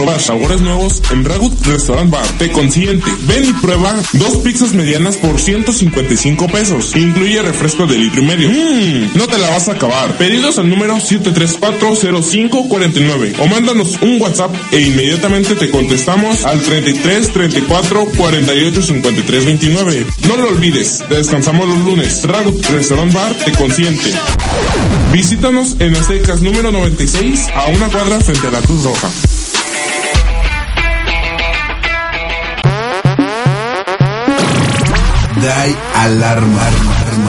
[0.00, 2.26] probar sabores nuevos en Ragut Restaurant Bar.
[2.38, 3.04] Te consiente.
[3.28, 6.96] Ven y prueba dos pizzas medianas por 155 pesos.
[6.96, 8.48] Incluye refresco de litro y medio.
[8.48, 10.16] Mmm, no te la vas a acabar.
[10.16, 18.06] Pedidos al número 7340549 o mándanos un WhatsApp e inmediatamente te contestamos al 33 34
[18.16, 20.06] 48 53 29.
[20.28, 22.24] No lo olvides, descansamos los lunes.
[22.24, 24.14] Ragut Restaurant Bar te consiente.
[25.12, 29.10] Visítanos en Aztecas número 96 a una cuadra frente a la Cruz Roja.
[35.42, 36.62] DAI Alarma.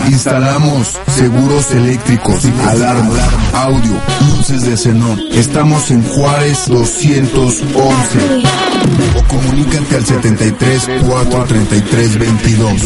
[0.10, 3.16] Instalamos seguros eléctricos, alarma,
[3.54, 3.94] audio,
[4.36, 5.20] luces de xenón.
[5.32, 8.20] Estamos en Juárez 211.
[9.18, 12.82] O comunícate al 73 433 22.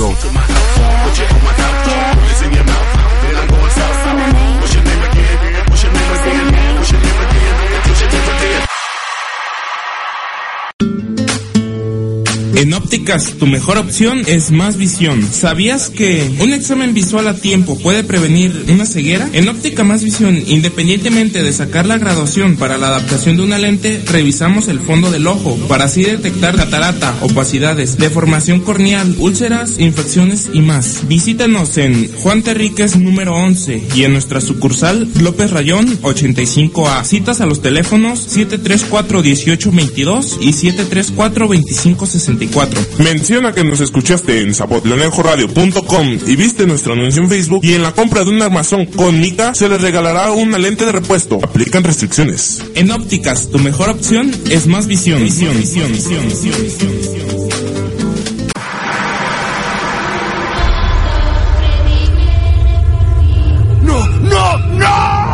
[12.56, 15.28] En ópticas, tu mejor opción es más visión.
[15.30, 19.30] ¿Sabías que un examen visual a tiempo puede prevenir una ceguera?
[19.34, 24.02] En óptica más visión, independientemente de sacar la graduación para la adaptación de una lente,
[24.10, 30.62] revisamos el fondo del ojo para así detectar catarata, opacidades, deformación corneal, úlceras, infecciones y
[30.62, 31.10] más.
[31.10, 37.04] Visítanos en Juan Terríquez número 11 y en nuestra sucursal López Rayón 85A.
[37.04, 42.45] Citas a los teléfonos 734 1822 y 734 2564.
[43.00, 47.92] Menciona que nos escuchaste en zapotlanejoradio.com y viste nuestro anuncio en Facebook y en la
[47.92, 51.40] compra de un armazón con mica se les regalará una lente de repuesto.
[51.44, 52.64] Aplican restricciones.
[52.76, 55.24] En ópticas, tu mejor opción es más visión.
[55.24, 57.26] Visión, visión, visión, visión, visión, visión.
[63.82, 65.26] ¡No, no, no!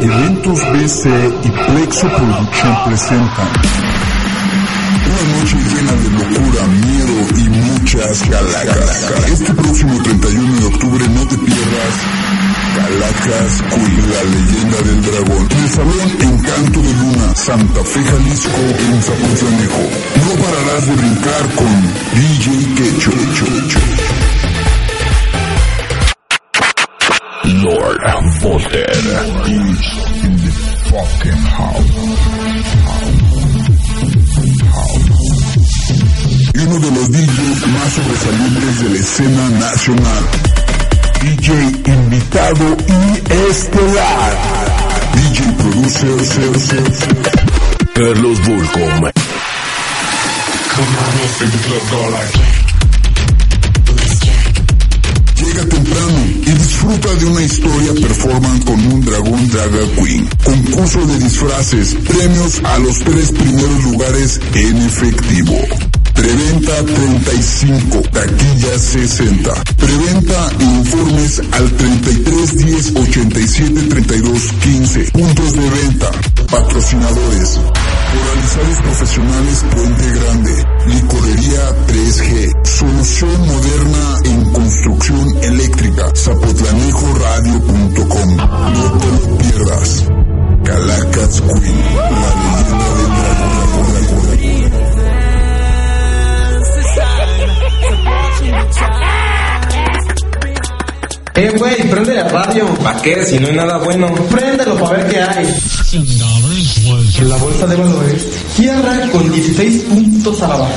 [0.00, 1.08] Eventos BC
[1.44, 3.87] y Plexo Production presentan
[5.08, 9.10] una noche llena de locura, miedo y muchas calacas.
[9.32, 11.94] Este próximo 31 de octubre no te pierdas
[12.78, 15.48] Calacas Queen, la leyenda del dragón.
[15.50, 19.82] El salón Encanto de Luna, Santa Fe, Jalisco, en Zapotlanejo.
[20.16, 21.74] No pararás de brincar con
[22.14, 23.12] DJ Quecho.
[27.64, 27.98] Lord
[28.40, 28.96] Volter.
[30.22, 30.52] In the
[30.88, 31.44] fucking
[36.58, 40.24] Y uno de los DJs más sobresalientes de la escena nacional.
[41.20, 44.36] DJ invitado y estelar.
[45.14, 47.32] DJ producer, ser, ser, ser.
[47.94, 49.10] Carlos Volcom.
[55.36, 60.28] Llega temprano y disfruta de una historia performance con un dragón Draga Queen.
[60.42, 65.87] Concurso de disfraces, premios a los tres primeros lugares en efectivo.
[66.18, 69.54] Preventa 35, taquilla 60.
[69.76, 75.12] Preventa informes al 33 10 87 32 15.
[75.12, 76.10] Puntos de venta.
[76.50, 77.60] Patrocinadores.
[78.18, 80.66] Organizados profesionales Puente Grande.
[80.86, 82.66] Licorería 3G.
[82.66, 86.10] Solución moderna en construcción eléctrica.
[86.16, 88.36] Zapotlanejoradio.com.
[88.36, 90.04] No te lo pierdas.
[90.64, 91.78] Calacas Queen.
[91.94, 93.77] La leyenda del dragón.
[101.38, 102.66] Eh, güey, prende la radio.
[102.82, 103.24] ¿Para qué?
[103.24, 104.12] Si no hay nada bueno.
[104.28, 105.46] Préndelo para ver qué hay.
[107.20, 110.74] La bolsa de valores cierra con 16 puntos a la baja.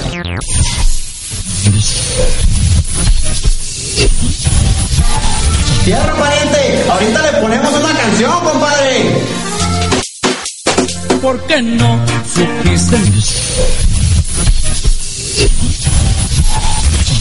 [5.84, 6.84] Cierra, pariente.
[6.92, 9.26] Ahorita le ponemos una canción, compadre.
[11.22, 12.98] ¿Por qué no supiste?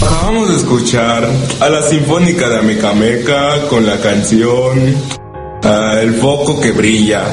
[0.03, 1.29] Acabamos de escuchar
[1.61, 4.97] a la Sinfónica de Amecameca con la canción
[5.63, 7.25] ah, El foco que brilla.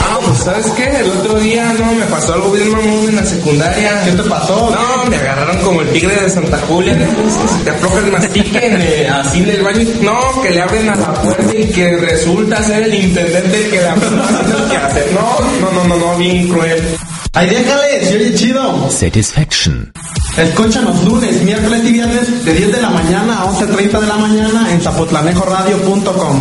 [0.00, 0.88] Ah, pues ¿sabes qué?
[0.88, 4.02] El otro día no me pasó algo bien mamón en la secundaria.
[4.04, 4.74] ¿Qué te pasó?
[5.66, 6.94] Como el tigre de Santa Julia.
[6.94, 9.84] se te afloja el mastique en, eh, así en el baño.
[10.00, 13.94] No, que le abren a la puerta y que resulta ser el intendente que la
[14.70, 15.12] que hacer.
[15.12, 16.80] No, no, no, no, no, bien cruel.
[17.32, 18.90] Ay, déjale, si oye chido.
[18.90, 19.92] Satisfaction.
[20.36, 24.72] Escúchanos lunes, miércoles y viernes de 10 de la mañana a 11.30 de la mañana
[24.72, 26.40] en zapotlanejoradio.com.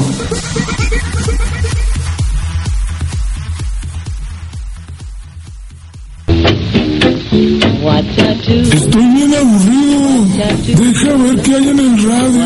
[7.87, 10.25] Estoy bien aburrido.
[10.65, 12.45] Deja ver qué hay en el radio.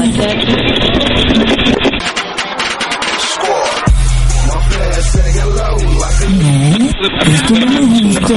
[6.29, 6.85] No,
[7.31, 8.33] esto no me gusta.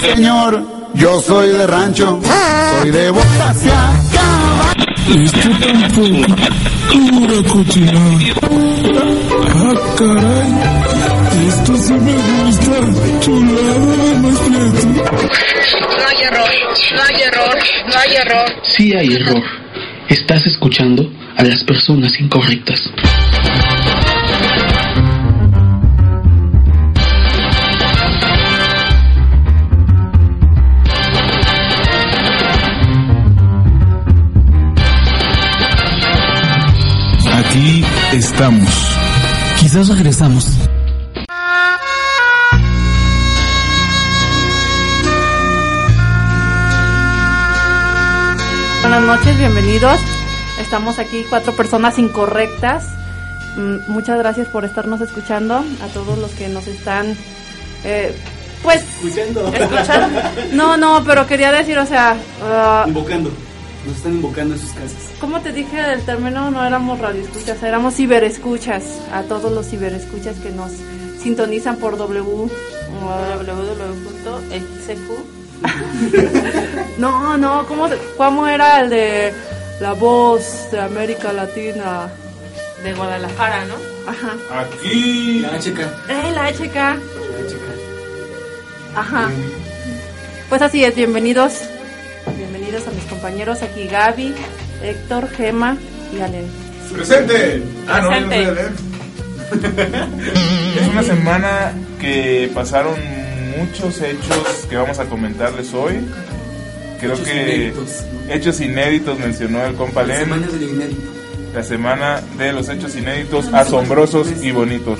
[0.00, 0.64] Señor,
[0.94, 2.20] yo soy de rancho,
[2.80, 3.92] soy de Bocacia,
[5.24, 6.36] Esto tampoco.
[6.92, 8.18] Pura cochinada.
[9.54, 10.91] Ah, caray.
[11.48, 13.20] Esto sí me gusta.
[13.20, 14.62] Chulada de maestro.
[15.98, 16.50] No hay error,
[16.94, 18.44] no hay error, no hay error.
[18.62, 19.42] Sí hay error.
[20.08, 22.90] Estás escuchando a las personas incorrectas.
[37.34, 38.96] Aquí estamos.
[39.58, 40.46] Quizás regresamos.
[48.92, 49.98] Buenas noches, bienvenidos.
[50.60, 52.84] Estamos aquí cuatro personas incorrectas.
[53.56, 55.64] Mm, Muchas gracias por estarnos escuchando.
[55.82, 57.16] A todos los que nos están,
[57.84, 58.14] eh,
[58.62, 59.50] pues, Escuchando.
[59.50, 60.20] escuchando.
[60.52, 63.30] No, no, pero quería decir, o sea, ah, Invocando.
[63.86, 64.92] Nos están invocando en sus casas.
[65.18, 66.50] ¿cómo te dije del término?
[66.50, 68.82] No éramos radioescuchas, éramos ciberescuchas.
[69.10, 70.70] A todos los ciberescuchas que nos
[71.22, 72.50] sintonizan por W.
[73.40, 74.22] www.xq.
[76.98, 79.32] No, no, ¿cómo, ¿cómo era el de
[79.80, 82.08] la voz de América Latina?
[82.82, 83.74] de Guadalajara, ¿no?
[84.10, 84.36] Ajá.
[84.60, 85.40] Aquí.
[85.40, 85.88] La chica.
[86.08, 86.74] ¡Eh, la HK!
[86.74, 87.72] La chica.
[88.96, 89.30] Ajá.
[90.48, 91.60] Pues así es, bienvenidos.
[92.36, 94.34] Bienvenidos a mis compañeros aquí, Gaby,
[94.82, 95.76] Héctor, Gema
[96.12, 96.46] y Alen.
[96.92, 97.62] ¡Presente!
[97.88, 98.52] Ah, no, no Presente.
[98.52, 98.72] leer.
[100.80, 102.94] Es una semana que pasaron
[103.56, 106.06] muchos hechos que vamos a comentarles hoy.
[106.98, 108.32] Creo Hechos que inéditos, ¿no?
[108.32, 110.20] hechos inéditos mencionó el compa Len.
[110.20, 111.02] Semanas de lo inédito.
[111.54, 114.98] La semana de los hechos inéditos, asombrosos y bonitos.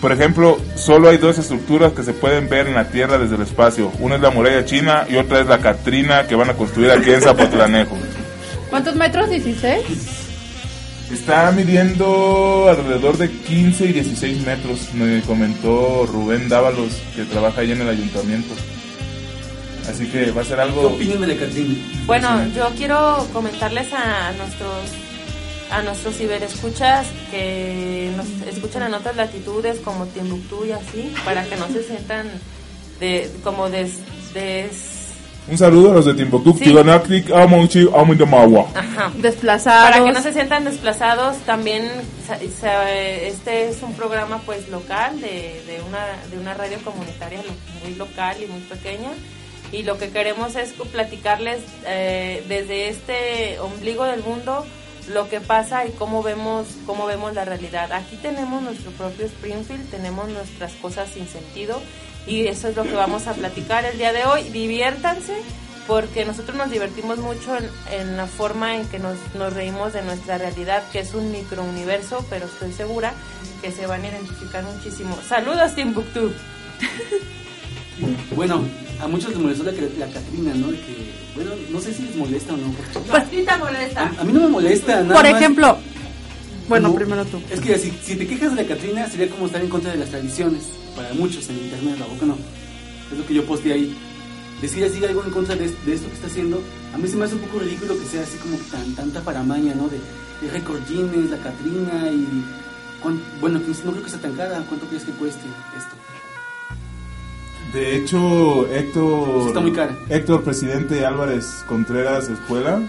[0.00, 3.42] Por ejemplo, solo hay dos estructuras que se pueden ver en la Tierra desde el
[3.42, 3.90] espacio.
[4.00, 7.10] Una es la muralla china y otra es la Catrina que van a construir aquí
[7.10, 7.96] en Zapotlanejo.
[8.68, 9.30] ¿Cuántos metros?
[9.30, 9.80] ¿16?
[11.14, 17.70] Está midiendo alrededor de 15 y 16 metros, me comentó Rubén Dávalos, que trabaja ahí
[17.70, 18.52] en el ayuntamiento.
[19.88, 20.88] Así que va a ser ¿Qué algo...
[20.88, 21.74] opinan de la Catrina?
[22.06, 24.74] Bueno, yo quiero comentarles a nuestros
[25.70, 31.56] a nuestros ciberescuchas que nos escuchan en otras latitudes como Timbuktu y así, para que
[31.56, 32.26] no se sientan
[33.00, 33.92] de como des,
[34.34, 34.93] des-
[35.46, 36.64] Un saludo a los de Timbuktu, Sí.
[36.64, 38.66] Tiganaklik, Amonchi, Amindamawa.
[38.74, 39.12] Ajá.
[39.16, 39.90] Desplazados.
[39.90, 41.84] Para que no se sientan desplazados, también
[42.40, 47.40] este es un programa pues local de, de una de una radio comunitaria
[47.82, 49.10] muy local y muy pequeña
[49.72, 54.64] y lo que queremos es platicarles eh, desde este ombligo del mundo
[55.08, 57.92] lo que pasa y cómo vemos cómo vemos la realidad.
[57.92, 61.80] Aquí tenemos nuestro propio Springfield, tenemos nuestras cosas sin sentido
[62.26, 64.44] y eso es lo que vamos a platicar el día de hoy.
[64.44, 65.34] Diviértanse
[65.86, 69.18] porque nosotros nos divertimos mucho en, en la forma en que nos,
[69.52, 73.12] reímos de nuestra realidad, que es un microuniverso, pero estoy segura
[73.60, 75.18] que se van a identificar muchísimo.
[75.28, 76.32] Saludos, Timbuktu.
[78.34, 78.62] Bueno,
[79.00, 80.68] a muchos les molestó la, la Catrina, ¿no?
[80.68, 82.72] De que, bueno, no sé si les molesta o no.
[82.72, 84.12] Pues, ¿sí te molesta?
[84.18, 85.78] A mí no me molesta nada Por más ejemplo,
[86.68, 87.40] bueno, como- primero tú.
[87.50, 89.98] Es que si, si te quejas de la Catrina sería como estar en contra de
[89.98, 90.62] las tradiciones.
[90.96, 92.36] Para muchos en internet, ¿a poco no?
[93.12, 93.96] Es lo que yo posteé ahí.
[94.62, 96.62] Decir así algo en contra de, de esto que está haciendo,
[96.94, 99.74] a mí se me hace un poco ridículo que sea así como tan tanta paramaña,
[99.74, 99.88] ¿no?
[99.88, 99.98] De,
[100.40, 102.44] de récord Guinness, la Catrina y...
[103.02, 104.64] cuán- bueno, que no creo que sea tan cara.
[104.68, 105.42] ¿Cuánto crees que cueste
[105.76, 105.96] esto?
[107.74, 109.96] De hecho, Héctor, Está muy cara.
[110.08, 112.80] Héctor Presidente Álvarez Contreras Espuela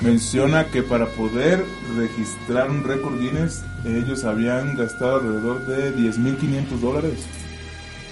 [0.00, 1.64] menciona que para poder
[1.96, 7.26] registrar un récord Guinness, ellos habían gastado alrededor de 10.500 dólares.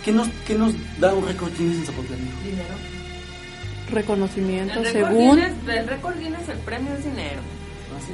[0.05, 2.21] ¿Qué nos, qué nos da un récord Guinness en Zapotlán?
[2.45, 2.75] Dinero.
[3.91, 5.37] Reconocimiento, El según.
[5.37, 7.41] Guinness, el récord Guinness, el premio es dinero.
[7.95, 8.12] ¿Ah, sí?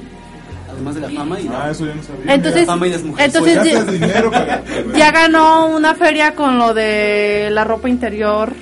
[0.71, 2.35] Además de la fama y la, Ah, eso yo no sabía.
[2.35, 3.35] Entonces, la fama y las mujeres.
[3.35, 4.63] entonces Pues ya, dinero para-
[4.97, 8.53] ya ganó una feria con lo de la ropa interior,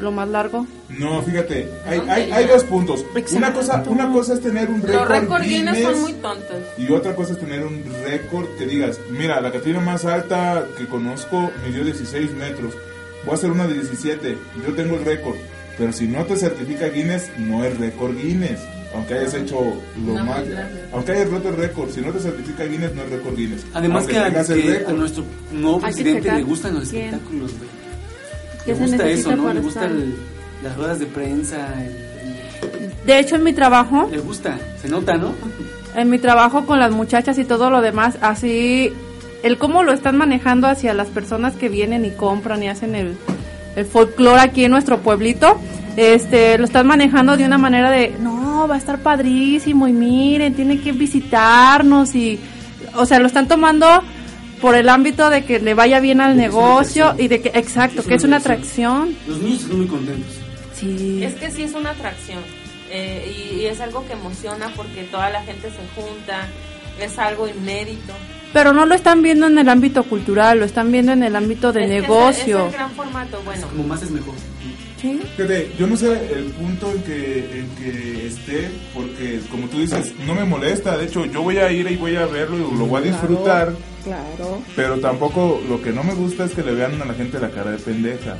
[0.00, 0.66] lo más largo.
[0.88, 3.04] No, fíjate, hay, hay, hay dos puntos.
[3.32, 6.56] Una cosa, una cosa es tener un Los récord récord Guinness Guinness son muy tontos.
[6.76, 10.86] y otra cosa es tener un récord que digas, mira, la Catrina más alta que
[10.86, 12.74] conozco midió 16 metros,
[13.24, 15.36] voy a hacer una de 17, yo tengo el récord,
[15.78, 18.60] pero si no te certifica Guinness, no es récord Guinness.
[18.94, 19.56] Aunque hayas hecho
[20.06, 20.42] lo No, más,
[20.92, 23.64] aunque hayas roto el récord, si no te certifica Guinness, no es récord Guinness.
[23.72, 24.42] Además Aunque que, a, que a
[24.78, 24.94] récord.
[24.96, 27.06] nuestro nuevo presidente le gustan los quién.
[27.06, 27.70] espectáculos, güey.
[28.66, 29.52] ¿Qué Le gusta eso, ¿no?
[29.54, 29.96] Le gusta estar?
[29.96, 30.14] el-
[30.62, 35.32] las ruedas de prensa, el- De hecho, en mi trabajo, le gusta, se nota, ¿no?
[35.96, 38.92] en mi trabajo con las muchachas y todo lo demás, así,
[39.42, 43.16] el cómo lo están manejando hacia las personas que vienen y compran y hacen el,
[43.74, 45.58] el folclore aquí en nuestro pueblito,
[45.96, 50.54] este, lo están manejando de una manera de, no, va a estar padrísimo y miren,
[50.54, 52.38] tienen que visitarnos y,
[52.94, 53.86] o sea, lo están tomando
[54.60, 58.06] por el ámbito de que le vaya bien al negocio y de que, exacto, Es
[58.06, 59.16] que es una atracción.
[59.26, 60.32] Los niños están muy contentos.
[60.78, 61.22] Sí.
[61.24, 62.40] Es que sí es una atracción
[62.90, 66.46] eh, y, y es algo que emociona porque toda la gente se junta,
[67.00, 68.12] es algo inédito.
[68.52, 71.72] Pero no lo están viendo en el ámbito cultural, lo están viendo en el ámbito
[71.72, 72.58] de Es que es- negocio.
[72.58, 73.66] Es, el gran formato, bueno.
[73.68, 74.34] Como más es mejor.
[75.02, 75.20] Sí.
[75.36, 80.14] Fíjate, yo no sé el punto en que, en que esté, porque como tú dices,
[80.26, 82.86] no me molesta, de hecho yo voy a ir y voy a verlo y lo
[82.86, 83.72] voy a disfrutar,
[84.04, 84.62] Claro.
[84.76, 87.50] pero tampoco lo que no me gusta es que le vean a la gente la
[87.50, 88.38] cara de pendeja.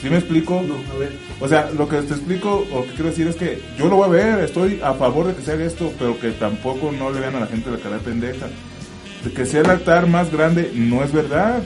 [0.00, 0.62] ¿Sí me explico?
[0.66, 1.12] No, a ver.
[1.38, 4.06] O sea, lo que te explico o que quiero decir es que yo lo voy
[4.06, 7.20] a ver, estoy a favor de que se haga esto, pero que tampoco no le
[7.20, 8.46] vean a la gente la cara de pendeja.
[9.22, 11.62] De que sea el altar más grande no es verdad.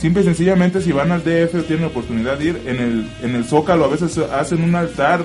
[0.00, 3.08] Simple y sencillamente si van al DF o tienen la oportunidad de ir en el
[3.22, 5.20] en el Zócalo a veces hacen un altar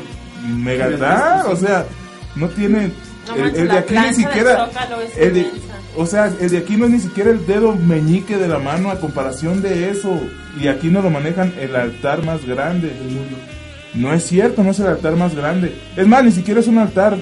[0.48, 1.86] mega altar, o sea,
[2.36, 2.92] no tiene
[3.28, 5.52] No el, el de aquí ni siquiera Zócalo es el de-
[5.98, 8.90] o sea, el de aquí no es ni siquiera el dedo meñique de la mano
[8.92, 10.18] a comparación de eso.
[10.58, 13.36] Y aquí no lo manejan el altar más grande del mundo.
[13.94, 15.76] No es cierto, no es el altar más grande.
[15.98, 17.18] Es más, ni siquiera es un altar.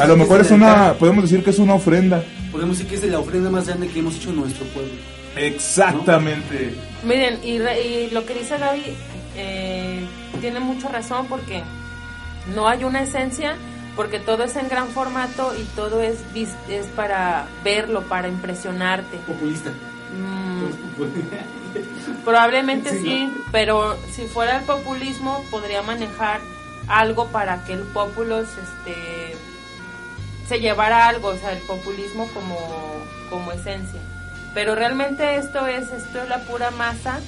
[0.00, 2.22] A lo mejor es una, altar- podemos decir que es una ofrenda.
[2.50, 4.92] Podemos decir que es la ofrenda más grande que hemos hecho en nuestro pueblo.
[5.38, 6.74] Exactamente.
[7.04, 8.82] Miren, y, re- y lo que dice Gaby
[9.36, 10.06] eh,
[10.40, 11.62] tiene mucha razón porque
[12.54, 13.56] no hay una esencia,
[13.96, 16.18] porque todo es en gran formato y todo es,
[16.68, 19.16] es para verlo, para impresionarte.
[19.18, 19.70] Populista.
[20.18, 20.64] Mm,
[22.24, 23.44] probablemente Sí, sí, ¿no?
[23.52, 26.40] pero si fuera el populismo podría manejar
[26.88, 29.36] algo para que el populos este,
[30.48, 32.56] se llevara algo, o sea, el populismo como,
[33.30, 34.00] como esencia.
[34.54, 37.20] Pero realmente esto es, esto es la pura masa.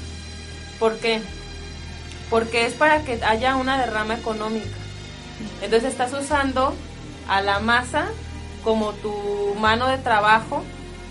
[0.78, 1.20] ¿Por qué?
[2.28, 4.68] Porque es para que haya una derrama económica.
[5.62, 6.74] Entonces estás usando
[7.28, 8.06] a la masa
[8.64, 10.62] como tu mano de trabajo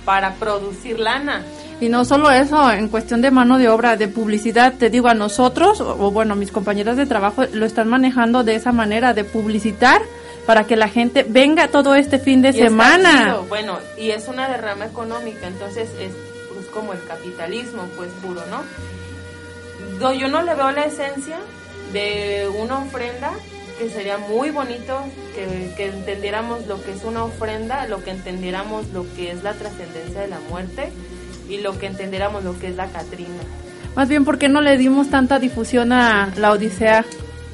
[0.05, 1.43] para producir lana.
[1.81, 5.13] Y no solo eso, en cuestión de mano de obra, de publicidad, te digo, a
[5.13, 9.23] nosotros, o, o bueno, mis compañeras de trabajo lo están manejando de esa manera, de
[9.23, 10.01] publicitar
[10.49, 13.37] para que la gente venga todo este fin de Y semana.
[13.49, 16.11] Bueno, y es una derrama económica, entonces es
[16.51, 18.63] pues, como el capitalismo, pues puro, ¿no?
[19.99, 21.37] No, yo no le veo la esencia
[21.93, 23.29] de una ofrenda
[23.77, 25.03] que sería muy bonito
[25.35, 29.53] que, que entendiéramos lo que es una ofrenda, lo que entendiéramos lo que es la
[29.53, 30.89] trascendencia de la muerte
[31.47, 33.43] y lo que entendiéramos lo que es la Catrina.
[33.95, 37.05] Más bien, ¿por qué no le dimos tanta difusión a la Odisea?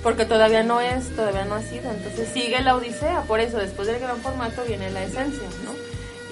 [0.06, 1.90] Porque todavía no es, todavía no ha sido.
[1.90, 5.72] Entonces sigue la Odisea, por eso después del gran formato viene la esencia, ¿no?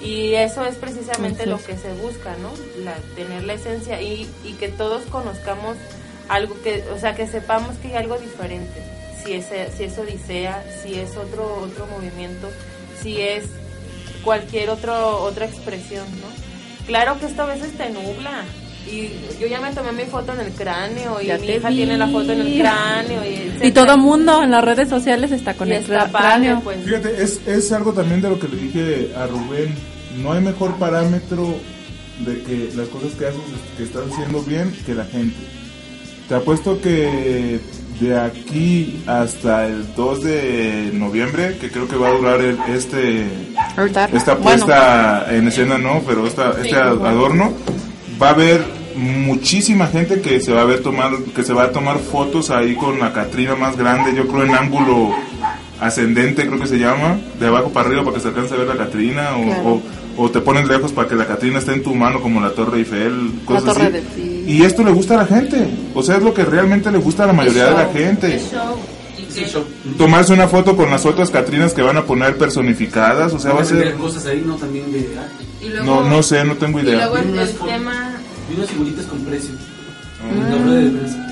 [0.00, 2.52] Y eso es precisamente lo que se busca, ¿no?
[2.84, 5.76] La, tener la esencia y, y que todos conozcamos
[6.28, 8.80] algo que, o sea, que sepamos que hay algo diferente.
[9.24, 12.50] Si es, si es Odisea, si es otro, otro movimiento,
[13.02, 13.46] si es
[14.22, 16.28] cualquier otro, otra expresión, ¿no?
[16.86, 18.44] Claro que esto a veces te nubla.
[18.90, 19.10] Y
[19.40, 21.76] yo ya me tomé mi foto en el cráneo y Ya mi hija vi.
[21.76, 23.20] tiene la foto en el cráneo.
[23.62, 26.60] Y, todo mundo en las redes sociales está con Y el está cra- padre, cráneo.
[26.62, 26.84] pues.
[26.84, 29.74] Fíjate, es, es algo también de lo que le dije a Rubén.
[30.22, 31.56] No hay mejor parámetro
[32.24, 33.40] de que las cosas que haces
[33.76, 35.34] que estás haciendo bien que la gente.
[36.28, 37.58] Te apuesto que
[38.00, 43.26] de aquí hasta el 2 de noviembre, que creo que va a durar el- este
[44.12, 44.42] esta bueno.
[44.42, 46.74] puesta en escena, no, pero esta, este Sí.
[46.74, 47.52] adorno,
[48.20, 48.64] va a haber
[48.96, 52.74] muchísima gente que se va a ver tomar, que se va a tomar fotos ahí
[52.76, 55.10] con la Catrina más grande, yo creo en ángulo
[55.80, 58.68] ascendente, creo que se llama, de abajo para arriba para que se alcance a ver
[58.68, 59.68] la Catrina, o, Claro.
[60.16, 62.50] o, o te pones lejos para que la Catrina esté en tu mano como la
[62.50, 64.20] Torre Eiffel, cosas Torre así.
[64.20, 64.52] de.
[64.52, 67.24] Y esto le gusta a la gente, o sea, es lo que realmente le gusta
[67.24, 68.40] a la mayoría de la gente.
[69.98, 73.62] Tomarse una foto con las otras Catrinas que van a poner personificadas, o sea, va
[73.62, 73.94] a ser...
[73.94, 75.44] cosas ahí, no también de arte.
[75.64, 76.96] Y luego- No, no sé, no tengo Y idea.
[76.96, 78.16] luego el, Unas el fo- tema...
[78.50, 79.50] Y unas figuritas con precio.
[80.22, 80.56] Ah.
[80.64, 81.24] Rueda de.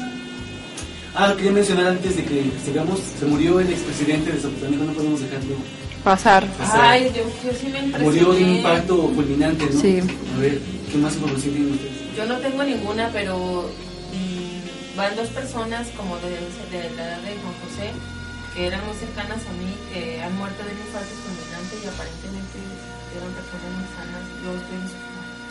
[1.15, 5.21] Ah, quería mencionar antes de que sigamos, se murió el expresidente de Zapotlán, no podemos
[5.21, 5.57] dejarlo.
[6.03, 6.47] Pasar.
[6.73, 8.05] Ay, yo, yo sí me impresioné.
[8.05, 9.81] Murió de un impacto fulminante, ¿no?
[9.81, 10.01] Sí.
[10.01, 10.59] A ver,
[10.91, 12.17] ¿qué más información tienen ustedes?
[12.17, 16.31] Yo no tengo ninguna, pero mm, van dos personas como de,
[16.73, 17.93] de la edad de Juan José,
[18.57, 22.57] que eran muy cercanas a mí, que han muerto de un infarto fulminante y aparentemente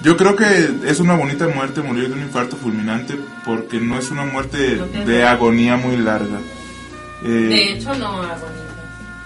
[0.04, 4.10] Yo creo que es una bonita muerte morir de un infarto fulminante porque no es
[4.10, 6.40] una muerte de agonía muy larga.
[7.24, 8.72] Eh, De hecho, no agonía.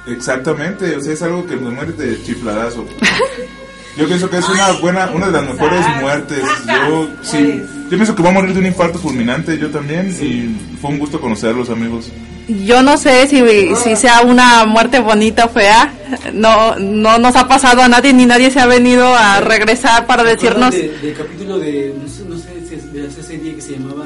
[0.07, 2.85] exactamente, o sea, es algo que me mueres de chifladazo.
[3.97, 6.43] Yo pienso que es una buena, una de las mejores muertes.
[6.67, 10.75] Yo sí, yo pienso que va a morir de un infarto fulminante, yo también, y
[10.81, 12.11] fue un gusto conocerlos, amigos.
[12.47, 13.41] Yo no sé si,
[13.75, 15.91] si sea una muerte bonita o fea.
[16.34, 20.23] No, no nos ha pasado a nadie ni nadie se ha venido a regresar para
[20.23, 21.01] ¿Se acuerdan decirnos.
[21.01, 23.73] de- del capítulo de, no sé, no sé si es de esa serie que se
[23.73, 24.05] llamaba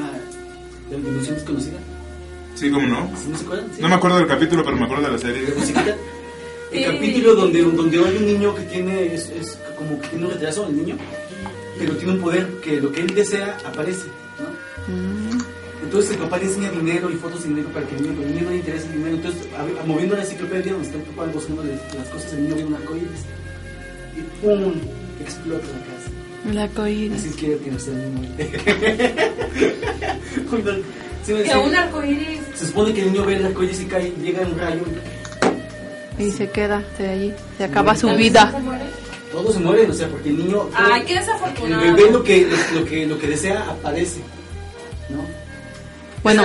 [0.90, 1.78] La Dimensión Desconocida.
[2.54, 3.10] Sí, ¿cómo no?
[3.28, 3.66] ¿No se acuerdan?
[3.76, 3.82] Sí.
[3.82, 5.42] No me acuerdo del capítulo, pero me acuerdo de la serie.
[5.42, 5.94] ¿De musiquita?
[6.72, 6.84] El Sí.
[6.84, 10.66] capítulo donde, donde hay un niño que tiene, es, es como que tiene un retraso
[10.68, 10.96] el niño,
[11.78, 14.04] pero tiene un poder que lo que él desea aparece.
[15.90, 18.28] Entonces el papá le enseña dinero y fotos de dinero para que el niño, pero
[18.28, 19.16] el niño no le interesa el dinero.
[19.16, 22.54] Entonces, a- a- moviendo la enciclopedia donde está el papá buscando las cosas, el niño
[22.54, 23.20] ve un arcoíris
[24.16, 24.74] y ¡pum!
[25.20, 26.10] explota la casa.
[26.48, 27.18] El arcoíris.
[27.24, 28.28] Así quiere que no sea el niño.
[31.26, 32.38] Sí, Que un arcoíris.
[32.54, 34.80] Se supone que el niño ve el arcoíris y cae, llega un rayo
[36.18, 37.32] y se queda de allí.
[37.58, 38.52] Se acaba su ¿También vida.
[38.52, 38.84] se muere?
[39.32, 40.68] todos se mueren, o sea, porque el niño...
[40.74, 41.82] Ay, qué El desafortunado.
[41.94, 44.20] bebé lo que, lo, lo que, lo que desea aparece.
[46.22, 46.42] Bueno.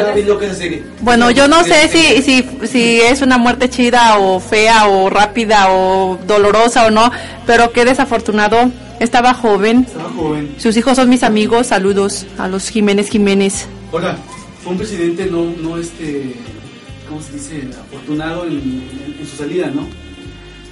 [1.01, 5.67] Bueno, yo no sé si, si, si es una muerte chida o fea o rápida
[5.71, 7.11] o dolorosa o no,
[7.45, 8.71] pero qué desafortunado.
[9.01, 9.83] Estaba joven.
[9.85, 10.55] Estaba joven.
[10.57, 11.67] Sus hijos son mis amigos.
[11.67, 13.67] Saludos a los Jiménez Jiménez.
[13.91, 14.15] Hola,
[14.63, 16.33] fue un presidente no, no este,
[17.09, 17.67] ¿cómo se dice?
[17.77, 19.85] Afortunado en, en- en su salida, ¿no?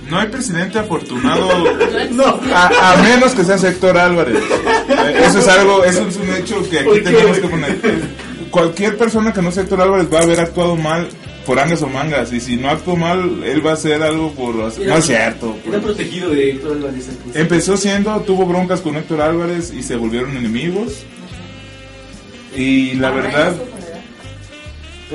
[0.10, 1.48] No hay presidente afortunado
[2.12, 2.40] No.
[2.54, 4.38] a, a menos que sea Héctor Álvarez.
[4.38, 7.80] Eh, Eso es algo, eso es un hecho que aquí tenemos que poner.
[8.54, 11.08] Cualquier persona que no sea Héctor Álvarez va a haber actuado mal
[11.44, 12.32] por angas o mangas.
[12.32, 14.54] Y si no actuó mal, él va a hacer algo por...
[14.54, 15.58] No es cierto.
[15.68, 17.06] Era protegido de Héctor Álvarez.
[17.06, 17.42] principio.
[17.42, 21.04] Empezó siendo, tuvo broncas con Héctor Álvarez y se volvieron enemigos.
[22.56, 23.56] Y la verdad.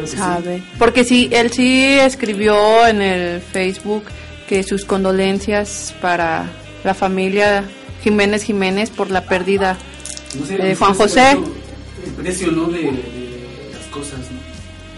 [0.04, 0.60] Sabe.
[0.76, 4.02] Porque sí, él sí escribió en el Facebook
[4.48, 6.50] que sus condolencias para
[6.82, 7.62] la familia
[8.02, 9.78] Jiménez Jiménez por la pérdida
[10.36, 11.38] No sé, de Juan sé José.
[12.04, 12.66] El precio, ¿no?
[12.66, 12.90] De,
[13.88, 14.38] cosas, ¿no?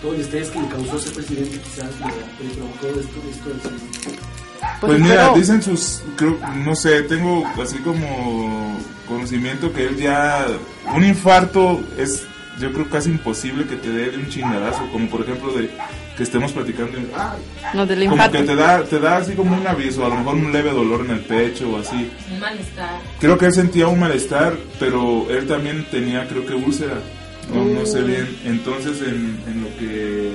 [0.03, 4.18] Todo el estrés que le causó ser presidente quizás le, le provocó esto, esto del-
[4.61, 9.96] Pues, Pues, mira, pero- dicen sus, creo, no sé, tengo así como conocimiento que él
[9.96, 10.46] ya,
[10.94, 12.24] un infarto es,
[12.61, 15.70] yo creo casi imposible que te dé de un chingadazo, como por ejemplo de
[16.16, 17.37] que estemos platicando, ah,
[17.74, 18.37] No, del como infarto.
[18.38, 21.05] que te da, te da así como un aviso, a lo mejor un leve dolor
[21.07, 22.11] en el pecho o así.
[22.31, 22.98] Un malestar.
[23.18, 26.98] Creo que él sentía un malestar, pero él también tenía, creo que úlcera,
[27.53, 28.38] no, no sé bien.
[28.44, 30.31] Entonces, en, en lo que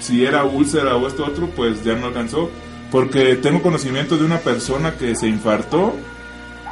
[0.00, 2.50] si era úlcera o esto otro, pues ya no alcanzó.
[2.90, 5.94] Porque tengo conocimiento de una persona que se infartó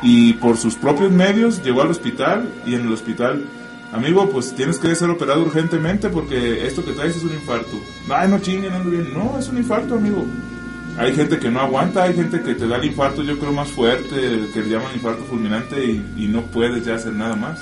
[0.03, 3.45] y por sus propios medios llegó al hospital y en el hospital,
[3.93, 7.81] amigo, pues tienes que ser operado urgentemente porque esto que traes es un infarto.
[8.09, 9.13] Ay, no chinguen, ando bien.
[9.13, 10.25] No, es un infarto, amigo.
[10.97, 13.69] Hay gente que no aguanta, hay gente que te da el infarto, yo creo, más
[13.69, 14.15] fuerte,
[14.53, 17.59] que le llaman infarto fulminante y, y no puedes ya hacer nada más.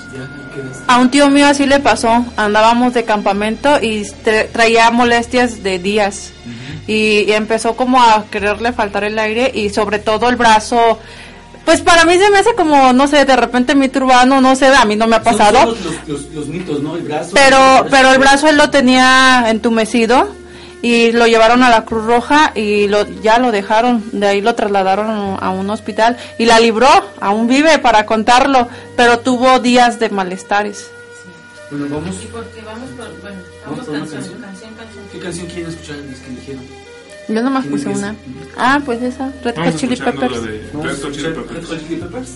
[0.87, 2.23] A un tío mío así le pasó.
[2.37, 6.31] Andábamos de campamento y tra- traía molestias de días.
[6.87, 10.99] y, y empezó como a quererle faltar el aire y sobre todo el brazo.
[11.65, 14.67] Pues para mí se me hace como, no sé, de repente mi turbano, no sé,
[14.67, 15.59] a mí no me ha pasado.
[15.59, 16.97] son los, los, los mitos, ¿no?
[16.97, 17.31] El brazo.
[17.33, 20.27] Pero, pero el brazo él lo tenía entumecido
[20.83, 24.53] y lo llevaron a la Cruz Roja y lo, ya lo dejaron, de ahí lo
[24.53, 26.89] trasladaron a un hospital y la libró,
[27.21, 28.67] aún vive para contarlo,
[28.97, 30.91] pero tuvo días de malestares.
[31.71, 32.15] Bueno, vamos.
[32.21, 34.41] ¿Y por qué vamos por, bueno, ¿Vamos vamos por canción, canción?
[34.41, 35.03] canción, canción?
[35.11, 36.63] ¿Qué canción quieren escuchar los que eligieron?
[37.29, 37.97] Yo nomás ¿Quién puse es?
[37.97, 38.15] una.
[38.57, 40.43] Ah, pues esa, Red Hot Chili Peppers.
[40.43, 41.49] Red Hot Chili Peppers.
[41.53, 42.29] Red Hot Chili Peppers.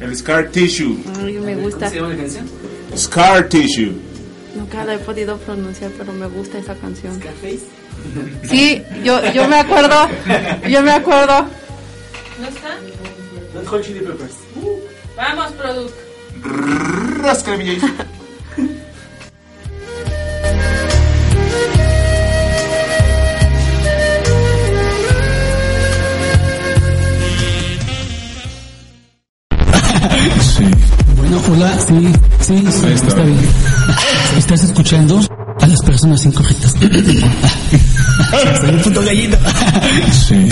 [0.00, 0.96] El scar tissue.
[1.20, 1.78] Ay, me gusta.
[1.80, 2.50] ¿Cómo se llama la canción?
[2.96, 3.92] Scar tissue.
[4.54, 7.18] Nunca la he podido pronunciar, pero me gusta esa canción.
[7.20, 7.66] Scarface.
[8.44, 10.08] Sí, yo, yo me acuerdo,
[10.68, 11.46] yo me acuerdo.
[12.40, 12.76] ¿No está?
[13.54, 14.34] Red Hot Chili Peppers.
[15.16, 15.94] Vamos, Product.
[17.22, 17.56] Rasca
[31.36, 33.38] hola, sí, sí, sí, está bien.
[34.36, 35.20] Estás escuchando
[35.60, 36.74] a las personas incorrectas.
[38.60, 39.38] Soy un puto gallito.
[40.28, 40.48] Sí.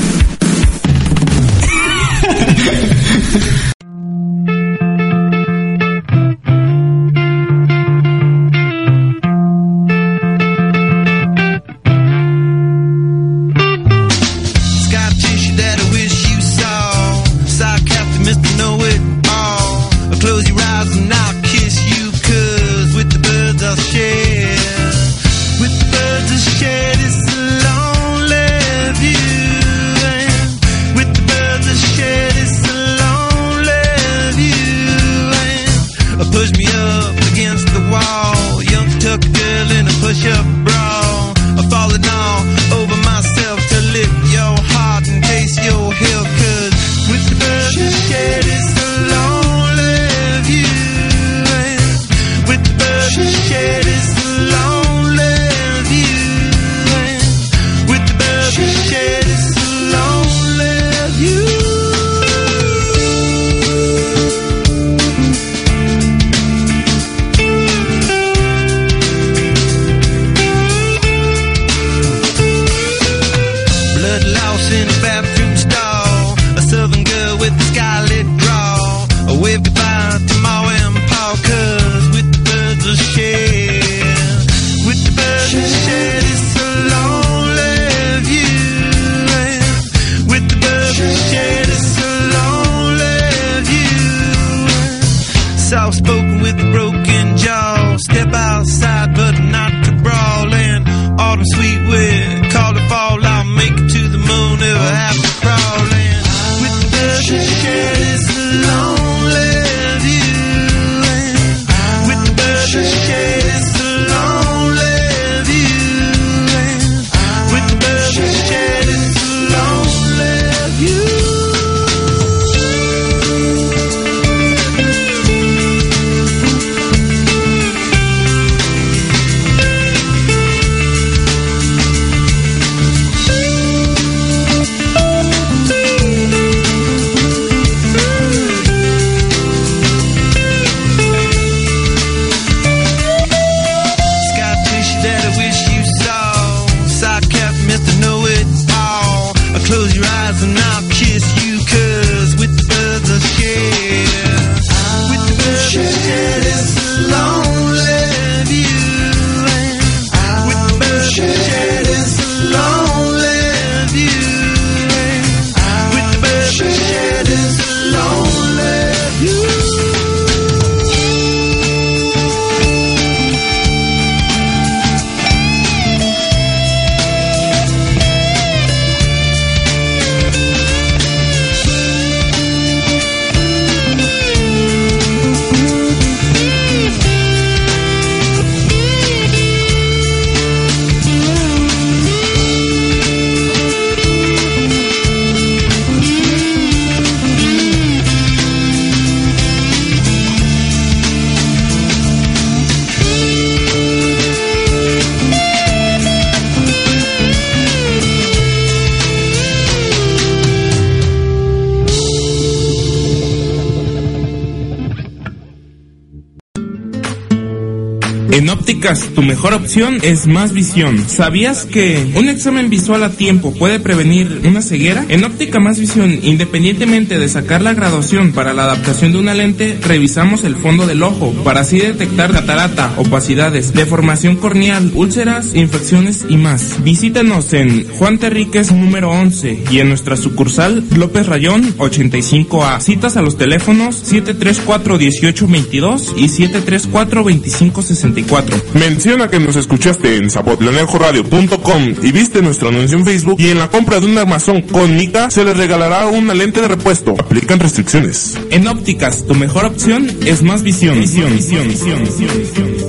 [218.70, 221.04] Ópticas, tu mejor opción es más visión.
[221.08, 225.04] ¿Sabías que un examen visual a tiempo puede prevenir una ceguera?
[225.08, 229.76] En óptica más visión, independientemente de sacar la graduación para la adaptación de una lente,
[229.82, 236.36] revisamos el fondo del ojo para así detectar catarata, opacidades, deformación corneal, úlceras, infecciones y
[236.36, 236.76] más.
[236.84, 242.80] Visítanos en Juan Terríquez número 11 y en nuestra sucursal López Rayón 85A.
[242.80, 248.59] Citas a los teléfonos 734-1822 y 734-2564.
[248.74, 253.68] Menciona que nos escuchaste en zapotlanejoradio.com y viste nuestro anuncio en Facebook y en la
[253.68, 257.14] compra de un armazón con mica se les regalará una lente de repuesto.
[257.18, 258.38] Aplican restricciones.
[258.50, 261.00] En ópticas, tu mejor opción es más visión.
[261.00, 262.79] Visión, visión, visión, visión, visión.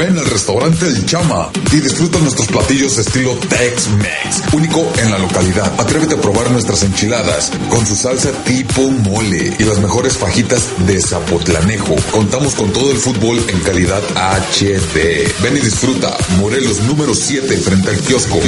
[0.00, 5.70] Ven al restaurante El Chama y disfruta nuestros platillos estilo Tex-Mex, único en la localidad.
[5.78, 11.02] Atrévete a probar nuestras enchiladas con su salsa tipo mole y las mejores fajitas de
[11.02, 11.96] Zapotlanejo.
[12.12, 15.30] Contamos con todo el fútbol en calidad HD.
[15.42, 16.16] Ven y disfruta.
[16.38, 18.40] Morelos número 7 frente al kiosco.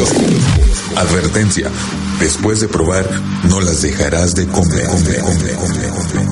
[0.97, 1.71] Advertencia.
[2.19, 3.07] Después de probar,
[3.51, 4.87] no las dejarás de comer.
[4.87, 6.32] comer,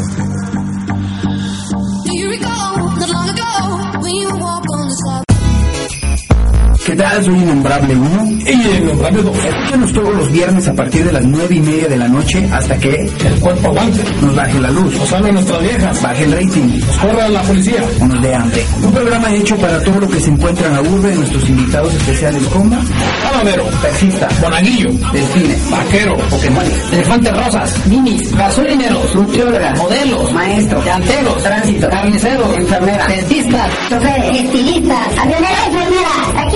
[6.91, 7.25] ¿Qué tal?
[7.25, 9.37] Soy Innombrable 1 y Innombrable 2.
[9.37, 12.77] Escúchanos todos los viernes a partir de las 9 y media de la noche hasta
[12.79, 16.81] que el cuerpo aguante, nos baje la luz, nos hablen nuestras viejas, baje el rating,
[16.81, 17.85] nos corra la policía.
[18.01, 18.67] O nos dé hambre.
[18.83, 21.95] Un programa hecho para todo lo que se encuentra en la urbe de nuestros invitados
[21.95, 22.43] especiales.
[22.49, 22.77] Como
[23.23, 31.89] Panadero, taxista, monaguillo, delfine, vaquero, Pokémon, elefantes rosas, minis, gasolineros, nutriólogas, modelos, maestros, canteros, tránsito,
[31.89, 36.50] carniceros, enfermeras, dentistas, choferes, estilistas, avioneros, enfermeras,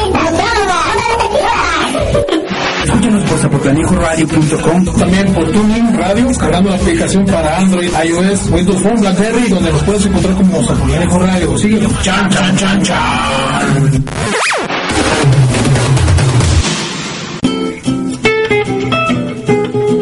[2.85, 9.01] Escúchanos por zapotlanejoradio.com También por Tuning Radio, descargando la aplicación para Android, iOS, Windows Phone,
[9.01, 11.59] BlackBerry, donde nos puedes encontrar como Zapotlanejo Radio.
[11.59, 12.03] Síguenos.
[12.03, 14.05] Chan, chan, chan, chan.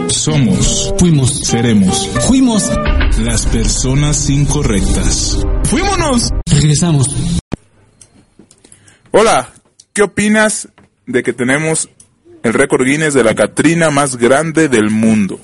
[0.09, 2.71] Somos, fuimos, seremos, fuimos
[3.19, 5.45] las personas incorrectas.
[5.65, 6.31] ¡Fuímonos!
[6.47, 7.09] Regresamos.
[9.11, 9.49] Hola,
[9.93, 10.69] ¿qué opinas
[11.07, 11.89] de que tenemos
[12.43, 15.39] el récord Guinness de la Catrina más grande del mundo?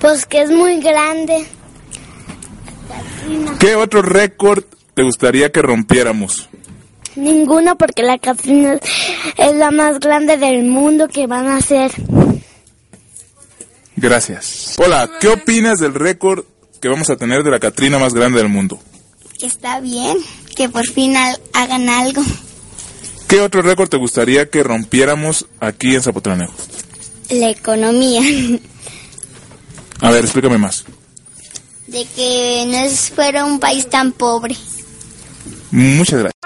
[0.00, 1.46] Pues que es muy grande.
[3.58, 6.48] ¿Qué otro récord te gustaría que rompiéramos?
[7.16, 8.78] Ninguno porque la Catrina
[9.36, 11.92] es la más grande del mundo que van a hacer.
[13.96, 14.74] Gracias.
[14.78, 16.44] Hola, ¿qué opinas del récord
[16.80, 18.80] que vamos a tener de la Catrina más grande del mundo?
[19.38, 20.18] Que está bien,
[20.56, 21.14] que por fin
[21.52, 22.22] hagan algo.
[23.34, 26.54] ¿Qué otro récord te gustaría que rompiéramos aquí en Zapotlanejo?
[27.30, 28.22] La economía.
[30.00, 30.84] A ver, explícame más.
[31.88, 34.54] De que no es- fuera un país tan pobre.
[35.72, 36.40] Muchas gracias.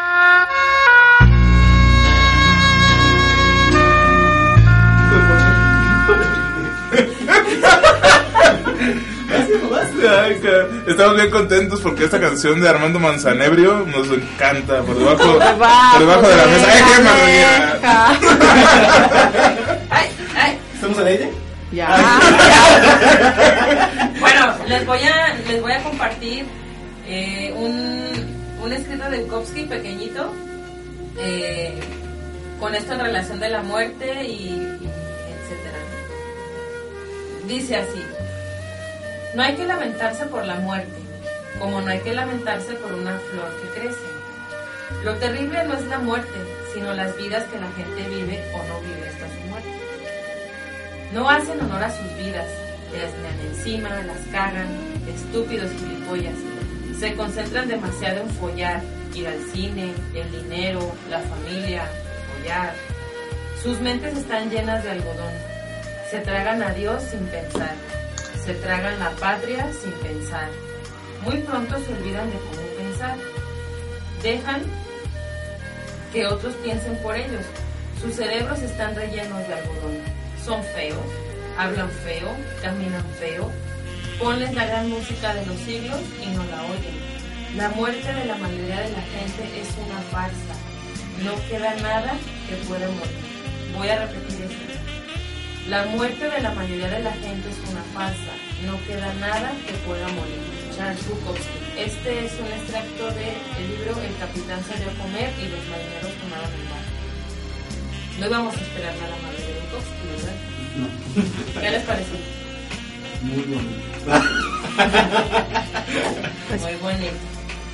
[10.11, 10.41] Ay,
[10.87, 16.29] Estamos bien contentos porque esta canción de Armando Manzanebrio nos encanta por debajo, por debajo
[16.29, 16.69] de la mesa.
[16.73, 17.79] ¡Ay, qué maravilla!
[20.75, 21.31] ¿Estamos al aire?
[21.73, 21.89] Ya.
[24.21, 26.47] bueno, les voy a les voy a compartir
[27.07, 28.11] eh, un,
[28.63, 30.33] un escrito de Bukowski pequeñito
[31.19, 31.79] eh,
[32.59, 34.49] con esto en relación de la muerte y,
[34.81, 34.89] y
[35.43, 35.79] etcétera.
[37.47, 38.03] Dice así:
[39.35, 40.97] No hay que lamentarse por la muerte,
[41.59, 44.07] como no hay que lamentarse por una flor que crece.
[45.05, 46.39] Lo terrible no es la muerte,
[46.73, 49.69] sino las vidas que la gente vive o no vive hasta su muerte.
[51.13, 52.47] No hacen honor a sus vidas,
[52.93, 54.69] les dan encima, las cagan,
[55.07, 56.35] estúpidos gilipollas.
[56.99, 58.81] Se concentran demasiado en follar,
[59.15, 61.83] ir al cine, el dinero, la familia,
[62.33, 62.75] follar.
[63.63, 65.33] Sus mentes están llenas de algodón.
[66.11, 67.75] Se tragan a Dios sin pensar.
[68.45, 70.49] Se tragan la patria sin pensar.
[71.25, 73.17] Muy pronto se olvidan de cómo pensar.
[74.23, 74.63] Dejan
[76.13, 77.45] que otros piensen por ellos.
[78.01, 79.99] Sus cerebros están rellenos de algodón.
[80.45, 81.05] Son feos,
[81.59, 82.29] hablan feo,
[82.63, 83.51] caminan feo.
[84.19, 87.57] Ponles la gran música de los siglos y no la oyen.
[87.57, 90.55] La muerte de la mayoría de la gente es una farsa.
[91.25, 92.15] No queda nada
[92.49, 93.75] que pueda morir.
[93.77, 94.68] Voy a repetir esto.
[95.69, 98.33] La muerte de la mayoría de la gente es una farsa.
[98.65, 100.39] No queda nada que pueda morir.
[100.75, 101.45] Charles Bukowski.
[101.77, 103.37] Este es un extracto del
[103.69, 106.81] libro El capitán salió a comer y los marineros tomaron el mar.
[108.19, 110.37] No íbamos a esperar nada más de Bukowski, ¿verdad?
[111.61, 112.17] ¿Qué les pareció?
[113.23, 113.85] Muy bonito.
[116.65, 117.17] Muy bonito.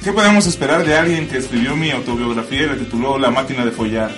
[0.03, 3.71] ¿Qué podemos esperar de alguien que escribió mi autobiografía y la tituló La máquina de
[3.71, 4.11] follar?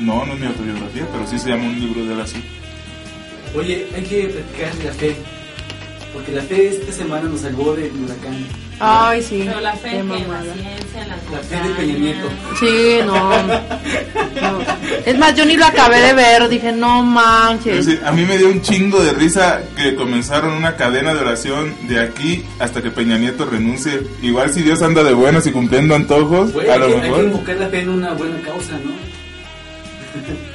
[0.00, 2.42] No, no es mi autobiografía, pero sí se llama un libro de él así.
[3.56, 5.16] Oye, hay que practicar la fe.
[6.12, 8.44] Porque la fe esta semana nos salvó del huracán.
[8.80, 9.42] Ay, sí.
[9.46, 12.28] Pero la fe que la ciencia, la La fe de Peña Nieto.
[12.58, 13.30] Sí, no.
[14.40, 14.58] no.
[15.04, 16.48] Es más, yo ni lo acabé de ver.
[16.48, 17.84] Dije, no manches.
[17.84, 21.74] Sí, a mí me dio un chingo de risa que comenzaron una cadena de oración
[21.86, 24.00] de aquí hasta que Peña Nieto renuncie.
[24.22, 27.00] Igual si Dios anda de buenas y cumpliendo antojos, Güey, a hay, lo que, hay
[27.02, 27.24] que mejor.
[27.24, 29.09] invocar la fe en una buena causa, ¿no?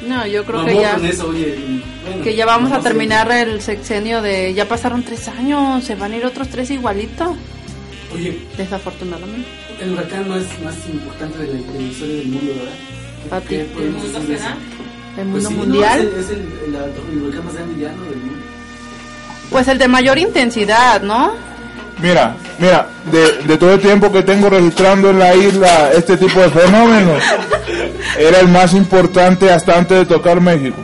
[0.08, 0.96] No, yo creo que ya.
[0.96, 1.56] con eso, oye.
[2.06, 4.54] bueno, Que ya vamos a no terminar el sexenio de.
[4.54, 5.84] Ya pasaron tres años.
[5.84, 7.36] Se van a ir otros tres igualito.
[8.14, 9.48] Oye, Desafortunadamente.
[9.82, 12.74] el huracán no es más importante de la, de la historia del mundo, ¿verdad?
[13.30, 13.48] ¿Para ti?
[13.56, 14.30] ¿Qué podemos ¿El mundo
[15.16, 16.00] Pues mundo sí, no, mundial.
[16.00, 16.76] es el, es el, el-
[17.18, 18.04] el huracán más grande ya, ¿no?
[18.04, 18.36] Del mundo.
[19.50, 21.34] Pues el de mayor intensidad, ¿no?
[22.02, 26.40] Mira, mira, de, de todo el tiempo que tengo registrando en la isla este tipo
[26.42, 27.24] de fenómenos,
[28.20, 30.78] era el más importante hasta antes de tocar México.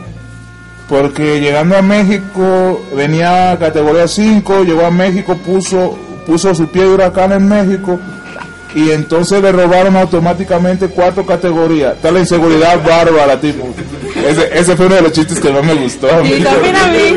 [0.88, 6.88] Porque llegando a México venía categoría 5, llegó a México, puso, puso su pie de
[6.88, 7.98] huracán en México
[8.74, 11.94] y entonces le robaron automáticamente cuatro categorías.
[11.96, 13.68] Está la inseguridad bárbara, tipo.
[14.26, 16.10] Ese, ese fue uno de los chistes que más me gustó.
[16.10, 16.30] a mí.
[16.38, 17.16] Y también a mí.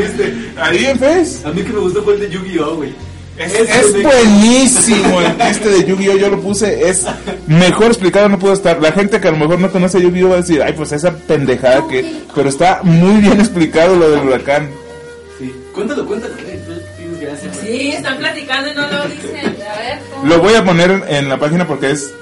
[0.58, 1.46] Ahí en Face.
[1.46, 2.94] A mí que me gustó fue el de Yu-Gi-Oh, güey.
[3.38, 6.16] Es, buenísimo el chiste de Yu-Gi-Oh!
[6.16, 7.04] Yo lo puse, es
[7.46, 8.80] mejor explicado, no puedo estar.
[8.80, 10.28] La gente que a lo mejor no conoce Yu-Gi-Oh!
[10.30, 12.22] va a decir, ay, pues esa pendejada que.
[12.34, 14.70] Pero está muy bien explicado lo del huracán.
[15.38, 15.54] Sí.
[15.74, 16.34] Cuéntalo, cuéntalo.
[17.60, 19.36] Sí, están platicando y no lo dicen.
[19.46, 20.26] A ver, ¿cómo?
[20.26, 22.12] Lo voy a poner en, en la página porque es,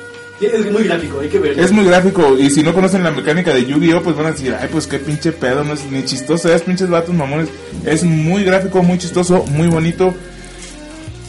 [0.40, 1.62] Es muy gráfico, hay que verlo.
[1.62, 2.36] es muy gráfico.
[2.38, 4.02] Y si no conocen la mecánica de Yu-Gi-Oh!
[4.02, 6.88] pues van a decir, ay, pues qué pinche pedo, no es ni chistoso, es pinches
[6.88, 7.48] vatos mamones.
[7.84, 10.14] Es muy gráfico, muy chistoso, muy bonito.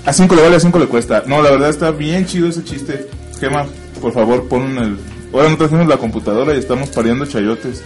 [0.05, 1.23] A 5 le vale, a 5 le cuesta.
[1.25, 3.07] No, la verdad está bien chido ese chiste.
[3.39, 3.65] Gema,
[4.01, 4.97] por favor, pon el.
[5.33, 7.81] Ahora no trajimos la computadora y estamos pariendo chayotes.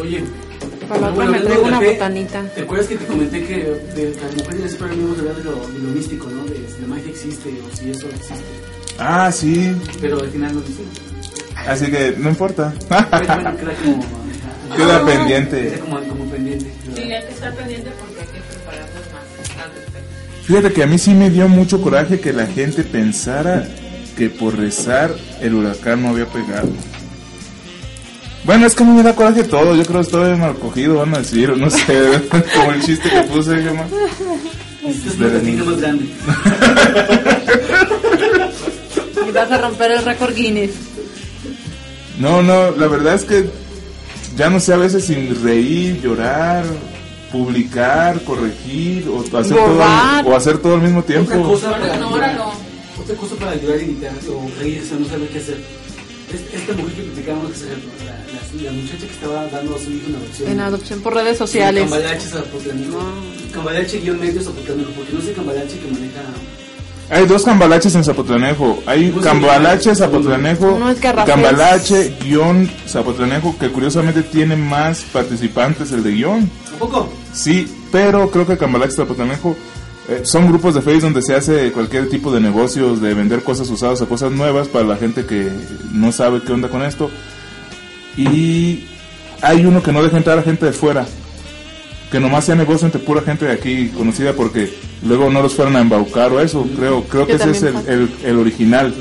[0.00, 0.24] Oye,
[0.88, 2.42] Para la otra bueno, me traigo de una fe, botanita.
[2.54, 5.20] ¿Te acuerdas que te comenté que de, a lo mejor en ese programa íbamos a
[5.20, 6.44] hablar de lo, de lo místico, ¿no?
[6.44, 8.44] De si la magia existe o si eso existe.
[8.98, 9.76] Ah, sí.
[10.00, 10.82] Pero al final no dice.
[11.66, 12.72] Así que no importa.
[12.88, 14.76] Bueno, bueno, queda como.
[14.76, 15.62] Queda pendiente.
[15.68, 16.72] Queda como, como pendiente.
[16.96, 18.37] Sí, hay que estar pendiente porque
[20.48, 23.68] Fíjate que a mí sí me dio mucho coraje que la gente pensara
[24.16, 26.70] que por rezar el huracán no había pegado.
[28.44, 29.76] Bueno, es que a mí me da coraje todo.
[29.76, 31.84] Yo creo que estoy mal cogido, van a decir, o no sé,
[32.56, 33.84] como el chiste que puse, Gema.
[34.86, 36.06] Esta es platica más grande.
[39.28, 40.70] Y vas a romper el récord Guinness.
[42.18, 43.50] No, no, la verdad es que
[44.34, 46.64] ya no sé a veces sin reír, llorar,
[47.32, 49.80] publicar, corregir o hacer, todo,
[50.26, 51.30] o hacer todo al mismo tiempo.
[51.32, 52.52] Otra cosa para óralo.
[53.00, 55.56] Otra cosa para llorar y gritar o reírse no saber qué hacer.
[56.32, 57.66] Es- Esta mujer que platicábamos la,
[58.04, 60.50] la, la muchacha que estaba dando a su hijo en adopción.
[60.50, 61.82] En adopción por redes sociales.
[61.84, 62.98] Cambalache Zapotlanejo.
[63.54, 66.20] Cambalache guion medio Zapotlanejo, porque no sé Cambalache que maneja.
[67.10, 68.82] Hay dos cambalaches en Zapotlanejo.
[68.86, 71.34] Hay Pues cambalache sí, Zapotlanejo, uno es Garrafés.
[71.34, 76.50] cambalache guion Zapotlanejo, que curiosamente tiene más participantes el de guion.
[76.74, 77.08] ¿A poco?
[77.32, 79.56] Sí, pero creo que cambalache Zapotlanejo
[80.08, 83.70] eh, son grupos de Facebook donde se hace cualquier tipo de negocios, de vender cosas
[83.70, 85.50] usadas o cosas nuevas para la gente que
[85.92, 87.10] no sabe qué onda con esto.
[88.16, 88.84] Y
[89.42, 91.06] hay uno que no deja entrar a gente de fuera.
[92.10, 94.72] Que nomás sea negocio entre pura gente de aquí conocida porque
[95.04, 96.66] luego no los fueran a embaucar o eso.
[96.76, 98.94] Creo, creo que ese es el, el, el original.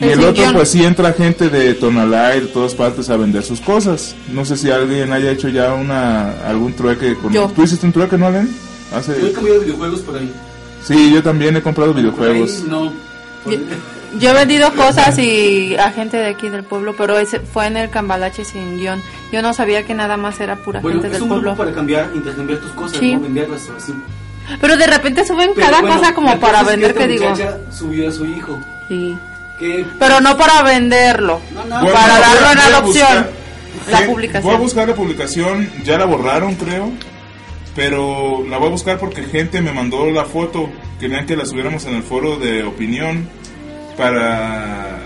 [0.00, 0.54] Y El otro, guion.
[0.54, 4.14] pues sí entra gente de Tonalá y de todas partes a vender sus cosas.
[4.32, 7.32] No sé si alguien haya hecho ya una algún trueque con.
[7.32, 7.50] Yo.
[7.54, 8.48] ¿Tú hiciste un trueque, no, Alen?
[8.94, 9.20] Hace...
[9.20, 10.30] Yo he cambiado videojuegos por ahí.
[10.82, 12.50] Sí, yo también he comprado Por videojuegos.
[12.62, 12.92] ahí no.
[13.44, 13.54] por-
[14.18, 17.76] Yo he vendido cosas y a gente de aquí del pueblo, pero ese fue en
[17.76, 19.00] el cambalache sin guion.
[19.32, 21.50] Yo no sabía que nada más era pura Bueno, gente es del un pueblo.
[21.50, 23.14] grupo para cambiar, intercambiar tus cosas, Sí.
[23.14, 23.20] ¿no?
[23.20, 23.94] Venderlas o así.
[24.60, 27.32] Pero de repente suben Pero cada bueno, cosa como para vender, que digo.
[27.70, 28.58] subió a su hijo.
[28.88, 29.16] Sí.
[29.60, 31.80] Que Pero no para venderlo, No, no.
[31.82, 33.06] Bueno, para a- darlo en adopción.
[33.08, 33.30] buscar-
[33.80, 34.58] La Sí, Voy a publicación.
[34.60, 36.90] buscar la publicación, ya la borraron, creo.
[37.76, 40.68] Pero la voy a buscar porque gente me mandó la foto.
[40.98, 43.28] Querían que la subiéramos en el foro de opinión.
[43.96, 44.98] Para.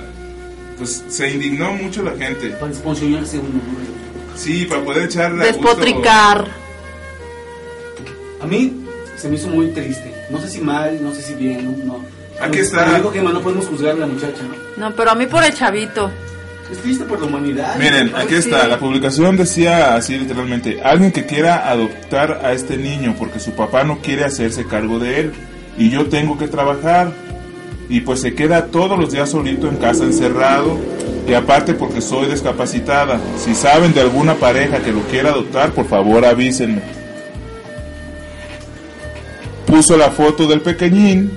[0.79, 2.49] Pues se indignó mucho la gente.
[2.51, 3.49] para sponsorearse uno.
[3.49, 4.37] ¿no?
[4.37, 6.47] Sí, para poder echarle a gusto- Despotricar.
[8.41, 8.73] A mí
[9.17, 10.13] se me hizo muy triste.
[10.31, 12.05] No sé si mal, no sé si bien, no.
[12.41, 12.97] Aquí está.
[12.97, 14.89] dijo Gemma, no podemos juzgar a la muchacha, ¿no?
[14.89, 16.11] No, pero a mí por el chavito.
[16.71, 17.77] Es triste por la humanidad.
[17.79, 18.17] Miren, ¿no?
[18.19, 18.49] aquí Sí.
[18.51, 18.67] está.
[18.67, 23.85] La publicación decía así literalmente: Alguien que quiera adoptar a este niño porque su papá
[23.85, 25.33] no quiere hacerse cargo de él
[25.79, 27.13] y yo tengo que trabajar.
[27.89, 30.79] Y pues se queda todos los días solito en casa encerrado
[31.27, 33.21] y aparte porque soy discapacitada.
[33.39, 36.83] Si saben de alguna pareja que lo quiera adoptar, por favor avísenme.
[39.67, 41.33] Puso la foto del pequeñín.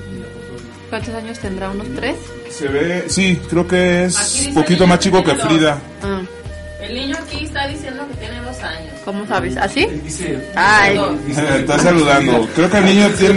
[0.90, 1.70] ¿Cuántos años tendrá?
[1.70, 2.16] ¿Unos tres?
[2.50, 5.36] Se ve, sí, creo que es un poquito más chico que.
[5.36, 5.82] Frida.
[6.02, 6.22] Ah,
[6.88, 8.94] El niño aquí está diciendo que tiene dos años.
[9.04, 9.58] ¿Cómo sabes?
[9.58, 9.86] ¿Así?
[10.04, 12.48] Dice, Ay, Está saludando.
[12.56, 13.34] Creo que el niño tiene...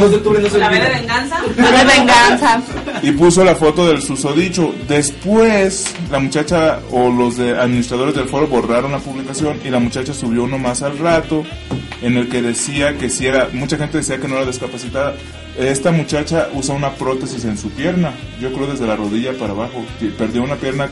[0.58, 1.40] ¿La ve de venganza?
[1.56, 2.62] de venganza.
[3.02, 4.72] y puso la foto del susodicho.
[4.86, 10.14] Después, la muchacha o los de administradores del foro borraron la publicación y la muchacha
[10.14, 11.44] subió uno más al rato
[12.02, 15.14] en el que decía que si era, mucha gente decía que no era discapacitada.
[15.58, 19.84] Esta muchacha usa una prótesis en su pierna, yo creo desde la rodilla para abajo.
[20.16, 20.88] Perdió una pierna,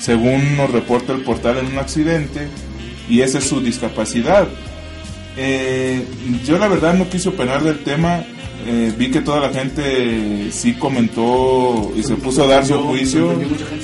[0.00, 2.48] según nos reporta el portal, en un accidente
[3.08, 4.48] y esa es su discapacidad.
[5.36, 6.04] Eh,
[6.44, 8.24] yo la verdad no quise opinar del tema.
[8.66, 13.32] eh, vi que toda la gente sí comentó y se puso a dar su juicio,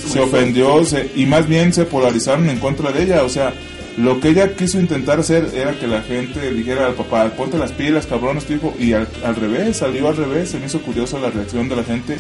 [0.07, 3.23] se ofendió se- y más bien se polarizaron en contra de ella.
[3.25, 3.55] O sea,
[3.97, 7.73] lo que ella quiso intentar hacer era que la gente dijera al papá, ponte las
[7.73, 8.75] pilas, cabrón, tu hijo.
[8.79, 10.51] Y al, al revés, salió al revés.
[10.51, 12.19] Se me hizo curiosa la reacción de la gente.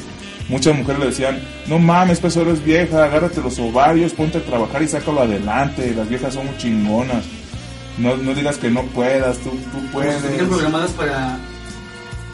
[0.49, 4.83] Muchas mujeres le decían, no mames, pues eres vieja, agárrate los ovarios, ponte a trabajar
[4.83, 5.93] y sácalo adelante.
[5.97, 7.25] Las viejas son muy chingonas.
[7.99, 10.23] No, no digas que no puedas, tú, tú puedes.
[10.23, 11.39] Están programadas para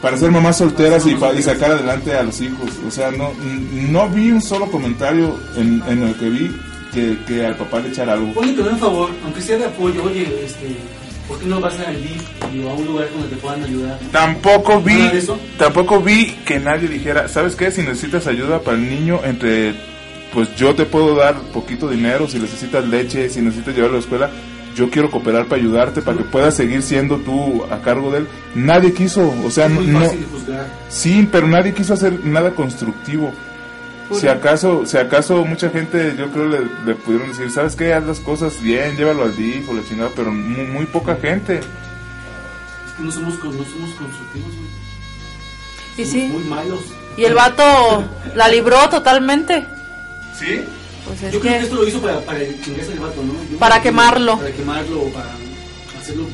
[0.01, 2.69] Para ser mamás solteras y, y sacar adelante a los hijos.
[2.87, 3.31] O sea, no,
[3.73, 6.55] no vi un solo comentario en, en el que vi
[6.93, 8.33] que, que al papá le echara algo.
[8.33, 10.75] Ponle que un favor, aunque sea de apoyo, oye, este,
[11.33, 12.21] ¿por qué no vas al DIF
[12.53, 13.99] y a un lugar donde te puedan ayudar?
[14.11, 15.09] Tampoco vi,
[15.57, 17.71] tampoco vi que nadie dijera, ¿sabes qué?
[17.71, 19.73] Si necesitas ayuda para el niño, entre,
[20.33, 24.03] pues yo te puedo dar poquito dinero, si necesitas leche, si necesitas llevarlo a la
[24.03, 24.29] escuela,
[24.75, 28.27] yo quiero cooperar para ayudarte, para que puedas seguir siendo tú a cargo de él.
[28.55, 30.67] Nadie quiso, o sea, es no, muy no- fácil de juzgar.
[30.89, 33.31] sí, pero nadie quiso hacer nada constructivo.
[34.19, 37.93] Si acaso, si acaso mucha gente, yo creo le, le pudieron decir, ¿sabes qué?
[37.93, 41.57] Haz las cosas bien, llévalo al DIF o la chingada, pero muy, muy poca gente.
[41.57, 44.67] Es que no somos, con- no somos constructivos, güey.
[45.97, 46.27] Y Somos sí.
[46.31, 46.79] Muy malos.
[47.17, 48.03] Y el vato
[48.35, 49.65] la libró totalmente.
[50.37, 50.61] ¿Sí?
[51.07, 53.33] Pues es Yo creo que esto lo hizo para, para chingarse el vato, ¿no?
[53.51, 54.37] Yo Para quemarlo.
[54.37, 55.29] Para quemarlo o para
[55.99, 56.25] hacerlo,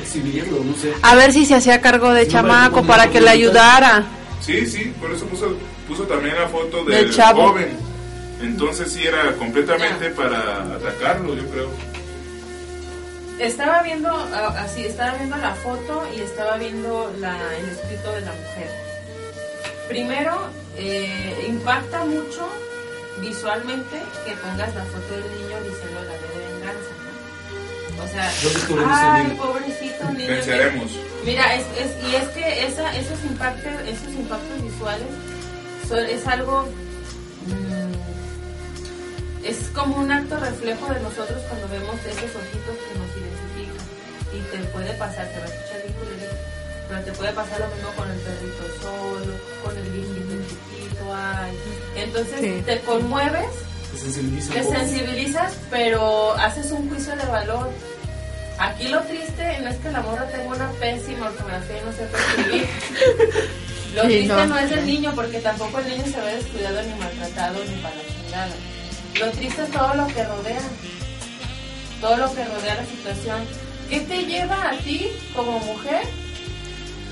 [0.00, 0.92] exhibirlo, no sé.
[1.02, 4.04] a ver si se hacía cargo de No, chamaco para no, que le ayudara.
[4.40, 5.54] Sí, sí, por eso puso,
[5.88, 7.48] puso también la foto Del del, chavo.
[7.48, 7.76] joven.
[8.40, 11.68] Entonces sí era completamente para atacarlo, yo creo.
[13.38, 14.10] Estaba viendo,
[14.58, 18.70] así, estaba viendo la foto y estaba viendo la, el escrito de la mujer.
[19.88, 22.48] Primero, eh, impacta mucho
[23.20, 26.92] visualmente que pongas la foto del niño diciendo la B de venganza,
[27.96, 28.04] ¿no?
[28.04, 29.42] O sea, ¿Dónde estuvo ese ay, niño?
[29.42, 30.28] pobrecito niño.
[30.28, 30.90] Venceremos.
[31.24, 35.06] Mira, es, es- y es que esa, esos impactos, esos impactos visuales
[35.98, 36.62] es algo
[37.46, 37.92] mm,
[39.44, 43.86] es como un acto reflejo de nosotros cuando vemos esos ojitos que nos identifican
[44.32, 45.92] y te puede pasar, te va a escuchar bien
[46.88, 49.32] pero te puede pasar lo mismo con el perrito solo,
[49.64, 51.52] con el viejito chiquito, ay.
[51.96, 52.62] Entonces Sí.
[52.66, 53.46] te conmueves
[54.52, 57.70] Te sensibilizas, pero haces un juicio de valor.
[58.58, 62.18] Aquí lo triste no es que la morra tenga una pésima ortografía y no sepa
[62.18, 62.68] escribir.
[63.94, 64.46] Lo Sí, triste no.
[64.46, 64.58] no.
[64.58, 68.02] es el niño, porque tampoco el niño se ve descuidado ni maltratado ni para la
[68.08, 68.54] chingada.
[69.20, 70.60] Lo triste es todo lo que rodea.
[72.00, 73.44] Todo lo que rodea la situación.
[73.90, 76.02] ¿Qué te lleva a ti como mujer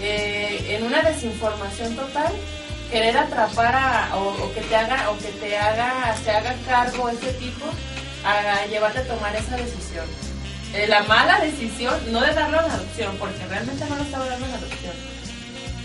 [0.01, 2.33] eh, en una desinformación total?
[2.91, 7.09] querer atrapar a, o, o que te haga o que te haga se haga cargo
[7.09, 7.65] ese tipo
[8.25, 10.05] a llevarte a tomar esa decisión
[10.75, 14.45] Eh, la mala decisión no de darlo en adopción porque realmente no lo estaba dando
[14.47, 14.93] en adopción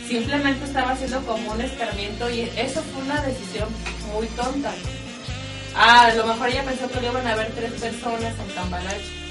[0.08, 3.70] simplemente estaba haciendo como un escarmiento y eso fue una decisión
[4.14, 4.72] muy tonta
[5.76, 9.26] ah, a lo mejor ella pensó que le iban a ver tres personas en Cambalache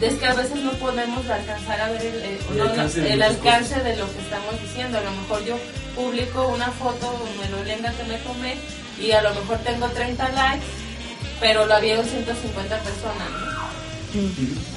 [0.00, 3.18] es que a veces no podemos alcanzar a ver el, El no, alcance de el
[3.18, 4.98] muchas alcance de lo que estamos diciendo.
[4.98, 5.56] A lo mejor yo
[5.94, 8.56] publico una foto me lo lenga que me tomé
[9.00, 10.66] y a lo mejor tengo 30 likes,
[11.40, 13.30] pero lo vieron 150 personas.
[13.30, 14.73] ¿no?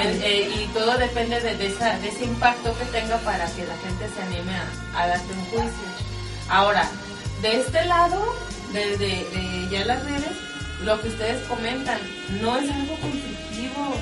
[0.00, 4.08] Eh, y todo depende de, esa- de ese impacto que tenga para que la gente
[4.14, 5.88] se anime a, a darte un juicio.
[6.48, 6.88] Ahora,
[7.42, 8.34] de este lado,
[8.72, 10.30] de, de- de ya las redes,
[10.84, 11.98] lo que ustedes comentan
[12.40, 13.94] no es algo constructivo.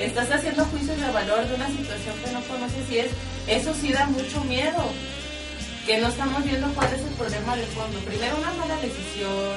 [0.00, 3.10] Estás haciendo juicios de valor de una situación que no conoces y es,
[3.46, 4.84] eso sí da mucho miedo.
[5.86, 7.98] Que no estamos viendo cuál es el problema de fondo.
[8.00, 9.54] Primero una mala decisión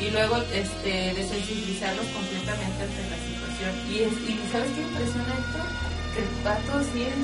[0.00, 3.37] y luego este, desensibilizarlos completamente ante la situación.
[3.90, 5.60] Y, es- y ¿sabes qué impresiona esto?
[6.14, 7.16] Que el pato sí es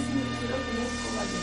[0.50, 1.38] lo que no es cobarde.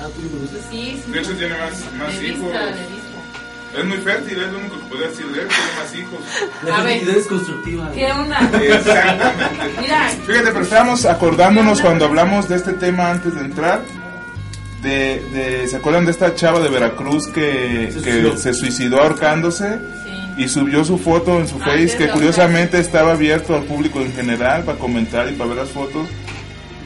[0.00, 0.62] Ah, ¿tú lo conoces?
[0.70, 1.10] Sí, sí.
[1.12, 2.42] De hecho, tiene más- más de hijos.
[2.42, 3.10] Vista, de vista.
[3.78, 5.32] Es muy fértil, es lo único que podría decirle.
[5.32, 6.20] Tiene más hijos.
[6.64, 7.90] La fertilidad es constructiva.
[7.92, 8.38] ¿Qué onda?
[8.62, 9.80] Exactamente.
[9.80, 13.82] Mira, Fíjate, pero estábamos acordándonos cuando hablamos de este tema antes de entrar.
[14.82, 18.36] De, de- ¿Se acuerdan de esta chava de Veracruz que, Se que suicidó.
[18.36, 19.78] se suicidó ahorcándose?
[20.36, 24.12] Y subió su foto en su Ah, face, que curiosamente estaba abierto al público en
[24.12, 26.08] general para comentar y para ver las fotos.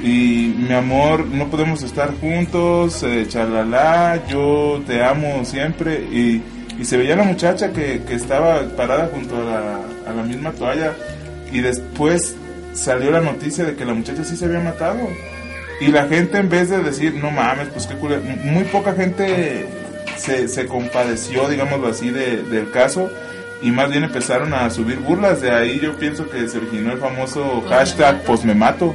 [0.03, 5.95] Y mi amor, no podemos estar juntos, eh, chalala, yo te amo siempre.
[6.13, 6.43] Y,
[6.79, 9.81] y se veía la muchacha que, que estaba parada junto a la,
[10.11, 10.93] a la misma toalla.
[11.51, 12.37] Y después
[12.75, 15.01] salió la noticia de que la muchacha sí se había matado.
[15.81, 19.67] Y la gente en vez de decir, no mames, pues qué culero", muy poca gente
[20.17, 23.11] se, se compadeció, digámoslo así, de- del caso.
[23.63, 25.41] Y más bien empezaron a subir burlas.
[25.41, 28.95] De ahí yo pienso que se originó el famoso hashtag pues me mato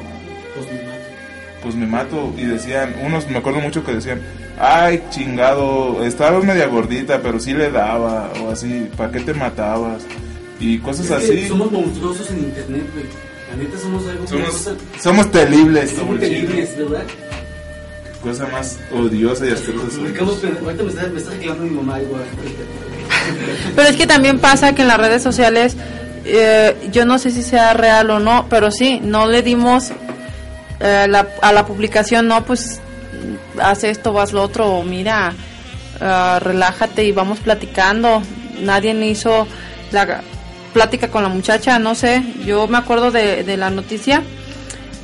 [1.62, 2.34] pues me mato.
[2.38, 4.22] Y decían, unos me acuerdo mucho que decían,
[4.60, 10.04] ay chingado, estabas media gordita, pero sí le daba, o así, ¿para qué te matabas?
[10.60, 11.48] Y cosas Es que así.
[11.48, 13.06] Somos monstruosos en internet, güey.
[13.50, 17.04] La neta somos algo Somos- cosa- somos terribles, Somos terribles, ¿verdad?
[18.22, 20.00] Cosa más odiosa y asquerosa.
[20.00, 22.24] Ahorita me está, me está reclamando mi mamá igual.
[23.76, 25.76] Pero es que también pasa que en las redes sociales,
[26.26, 29.92] eh, yo no sé si sea real o no, pero sí, no le dimos
[30.80, 31.08] eh,
[31.42, 32.82] a la publicación, no, pues
[33.62, 35.34] haz esto, haz lo otro, mira,
[36.02, 38.22] ah, relájate y vamos platicando.
[38.62, 39.48] Nadie hizo
[39.92, 40.22] la
[40.74, 44.24] plática con la muchacha, no sé, yo me acuerdo de, de la noticia,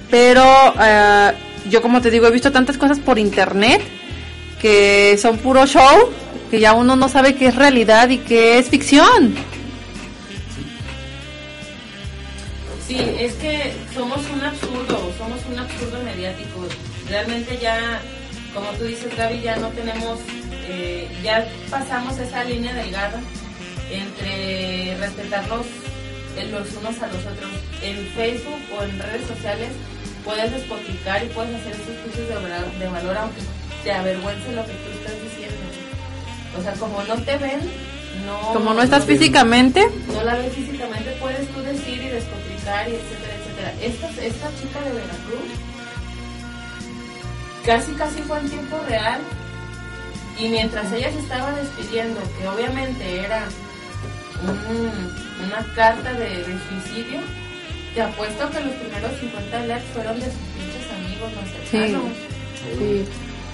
[0.09, 0.43] pero
[0.81, 1.31] eh,
[1.69, 3.81] yo como te digo, he visto tantas cosas por internet
[4.59, 6.09] que son puro show,
[6.49, 9.35] que ya uno no sabe qué es realidad y qué es ficción.
[12.87, 16.67] Sí, es que somos un absurdo, somos un absurdo mediático.
[17.07, 18.01] Realmente ya,
[18.53, 20.19] como tú dices, Gaby, ya no tenemos,
[20.67, 23.21] eh, ya pasamos esa línea delgada
[23.91, 25.65] entre respetarnos
[26.51, 27.51] los unos a los otros.
[27.83, 29.69] En Facebook o en redes sociales
[30.23, 33.41] puedes despotricar y puedes hacer esos juicios de, de valor aunque
[33.83, 35.88] te avergüence lo que tú estás diciendo.
[36.57, 37.59] O sea, como no te ven,
[38.25, 38.53] no...
[38.53, 43.33] Como no estás físicamente, no la ves físicamente, puedes tú decir y despotricar y etcétera,
[43.37, 43.73] etcétera.
[43.81, 45.49] Esta, esta chica de Veracruz
[47.65, 49.21] casi, casi fue en tiempo real
[50.39, 53.47] y mientras ella se estaba despidiendo, que obviamente era
[54.43, 57.19] un- una carta de, de suicidio,
[57.93, 62.03] te apuesto que los primeros 50 likes fueron de sus pinches amigos más cercanos.
[62.77, 63.05] sí.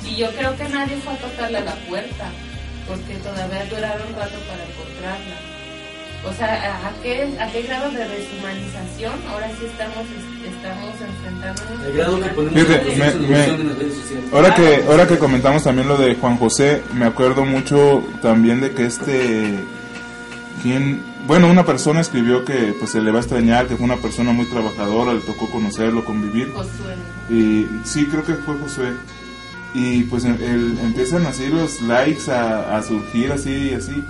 [0.07, 2.29] Y yo creo que nadie fue a tocarle a la puerta,
[2.87, 5.35] porque todavía duraron un rato para encontrarla.
[6.27, 10.05] O sea, ¿a, qué, ¿a qué grado de deshumanización ahora sí estamos,
[10.43, 11.85] estamos enfrentándonos?
[11.85, 14.25] El grado que ponemos Fíjate, la me- me- en las redes sociales.
[14.33, 18.71] Ahora que, ahora que comentamos también lo de Juan José, me acuerdo mucho también de
[18.71, 19.53] que este,
[20.63, 23.97] quien, bueno, una persona escribió que pues se le va a extrañar, que fue una
[23.97, 26.51] persona muy trabajadora, le tocó conocerlo, convivir.
[26.53, 26.95] Josué.
[27.29, 28.93] Y sí, creo que fue Josué.
[29.75, 34.03] Y pues el- el- empiezan así los likes a, a surgir así y así.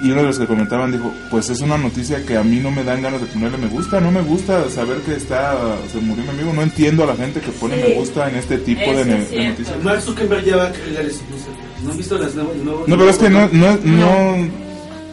[0.00, 2.70] Y uno de los que comentaban dijo, pues es una noticia que a mí no
[2.70, 5.56] me dan ganas de ponerle me gusta, no me gusta saber que está,
[5.90, 7.88] se murió mi amigo, no entiendo a la gente que pone Sí.
[7.88, 9.82] me gusta en este tipo de, es de noticias.
[9.84, 11.20] Mark Zuckerberg ya va a crear eso.
[11.30, 11.44] No, sé.
[11.84, 12.56] ¿No han visto las nuevas?
[12.56, 14.48] nuevos- No, pero es que no, no, no,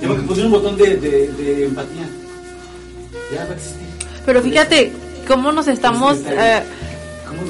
[0.01, 2.09] Tengo que poner un botón de, de, de empatía.
[3.34, 3.88] Ya va a existir.
[4.26, 4.91] Pero fíjate
[5.28, 6.63] cómo nos estamos eh,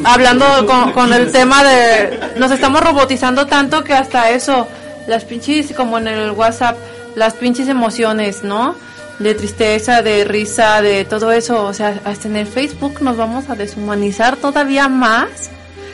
[0.04, 2.20] hablando con, con el tema de...
[2.38, 4.68] Nos estamos robotizando tanto que hasta eso,
[5.08, 6.78] las pinches, como en el WhatsApp,
[7.16, 8.76] las pinches emociones, ¿no?
[9.20, 11.66] De tristeza, de risa, de todo eso.
[11.66, 15.50] O sea, hasta en el Facebook nos vamos a deshumanizar todavía más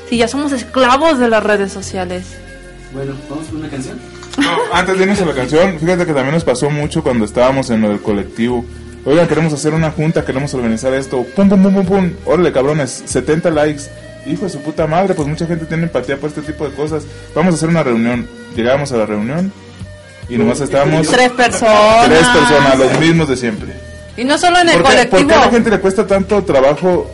[0.10, 2.26] si ya somos esclavos de las redes sociales.
[2.94, 4.00] Bueno, vamos con una canción.
[4.38, 7.70] No, antes de irnos a la canción, fíjate que también nos pasó mucho cuando estábamos
[7.70, 8.64] en lo del colectivo.
[9.08, 11.26] Oigan, queremos hacer una junta, queremos organizar esto.
[11.34, 12.12] Pum, pum, pum, pum, pum.
[12.26, 13.84] Órale, cabrones, 70 likes.
[14.26, 17.04] Hijo de su puta madre, pues mucha gente tiene empatía por este tipo de cosas.
[17.34, 18.28] Vamos a hacer una reunión.
[18.54, 19.54] Llegamos a la reunión
[20.28, 21.08] y nomás estábamos...
[21.08, 22.06] Tres personas.
[22.08, 23.74] Tres personas, los mismos de siempre.
[24.18, 25.20] Y no solo en el ¿Por qué, colectivo.
[25.20, 27.10] por qué a la gente le cuesta tanto trabajo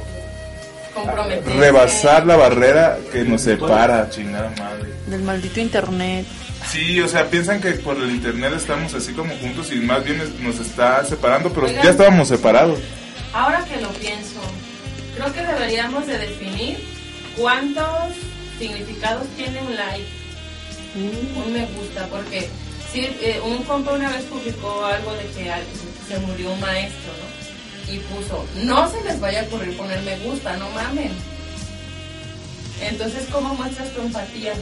[1.59, 4.89] rebasar la barrera que nos separa, chingada madre?
[5.05, 6.25] Del maldito internet.
[6.69, 10.21] Sí, o sea, piensan que por el internet estamos así como juntos y más bien
[10.41, 11.83] nos está separando, pero Oigan.
[11.83, 12.79] ya estábamos separados.
[13.33, 14.39] Ahora que lo pienso,
[15.15, 16.77] creo que deberíamos de definir
[17.37, 17.87] cuántos
[18.59, 20.05] significados tiene un like,
[20.95, 22.47] un me gusta, porque
[22.91, 25.51] sí, eh, un compa una vez publicó algo de que
[26.07, 27.93] se murió un maestro, ¿no?
[27.93, 31.11] Y puso, no se les vaya a ocurrir poner me gusta, no mamen.
[32.81, 34.53] Entonces, ¿cómo muestras tu empatía?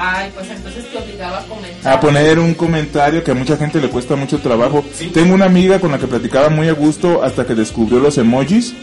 [0.00, 1.92] Ay, pues entonces te obligaba a comentar.
[1.92, 4.84] a poner un comentario que a mucha gente le cuesta mucho trabajo.
[5.12, 8.74] Tengo una amiga con la que platicaba muy a gusto hasta que descubrió los emojis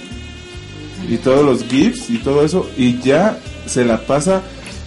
[1.07, 4.41] y todos los GIFs y todo eso y ya se la pasa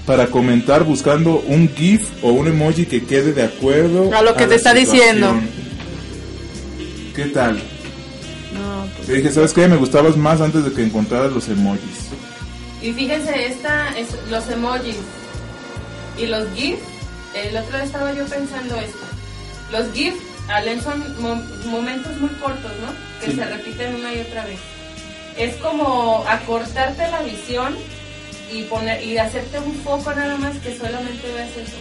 [0.05, 4.47] para comentar buscando un GIF o un emoji que quede de acuerdo A lo que
[4.47, 5.35] te está diciendo.
[7.17, 7.55] ¿Qué tal?
[8.53, 9.67] No, pues, Le dije, ¿sabes qué?
[9.67, 12.11] Me gustabas más antes de que encontraras los emojis.
[12.83, 14.97] Y fíjense, esta es los emojis
[16.19, 16.79] y los GIF.
[17.35, 18.99] El otro día estaba yo pensando esto.
[19.71, 20.15] Los GIF,
[20.49, 22.93] Alen, son mo- momentos muy cortos, ¿no?
[23.21, 23.37] Que Sí.
[23.37, 24.59] se repiten una y otra vez.
[25.37, 27.77] Es como acortarte la visión
[28.53, 31.77] y poner y hacerte un foco nada más que solamente veas eso.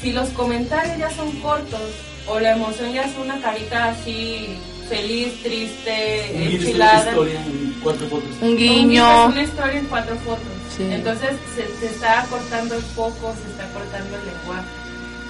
[0.00, 1.80] Si los comentarios ya son cortos
[2.28, 4.56] o la emoción ya es una carita así
[4.88, 7.10] feliz, triste, Un guiño es una enchilada.
[7.10, 8.30] historia en cuatro fotos.
[8.40, 9.22] Un guiño.
[9.24, 10.57] Es una historia en cuatro fotos.
[10.78, 10.88] Sí.
[10.90, 14.64] Entonces se, se está cortando el foco, se está cortando el lenguaje.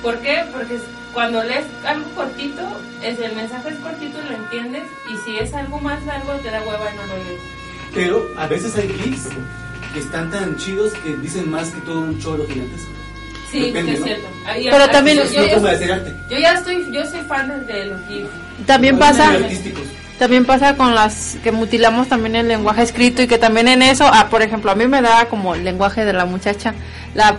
[0.02, 0.44] ¿Por qué?
[0.52, 0.78] Porque
[1.12, 2.62] cuando lees algo cortito,
[3.02, 6.50] es el mensaje es cortito y lo entiendes, y si es algo más largo te
[6.50, 7.40] da hueva y no lo lees.
[7.94, 9.28] Pero a veces hay GIFs
[9.94, 12.90] que están tan chidos que dicen más que todo un choro gigantesco.
[13.50, 14.06] Sí, Depende, sí es ¿no?
[14.06, 14.26] cierto.
[14.46, 15.46] Ahí- Pero ahí- también- yo, yo-
[16.28, 18.28] yo- ya estoy, yo soy fan de los GIFs.
[18.66, 19.32] También pasa.
[20.18, 24.04] También pasa con las que mutilamos también el lenguaje escrito y que también en eso,
[24.12, 26.74] ah, por ejemplo, a mí me da como el lenguaje de la muchacha,
[27.14, 27.36] la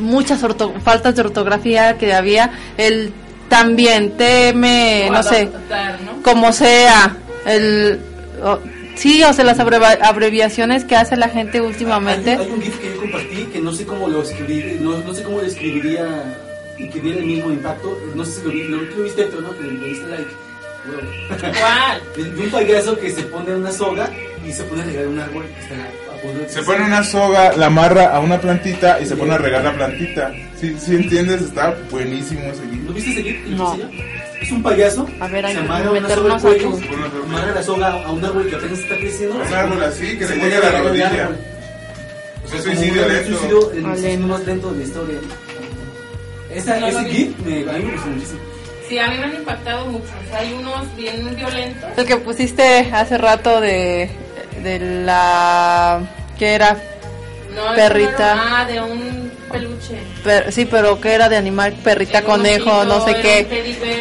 [0.00, 3.12] muchas orto- faltas de ortografía que había, el
[3.48, 6.22] también teme, no sé, adaptar, ¿no?
[6.22, 8.00] como sea, el
[8.42, 8.58] o-
[8.96, 12.32] sí, o sea, las abreva- abreviaciones que hace la gente últimamente.
[12.32, 15.12] Hay, hay un GIF que yo compartí que no sé cómo lo escribí, no, no
[15.14, 16.06] sé cómo lo escribiría
[16.78, 17.98] y que diera el mismo impacto.
[18.14, 20.30] No sé si lo, lo, lo viste, pero no, que le diste like.
[21.40, 22.02] ¿Cuál?
[22.34, 24.10] De un payaso que se pone una soga
[24.46, 25.74] y se pone a regar un árbol que está
[26.14, 29.34] a punto de Se pone una soga, la amarra a una plantita y se pone
[29.34, 30.32] a regar la plantita.
[30.58, 31.42] ¿Sí, sí entiendes?
[31.42, 32.62] Está buenísimo ese.
[32.86, 33.42] ¿Lo viste?
[33.48, 33.78] ¿Lo No.
[34.40, 35.06] Es un payaso.
[35.20, 36.78] A ver, hay se amarra una soga al cuello,
[37.24, 39.36] amarra la soga a un árbol que apenas está creciendo.
[39.36, 41.28] Un árbol así, que Se le pone llegue a la rodilla.
[42.42, 43.28] O sea, Como suicidio lento.
[43.38, 45.18] suicidio, el suicidio más lento de la historia.
[46.54, 47.04] Esa, ese.
[47.04, 48.40] GIF me, a mí me gustó muchísimo.
[48.90, 50.04] Sí, a mí me han impactado mucho.
[50.26, 51.90] O sea, hay unos bien violentos.
[51.96, 54.10] El que pusiste hace rato de,
[54.64, 56.00] de la
[56.36, 56.76] que era
[57.54, 58.10] No, Perrita.
[58.34, 59.96] eso no era- Ah, de un peluche.
[60.24, 63.96] per- sí, pero que era de animal, perrita, Era conejo, no sé qué.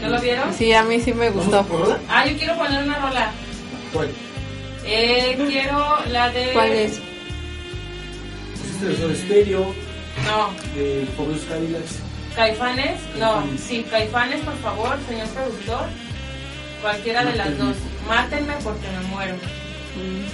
[0.00, 0.54] ¿No lo vieron?
[0.54, 1.66] Sí, a mí sí me gustó.
[2.08, 3.30] Ah, yo quiero poner una rola.
[3.92, 4.08] ¿Cuál?
[4.86, 6.52] Eh, quiero la de.
[6.54, 7.00] ¿Cuál es?
[8.62, 9.74] Pusiste de Soda Stereo,
[10.24, 11.96] No, de Pobres Cadillacs.
[12.34, 13.00] Caifanes.
[13.16, 15.86] No, sí, Caifanes, por favor, señor productor.
[16.82, 17.74] Cualquiera de las dos.
[18.06, 19.34] Mátenme porque me muero.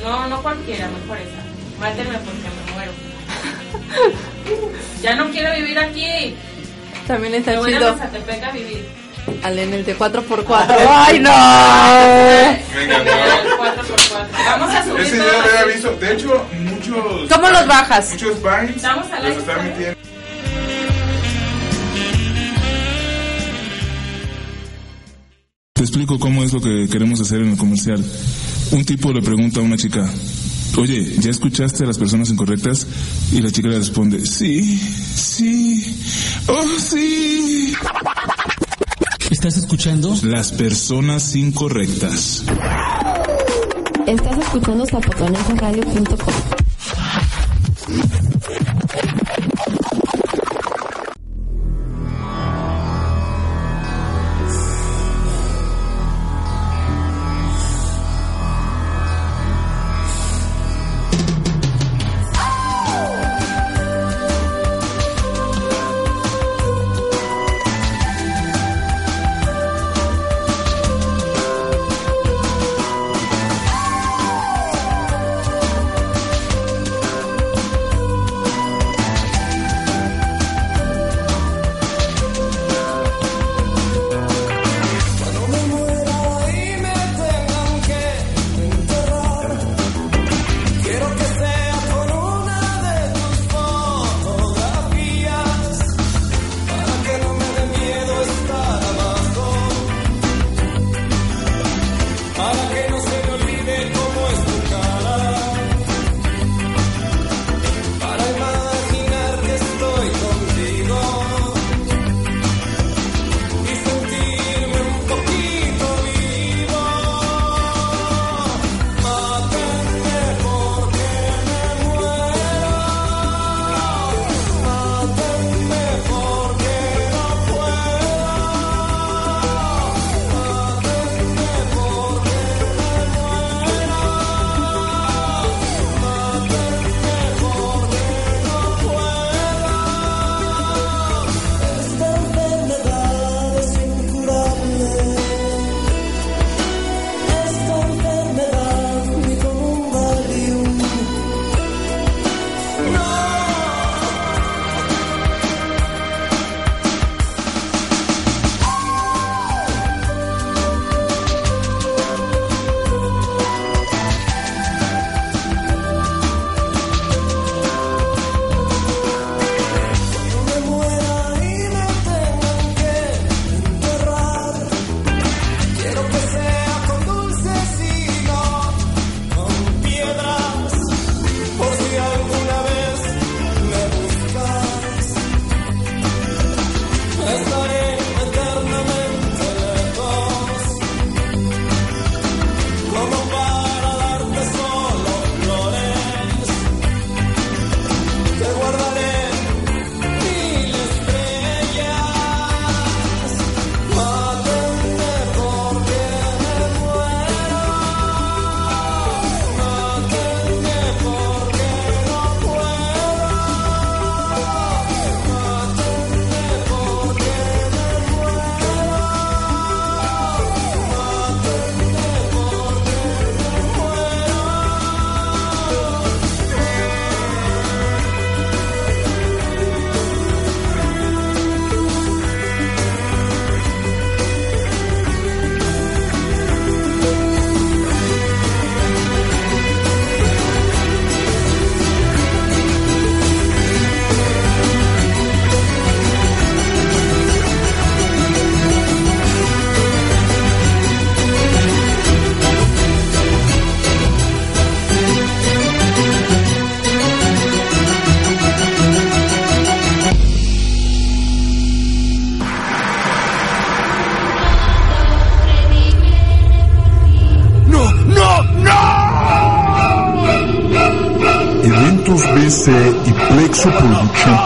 [0.02, 1.42] No, no cualquiera, mejor esa.
[1.80, 2.92] Mátenme porque me muero.
[5.02, 6.34] ya no quiero vivir aquí.
[7.06, 7.92] También está Me voy a chido.
[7.96, 8.86] Mazatepec a vivir.
[9.42, 10.66] Al en el de 4x4.
[10.90, 11.30] ¡Ay, no!
[12.74, 13.10] Me encantó.
[13.10, 14.26] El 4x4.
[14.44, 15.92] Vamos a subir Ese yo lo había visto.
[15.96, 17.28] De hecho, muchos.
[17.32, 18.10] ¿Cómo los bajas?
[18.10, 19.94] Muchos Vines Vamos a la los están historia.
[19.94, 20.13] metiendo.
[25.76, 28.00] Te explico cómo es lo que queremos hacer en el comercial.
[28.70, 30.08] Un tipo le pregunta a una chica,
[30.78, 32.86] oye, ¿ya escuchaste a las personas incorrectas?
[33.32, 36.00] Y la chica le responde, sí, sí,
[36.46, 37.74] oh sí.
[39.32, 40.16] ¿Estás escuchando?
[40.22, 42.44] Las personas incorrectas.
[44.06, 46.53] Estás escuchando zapotonencoradio.com.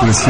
[0.08, 0.24] una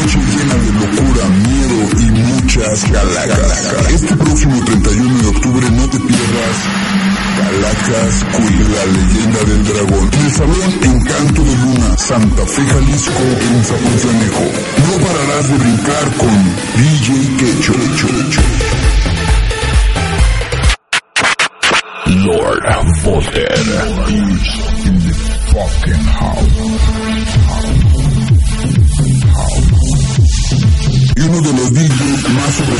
[0.00, 3.92] noche llena de locura, miedo y muchas galacas.
[3.92, 6.56] Este próximo 31 de octubre no te pierdas
[7.38, 10.10] Galacas Queen, la leyenda del dragón.
[10.24, 14.46] El Salón Encanto de Luna, Santa Fe, Jalisco, en Zapotlanejo.
[14.78, 17.72] No pararás de brincar con DJ Quecho.
[22.06, 22.64] Lord
[23.04, 23.54] Volter.
[24.86, 25.14] In the
[25.52, 27.03] fucking house.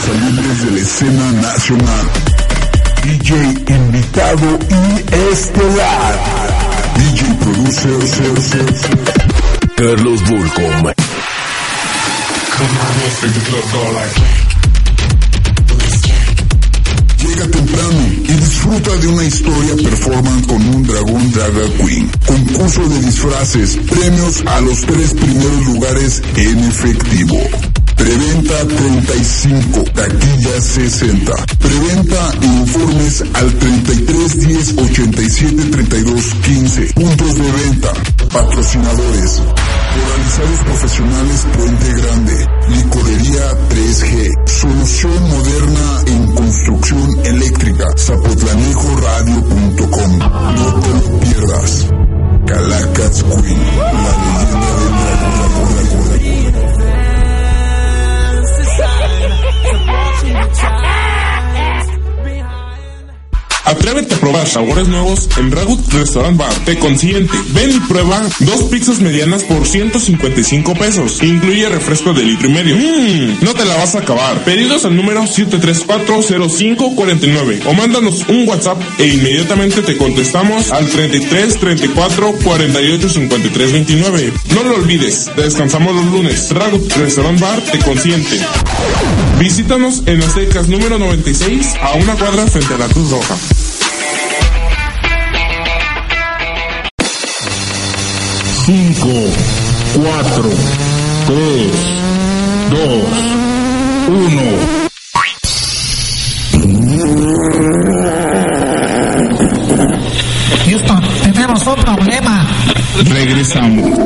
[0.04, 2.10] Sobresalientes de la escena nacional.
[3.02, 6.14] DJ invitado y estelar.
[6.96, 7.98] DJ producer,
[9.76, 10.92] Carlos Volcom.
[17.18, 22.10] Llega temprano y disfruta de una historia performance con un dragón draga queen.
[22.26, 27.38] Concurso de disfraces, premios a los tres primeros lugares en efectivo.
[28.04, 31.32] Preventa 35, taquilla 60.
[31.58, 36.92] Preventa e informes al 33 10 87 32 15.
[36.92, 37.94] Puntos de venta.
[38.30, 39.40] Patrocinadores.
[39.40, 42.46] Organizados profesionales Puente Grande.
[42.68, 44.48] Licorería 3G.
[44.48, 47.86] Solución moderna en construcción eléctrica.
[47.96, 50.18] Zapotlanejoradio.com.
[50.18, 51.88] No te lo pierdas.
[52.44, 53.78] Calacas Queen.
[53.78, 55.24] La leyenda del dragón.
[63.64, 66.52] Atrévete a probar sabores nuevos en Ragut Restaurant Bar.
[66.66, 67.32] Te consiente.
[67.48, 71.22] Ven y prueba dos pizzas medianas por 155 pesos.
[71.22, 72.76] Incluye refresco de litro y medio.
[72.76, 74.44] Mmm, no te la vas a acabar.
[74.44, 82.34] Pedidos al número 7340549 o mándanos un WhatsApp e inmediatamente te contestamos al 33 34
[82.44, 84.30] 48 53 29.
[84.54, 86.50] No lo olvides, descansamos los lunes.
[86.50, 88.40] Ragut Restaurant Bar te consiente.
[89.38, 93.36] Visítanos en las secas número 96 a una cuadra frente a la Cruz Roja.
[98.64, 99.08] Cinco,
[99.94, 100.50] cuatro,
[101.26, 101.72] tres,
[102.70, 103.04] dos,
[104.08, 104.84] uno.
[110.64, 112.48] Houston, tenemos un problema.
[113.04, 113.98] Regresamos.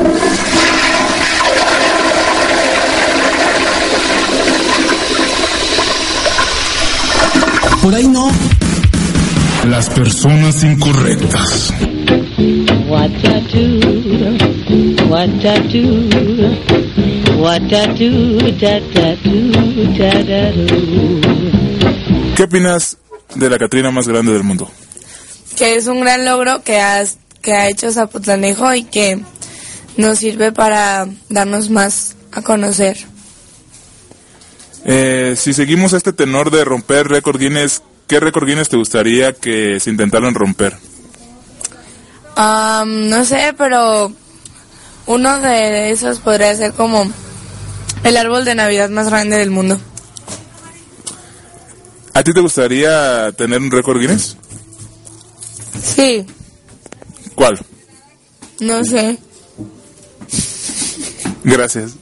[7.89, 8.30] Por ahí no.
[9.66, 11.72] Las personas incorrectas.
[12.86, 13.80] What I do,
[15.09, 16.05] what I do,
[17.41, 19.51] what I do, da da do,
[19.97, 22.34] da da do.
[22.36, 22.99] ¿Qué opinas
[23.34, 24.70] de la Catrina más grande del mundo?
[25.57, 29.18] que es un gran logro que, has, que ha hecho Zapotlanejo y que
[29.97, 32.99] nos sirve para darnos más a conocer.
[34.85, 39.81] Eh, si seguimos este tenor de romper récord Guinness, ¿qué récord Guinness te gustaría que
[39.81, 40.76] se intentaran romper?
[42.37, 44.12] Am, no sé, pero
[45.07, 47.11] uno de esos podría ser como
[48.05, 49.79] el árbol de Navidad más grande del mundo.
[52.14, 54.37] ¿A ti te gustaría tener un récord Guinness?
[55.83, 56.24] Sí,
[57.35, 57.59] ¿Cuál?
[58.61, 59.18] no sé.
[61.45, 61.93] Gracias.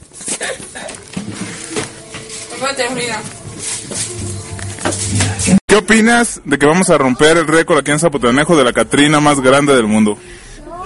[5.65, 9.19] ¿Qué opinas de que vamos a romper el récord aquí en Zapotanejo de la Catrina
[9.19, 10.17] más grande del mundo?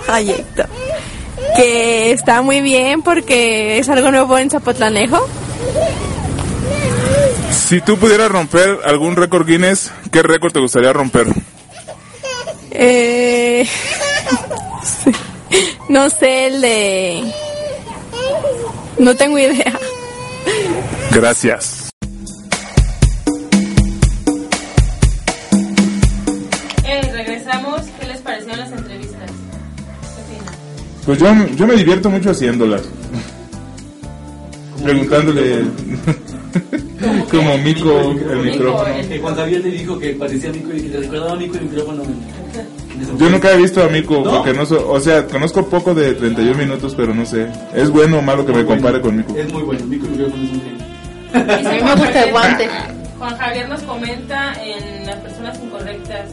[0.07, 0.67] Ay, Héctor.
[1.55, 5.27] Que está muy bien porque es algo nuevo en Zapotlanejo.
[7.51, 11.27] Si tú pudieras romper algún récord Guinness, ¿qué récord te gustaría romper?
[12.71, 13.67] Eh,
[15.89, 17.33] no sé, el de...
[18.97, 19.79] No tengo idea.
[21.13, 21.89] Gracias.
[26.85, 27.81] Eh, regresamos.
[27.99, 29.31] ¿Qué les parecieron las entrevistas?
[30.15, 30.55] ¿Qué opinan?
[31.05, 32.81] Pues yo, yo me divierto mucho haciéndolas.
[34.83, 35.61] Preguntándole
[37.31, 39.07] como Mico el micrófono.
[39.07, 41.63] Que Juan Javier le dijo que parecía Mico y que le recordaba a Mico el
[41.65, 42.03] micrófono.
[43.17, 46.57] Yo nunca he visto a Mico, porque no so- o sea, conozco poco de 31
[46.57, 47.47] minutos, pero no sé.
[47.73, 49.35] ¿Es bueno o malo que me compare con Mico?
[49.35, 50.83] Es muy bueno, Mico el micrófono es muy bueno.
[51.33, 52.69] A mí me gusta el guante.
[53.17, 56.25] Juan Javier nos comenta en Las Personas Incorrectas.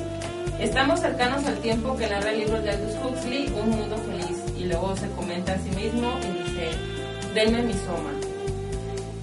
[0.58, 4.38] Estamos cercanos al tiempo que narra el libro de Aldous Huxley, Un Mundo Feliz.
[4.58, 6.70] Y luego se comenta a sí mismo y dice,
[7.34, 8.10] denme mi soma.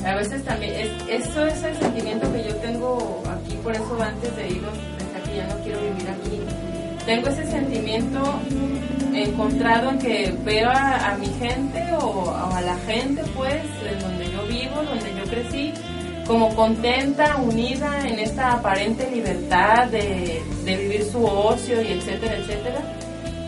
[0.10, 0.90] A veces también, es,
[1.24, 5.38] eso es el sentimiento que yo tengo aquí, por eso antes de irnos, pensé que
[5.38, 6.40] ya no quiero vivir aquí.
[7.06, 8.40] Tengo ese sentimiento
[9.14, 14.32] encontrado en que veo a, mi gente o, o a la gente, pues, en donde
[14.32, 15.74] yo vivo, donde yo crecí,
[16.28, 22.82] como contenta, unida en esta aparente libertad de, de vivir su ocio y etcétera, etcétera.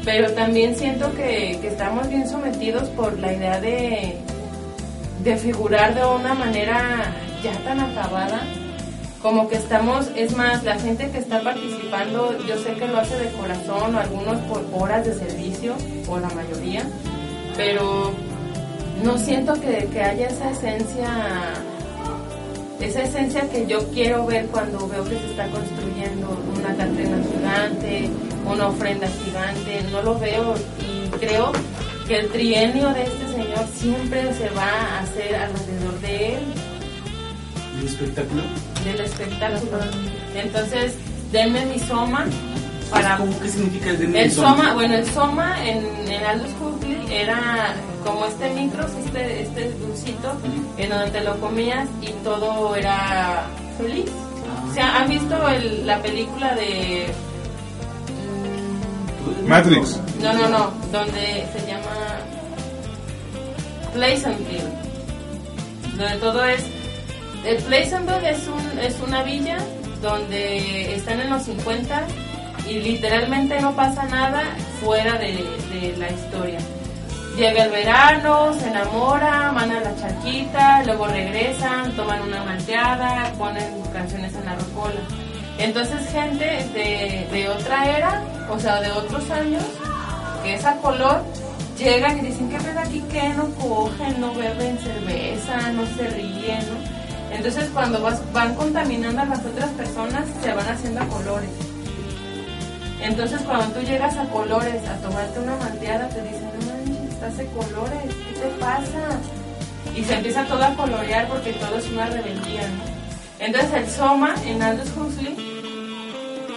[0.05, 4.17] Pero también siento que, que estamos bien sometidos por la idea de,
[5.23, 8.41] de figurar de una manera ya tan acabada
[9.27, 13.17] como que estamos, es más, la gente que está participando, yo sé que lo hace
[13.17, 15.75] de corazón, o algunos por horas de servicio,
[16.07, 16.85] o la mayoría,
[17.57, 18.13] pero
[19.03, 21.09] no siento que, que haya esa esencia,
[22.79, 28.09] esa esencia que yo quiero ver cuando veo que se está construyendo una catrina gigante,
[28.49, 31.51] una ofrenda gigante, no lo veo y creo
[32.07, 36.43] que el trienio de este señor siempre se va a hacer alrededor de él
[37.79, 38.41] ¿El espectáculo?
[38.87, 39.79] Del espectáculo.
[40.35, 40.93] Entonces,
[41.31, 42.25] denme mi soma
[42.89, 43.17] para...
[43.17, 44.55] ¿Cómo qué significa el denme El mi soma?
[44.57, 47.73] soma, bueno, el soma en, en Aldous Huxley era
[48.05, 50.31] como este micros, este, este dulcito,
[50.77, 53.43] en donde te lo comías y todo era
[53.77, 54.05] feliz.
[54.69, 57.07] O sea, ¿han visto el- la película de...
[59.45, 59.99] Matrix.
[60.21, 62.21] No, no, no, donde se llama
[63.93, 64.63] Pleasantville,
[65.97, 66.63] donde todo es...
[67.47, 69.57] El Pleasantville es, un, es una villa
[70.01, 72.05] donde están en los 50
[72.69, 74.43] y literalmente no pasa nada
[74.81, 76.59] fuera de, la historia.
[77.37, 83.81] Llega el verano, se enamoran, van a la charquita, luego regresan, toman una malteada, ponen
[83.93, 84.99] canciones en la rocola.
[85.57, 86.43] Entonces gente
[86.73, 89.63] de, de otra era, o sea, de otros años,
[90.43, 91.23] que es a color,
[91.77, 92.99] llegan y dicen, ¿qué ven aquí?
[93.09, 96.96] que No cogen, no beben cerveza, no se ríen, ¿no?
[97.37, 101.49] Entonces cuando vas, van contaminando a las otras personas, se van haciendo a colores.
[102.99, 107.37] Entonces cuando tú llegas a colores a tomarte una malteada, te dicen, no manches, estás
[107.37, 109.19] de colores, ¿qué te pasa?
[109.95, 112.83] Y se empieza todo a colorear porque todo es una rebeldía, ¿no?
[113.39, 115.35] Entonces el soma en Aldous Huxley,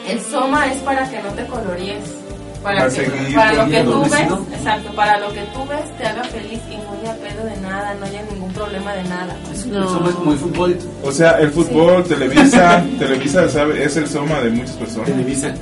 [0.08, 2.19] el soma es para que no te colorees.
[2.62, 3.02] Para, Para que,
[3.34, 4.20] para lo que tú ves,
[4.58, 7.94] exacto, para lo que tú ves te haga feliz y no haya pedo de nada,
[7.94, 9.34] no haya ningún problema de nada.
[9.50, 9.56] El
[9.88, 10.78] soma es como el fútbol.
[11.02, 13.82] O sea, el fútbol, Televisa, Televisa, ¿sabe?
[13.82, 15.06] Es el soma de muchas personas.
[15.08, 15.54] Televisa.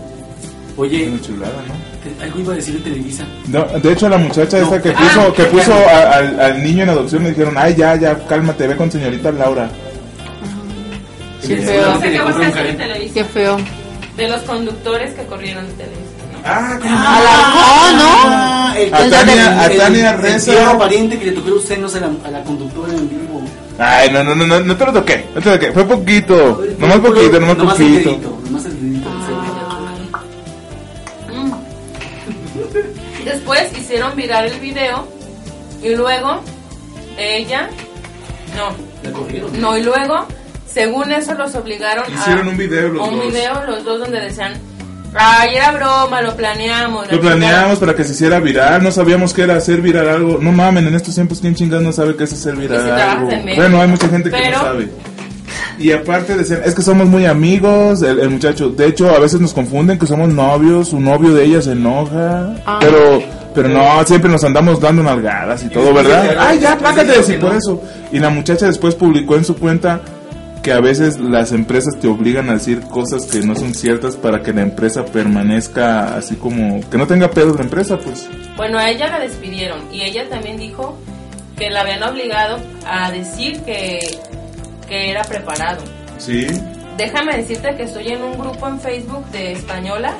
[0.76, 1.88] Oye, Una chulada, ¿no?
[2.24, 3.24] algo iba a decir de Televisa.
[3.48, 4.64] No, de hecho, la muchacha No.
[4.64, 5.50] esta que Ah, puso, que ya.
[5.50, 8.90] puso a- al, al niño en adopción le dijeron, ay, ya, ya, cálmate, ve con
[8.90, 9.68] señorita Laura.
[11.46, 12.00] Qué No feo.
[13.14, 13.56] Qué feo.
[14.16, 16.02] De los conductores que corrieron de Televisa.
[16.44, 18.12] Ah, Alarcón, ¿no?
[18.24, 20.52] Ah, el, A el- Tania- el- a Tania el Reza.
[20.52, 23.42] tío pariente que le tocó los senos a la, a la conductora en vivo.
[23.78, 26.62] Ay, no, no, no, no, no te lo toqué, no te lo toqué, fue poquito,
[26.78, 28.10] nomás poquito, nomás Nomás el poquito.
[28.10, 29.08] dedito, nomás el dedito.
[33.24, 35.06] Después hicieron viral el video
[35.82, 36.40] y luego
[37.18, 37.68] ella,
[38.56, 39.60] no, corrieron.
[39.60, 40.26] no, y luego,
[40.66, 43.26] según eso, los obligaron Hicieron a un video los un dos.
[43.32, 44.54] video los dos donde decían,
[45.18, 47.06] ay, era broma, lo planeamos.
[47.06, 47.36] la Lo chingada".
[47.36, 50.38] planeamos para que se hiciera viral, no sabíamos que era hacer viral algo.
[50.40, 52.90] No mamen, en estos tiempos, ¿quién chingados no sabe qué es hacer viral Y si
[52.90, 53.54] algo?
[53.56, 54.88] Bueno, hay mucha gente que Pero- no sabe.
[55.78, 59.40] Y aparte decían, es que somos muy amigos, el, el muchacho, de hecho a veces
[59.40, 62.78] nos confunden que somos novios, su novio de ella se enoja, Ah.
[62.80, 63.22] pero
[63.54, 66.36] pero no, siempre nos andamos dando nalgadas y todo, después ¿verdad?
[66.38, 67.82] Ay, ya, págate, sí, que por eso.
[68.12, 70.00] Y la muchacha después publicó en su cuenta
[70.68, 74.42] que a veces las empresas te obligan a decir cosas que no son ciertas para
[74.42, 78.28] que la empresa permanezca así como, que no tenga pedos la empresa, pues.
[78.54, 80.98] Bueno, a ella la despidieron y ella también dijo
[81.56, 83.98] que la habían obligado a decir que,
[84.86, 85.82] que era preparado.
[86.18, 86.46] Sí.
[86.98, 90.16] Déjame decirte que estoy en un grupo en Facebook de españolas,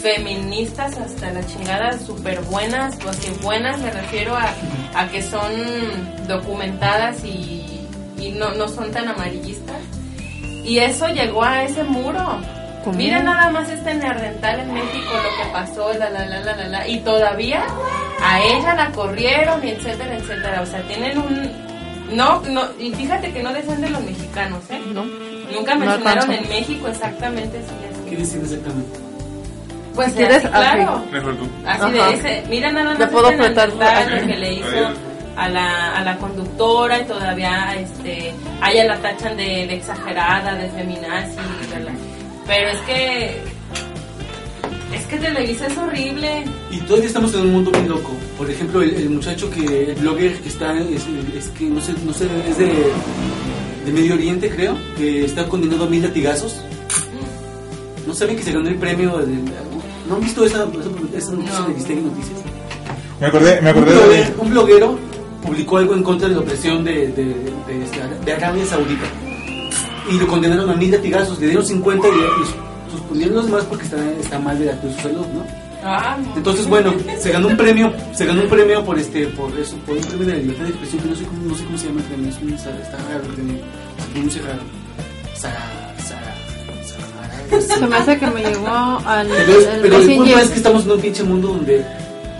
[0.00, 4.54] feministas hasta la chingada, súper buenas, o así buenas me refiero a,
[4.94, 5.52] a que son
[6.26, 7.71] documentadas y,
[8.22, 9.76] y no, no son tan amarillistas.
[10.64, 12.38] Y eso llegó a ese muro.
[12.84, 12.96] ¿Cómo?
[12.96, 16.68] Mira nada más este neandertal en México, lo que pasó, la, la, la, la, la,
[16.68, 17.64] la, y todavía
[18.22, 20.60] a ella la corrieron, y etcétera, etcétera.
[20.62, 21.50] O sea, tienen un...
[22.16, 24.80] No, no, y fíjate que no defienden los mexicanos, ¿eh?
[24.92, 25.04] No.
[25.04, 26.32] Nunca No mencionaron alcanzo.
[26.32, 28.10] en México exactamente así.
[28.10, 28.98] ¿Qué dicen exactamente?
[29.94, 31.04] Pues Si quieres, así, claro.
[31.12, 31.48] Mejor tú.
[31.66, 31.90] Así Ajá.
[31.90, 34.66] de ese, mira nada más Le puedo este lo que le hizo.
[35.36, 40.54] A la, a la conductora y todavía este, a ella la tachan de, de exagerada,
[40.54, 41.36] de feminazi,
[41.70, 41.92] bla, bla.
[42.46, 43.40] pero es que
[44.94, 46.44] es que Televisa es horrible.
[46.70, 48.10] Y todavía estamos en un mundo muy loco.
[48.36, 51.02] Por ejemplo, el, el muchacho que, el blogger que está, es,
[51.36, 52.66] es que no sé, no sé, es de,
[53.86, 56.60] de Medio Oriente, creo, que está condenado a mil latigazos.
[58.06, 59.16] ¿No saben que se ganó el premio?
[59.18, 59.32] de-
[60.08, 62.38] ¿No han visto esa, esa, esa noticia de Vistegui Noticias?
[63.20, 64.04] Me acordé, me acordé un, de...
[64.04, 64.98] bloguero, un bloguero
[65.42, 69.06] publicó algo en contra de la opresión de, de, de, este, de Arabia Saudita
[70.10, 74.10] y lo condenaron a mil latigazos, le dieron 50 y suspendieron los demás porque está,
[74.20, 75.44] está mal de, la, de su salud, ¿no?
[75.84, 79.76] Ah, Entonces, bueno, se ganó un premio, se ganó un premio por este, por eso,
[79.78, 81.78] por un premio de la libertad de expresión que no sé cómo, no sé cómo
[81.78, 83.54] se llama el premio, es un, está raro el premio,
[84.12, 84.60] pronuncia raro.
[85.34, 89.26] Sara, Sara, Se me hace que me llevó al.
[89.26, 91.84] Pero, pero el punto es que estamos en un pinche mundo donde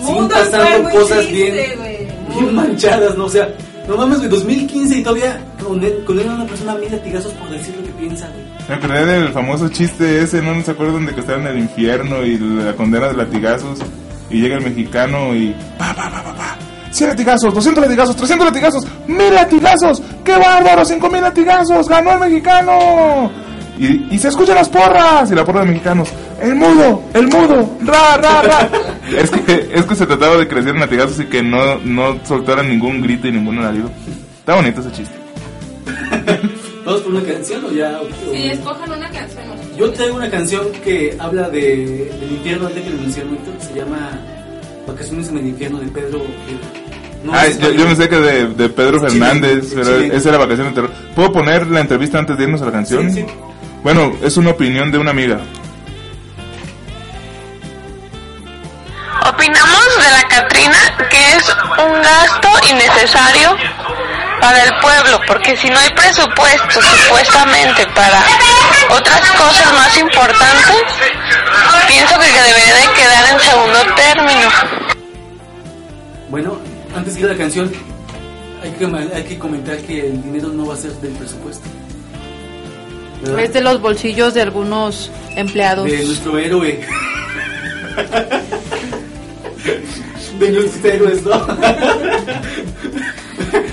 [0.05, 2.02] siguen pasando cosas triste, bien.
[2.33, 3.25] Bien manchadas, ¿no?
[3.27, 3.49] O sea,
[3.89, 7.51] no mames, güey, 2015 y todavía condenan condenan a una persona a mil latigazos por
[7.51, 8.45] decir lo que piensa, güey.
[8.69, 10.55] Me acordé del famoso chiste ese, ¿no?
[10.55, 13.81] ¿No se acuerdan de que estaban en el infierno y la condena de latigazos?
[14.31, 15.55] Y llega el mexicano y...
[15.79, 16.57] Pa, pa, pa, pa, pa.
[16.93, 20.03] 100 latigazos, 200 latigazos, 300 latigazos, 1000 latigazos.
[20.25, 20.85] ¡Qué bárbaro!
[20.85, 21.89] 5000 latigazos.
[21.89, 23.31] ¡Ganó el mexicano!
[23.79, 25.31] Y, y se escuchan las porras.
[25.31, 26.09] Y la porra de mexicanos.
[26.41, 27.03] ¡El mudo!
[27.15, 27.77] ¡El mudo!
[27.85, 28.71] ¡Ra, ra, ra!
[29.19, 32.69] es, que, es que se trataba de les dieran latigazos y que no, no soltaran
[32.69, 33.91] ningún grito y ningún alarido.
[34.41, 35.15] Está bonito ese chiste.
[36.85, 38.01] ¿Vamos por una canción o ya?
[38.01, 39.45] o- Sí, escojan una canción.
[39.79, 43.75] Yo traigo una canción que habla de, del infierno, antes que lo mencioné, que se
[43.75, 44.11] llama
[44.87, 46.21] Vacaciones en el infierno de Pedro.
[47.25, 50.15] no Ay, yo, yo pensé que de, de Pedro Es Fernández, pero chileno.
[50.15, 50.91] esa era Vacación de Terror.
[51.15, 53.11] ¿Puedo poner la entrevista antes de irnos a la canción?
[53.13, 53.27] Sí, sí.
[53.83, 55.41] Bueno, es una opinión de una amiga.
[59.27, 60.79] Opinamos de la Catrina
[61.11, 63.57] que es un gasto innecesario
[64.41, 68.23] para el pueblo, porque si no hay presupuesto supuestamente para
[68.91, 70.77] otras cosas más importantes,
[71.89, 74.49] pienso que debería de quedar en segundo término.
[76.29, 76.59] Bueno,
[76.95, 77.73] antes de ir a la canción,
[78.63, 81.69] hay que, hay que comentar que el dinero no va a ser del presupuesto.
[83.23, 83.41] ¿Verdad?
[83.41, 85.87] Es de los bolsillos de algunos empleados.
[85.91, 86.81] De nuestro héroe.
[90.39, 91.47] de nuestros héroes, ¿no?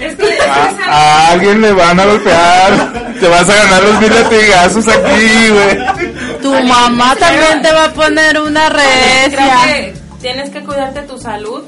[0.02, 3.14] Es que A, a alguien le van a golpear.
[3.20, 6.40] Te vas a ganar los mil latigazos aquí, güey.
[6.42, 8.80] Tu mamá también te va a poner una Creo
[9.26, 9.58] recia.
[9.66, 11.64] que tienes que cuidarte tu salud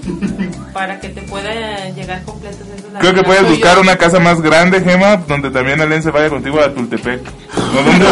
[0.74, 4.82] para que te pueda llegar completos esos Creo que puedes buscar una casa más grande,
[4.82, 7.22] Gema, donde también Alen se vaya contigo a Tultepec.
[7.74, 8.08] ¿No, dónde?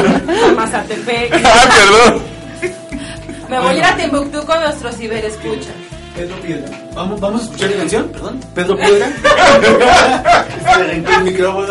[0.45, 1.33] A Mazatepec.
[1.45, 2.21] ah, perdón.
[3.49, 5.73] Me voy a ir a Timbuktu con nuestros ciberescuchas.
[6.15, 6.77] Pedro Piedra.
[6.95, 8.09] ¿Vamos, ¿Vamos a escuchar la canción?
[8.11, 8.39] Perdón.
[8.53, 9.07] Pedro Piedra.
[10.75, 11.67] Se el micrófono.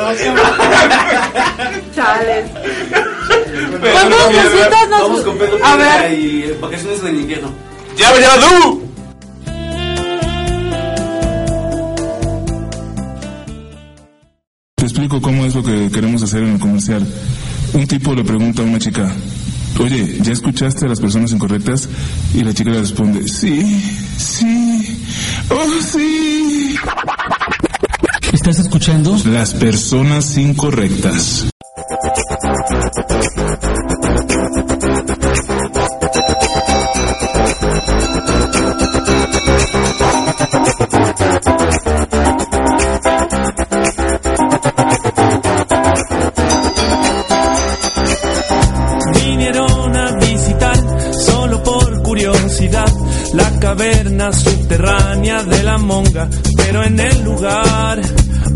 [1.94, 2.44] Chales.
[3.80, 6.12] ¿Cuántas cositas nos- Vamos con Pedro A Piedra ver.
[6.12, 7.50] y Vacaciones en el invierno.
[7.96, 8.87] ¡Ya, ya, tú!
[14.88, 17.06] Explico cómo es lo que queremos hacer en el comercial.
[17.74, 19.12] Un tipo le pregunta a una chica,
[19.78, 21.88] oye, ¿ya escuchaste a las personas incorrectas?
[22.34, 23.82] Y la chica le responde, sí,
[24.16, 25.04] sí,
[25.50, 26.74] oh sí.
[28.32, 29.16] ¿Estás escuchando?
[29.26, 31.48] Las personas incorrectas.
[56.56, 58.00] Pero en el lugar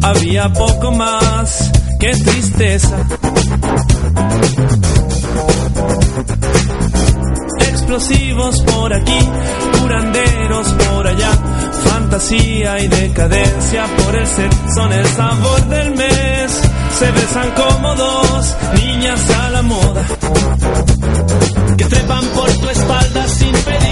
[0.03, 2.97] había poco más que tristeza.
[7.61, 9.19] Explosivos por aquí,
[9.81, 11.31] curanderos por allá,
[11.85, 16.63] fantasía y decadencia por el ser son el sabor del mes.
[16.99, 20.05] Se besan como dos niñas a la moda
[21.77, 23.92] que trepan por tu espalda sin pedir.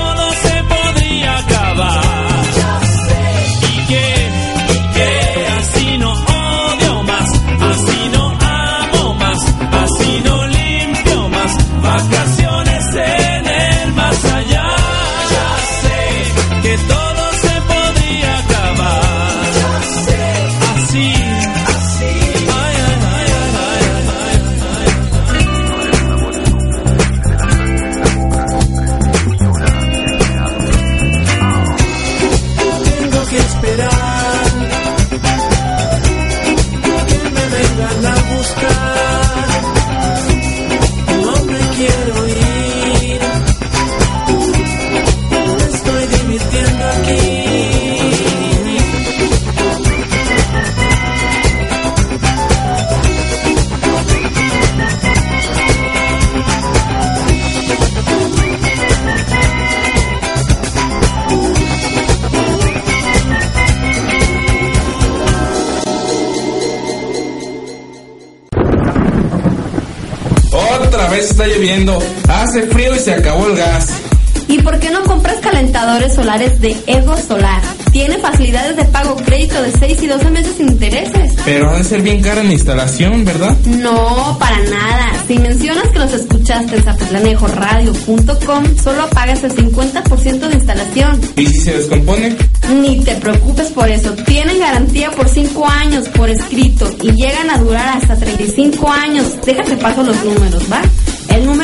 [76.21, 77.61] solares de Ego Solar?
[77.91, 81.33] Tiene facilidades de pago crédito de 6 y 12 meses sin intereses.
[81.43, 83.57] Pero ha de ser bien cara la instalación, ¿verdad?
[83.65, 85.13] No, para nada.
[85.27, 91.19] Si mencionas que los escuchaste en zapotlanejoradio.com, solo pagas el 50% de instalación.
[91.35, 92.37] ¿Y si se descompone?
[92.81, 94.13] Ni te preocupes por eso.
[94.25, 99.25] Tienen garantía por 5 años por escrito y llegan a durar hasta 35 años.
[99.43, 100.81] Déjate paso los números, ¿va?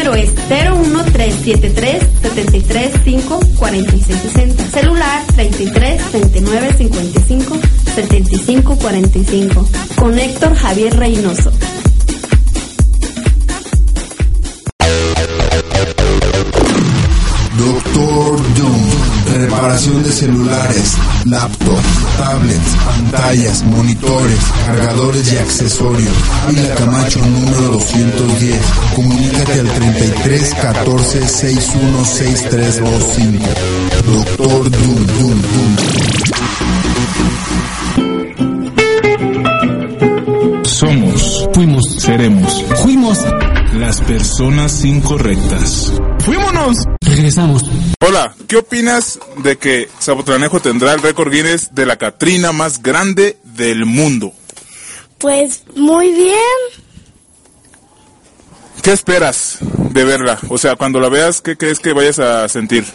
[0.07, 4.63] Número es 01373 735 4660.
[4.71, 7.59] Celular 33 39 55
[7.93, 9.69] 75 45.
[9.97, 11.51] Con Héctor Javier Reynoso.
[17.57, 19.07] Doctor Doom.
[19.35, 26.13] Reparación de celulares, laptops, tablets, pantallas, monitores, cargadores y accesorios.
[26.47, 28.59] Ávila Camacho número 210.
[28.95, 33.45] Comunícate al 33 14 61 6325.
[34.05, 35.75] Doctor Doom, Doom, Doom.
[40.65, 43.25] Somos, fuimos, seremos, fuimos,
[43.73, 45.93] las personas incorrectas.
[46.19, 46.96] ¡Fuímonos!
[47.17, 47.63] Regresamos.
[47.99, 53.37] Hola, ¿qué opinas de que Zapotlanejo tendrá el récord Guinness de la Catrina más grande
[53.43, 54.33] del mundo?
[55.17, 56.37] Pues muy bien.
[58.83, 59.57] ¿Qué esperas
[59.91, 60.39] de verla?
[60.49, 62.85] O sea, cuando la veas, ¿qué crees que vayas a sentir?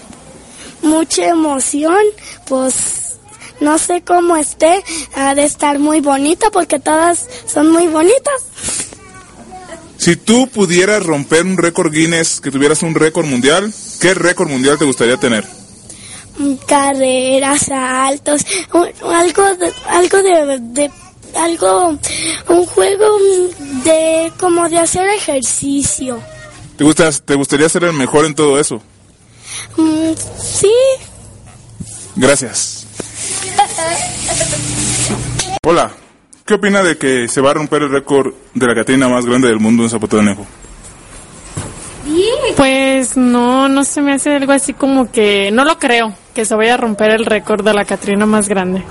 [0.82, 2.02] Mucha emoción.
[2.46, 3.18] Pues
[3.60, 4.84] no sé cómo esté.
[5.16, 8.42] Ha de estar muy bonita porque todas son muy bonitas.
[10.02, 14.76] Si tú pudieras romper un récord Guinness, que tuvieras un récord mundial, ¿qué récord mundial
[14.76, 15.46] te gustaría tener?
[16.66, 20.90] Carreras, saltos, algo de, algo de, de-
[21.38, 21.96] algo,
[22.48, 23.06] un juego
[23.84, 26.20] de como de hacer ejercicio.
[26.76, 28.82] ¿Te, gustas, ¿Te gustaría ser el mejor en todo eso?
[29.76, 30.72] Mm, sí.
[32.16, 32.88] Gracias.
[35.64, 35.94] Hola,
[36.52, 39.48] ¿qué opina de que se va a romper el récord de la Catrina más grande
[39.48, 40.46] del mundo en Zapotlanejo?
[42.58, 46.54] Pues no, no se me hace algo así como que, no lo creo, que se
[46.54, 48.82] vaya a romper el récord de la Catrina más grande.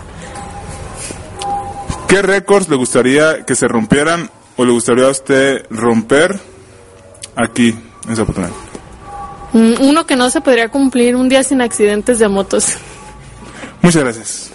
[2.08, 6.40] ¿Qué récords le gustaría que se rompieran o le gustaría a usted romper
[7.36, 7.76] aquí
[8.10, 8.56] en Zapotlanejo?
[9.54, 12.78] Mm, Uno que no se podría cumplir un día sin accidentes de motos.
[13.84, 14.52] Muchas gracias.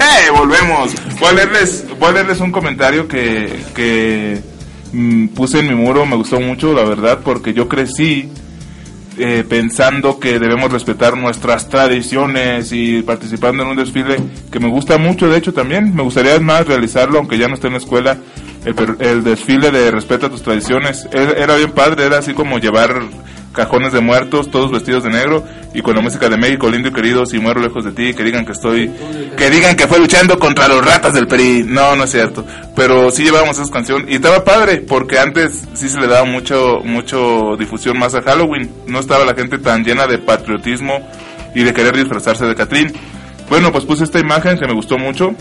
[0.36, 0.94] Volvemos.
[1.18, 4.40] Voy a leerles, un comentario que, que
[4.92, 6.06] mm, puse en mi muro.
[6.06, 8.28] Me gustó mucho, la verdad, porque yo crecí
[9.18, 14.16] eh, pensando que debemos respetar nuestras tradiciones y participando en un desfile
[14.50, 15.28] que me gusta mucho.
[15.28, 18.18] De hecho, también me gustaría más realizarlo, aunque ya no esté en la escuela.
[18.64, 21.08] El, el desfile de respeta tus tradiciones.
[21.12, 23.02] Era bien padre, era así como llevar
[23.52, 25.44] cajones de muertos, todos vestidos de negro
[25.74, 28.22] y con la música de México lindo y querido, si muero lejos de ti, que
[28.24, 28.90] digan que estoy,
[29.36, 31.64] que digan que fue luchando contra los ratas del PRI.
[31.66, 32.44] No, no es cierto.
[32.76, 36.80] Pero sí llevábamos esa canción y estaba padre porque antes sí se le daba mucho,
[36.84, 38.70] mucho difusión más a Halloween.
[38.86, 41.00] No estaba la gente tan llena de patriotismo
[41.54, 42.92] y de querer disfrazarse de Catrín.
[43.48, 45.34] Bueno, pues puse esta imagen que me gustó mucho.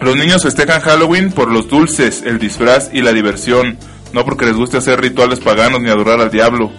[0.00, 3.78] Los niños festejan Halloween por los dulces, el disfraz y la diversión,
[4.12, 6.72] no porque les guste hacer rituales paganos ni adorar al diablo.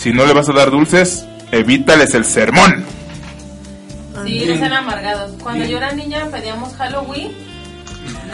[0.00, 2.84] Si no le vas a dar dulces, evítales el sermón.
[4.24, 5.32] Sí, no sean amargados.
[5.42, 7.32] Cuando yo era niña pedíamos Halloween.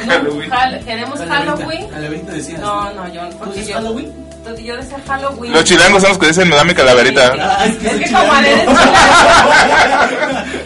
[0.07, 0.53] No, Halloween.
[0.53, 1.89] Hal- queremos Halloween.
[1.89, 2.61] Calaverita decías.
[2.61, 3.29] No, no, yo.
[3.39, 4.13] Porque yo, Halloween?
[4.63, 5.53] yo decía Halloween.
[5.53, 7.65] Los chilangos son los que dicen, me da mi calaverita.
[7.65, 8.73] Es que como eres chilango.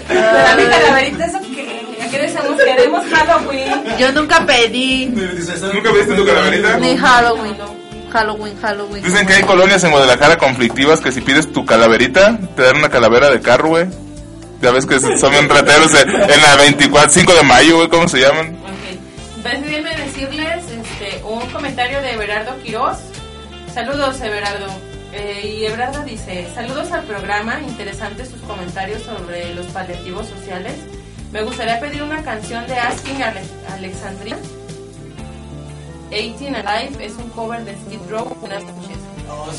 [0.09, 1.81] Me da mi calaverita, ¿eso qué?
[2.05, 3.69] Aquí decimos queremos Halloween.
[3.99, 6.77] Yo nunca pedí ¿Nunca viste tu calaverita?
[6.79, 7.57] ni Halloween.
[8.11, 9.03] Halloween, Halloween.
[9.03, 12.89] Dicen que hay colonias en Guadalajara conflictivas que si pides tu calaverita, te dan una
[12.89, 13.87] calavera de carro, güey.
[14.61, 18.09] Ya ves que son bien rateros en, en la 24, 5 de mayo, güey, ¿cómo
[18.09, 18.59] se llaman?
[19.43, 22.99] Déjenme decirles este, un comentario de Everardo Quiroz.
[23.73, 24.67] Saludos, Everardo.
[25.13, 30.75] Eh, y Everardo dice, saludos al programa, interesantes sus comentarios sobre los paliativos sociales.
[31.33, 33.43] Me gustaría pedir una canción de Asking Ale-
[33.73, 34.37] Alexandria.
[36.11, 38.37] 18 Alive es un cover de Skid Row.
[38.41, 38.97] Buenas noches.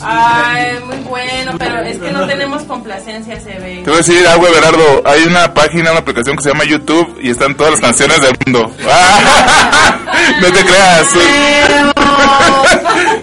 [0.02, 3.82] Ay, muy bueno, pero es que no tenemos complacencia, se ve.
[3.84, 5.02] Te voy a decir algo, Everardo.
[5.06, 8.36] Hay una página, una aplicación que se llama YouTube y están todas las canciones del
[8.46, 8.70] mundo.
[10.42, 11.08] no te creas.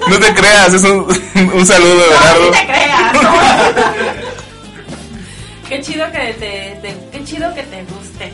[0.09, 1.07] No te creas, es un,
[1.55, 2.45] un saludo, Everardo.
[2.47, 3.13] No te creas.
[5.69, 8.33] qué chido que te, te- qué chido que te guste.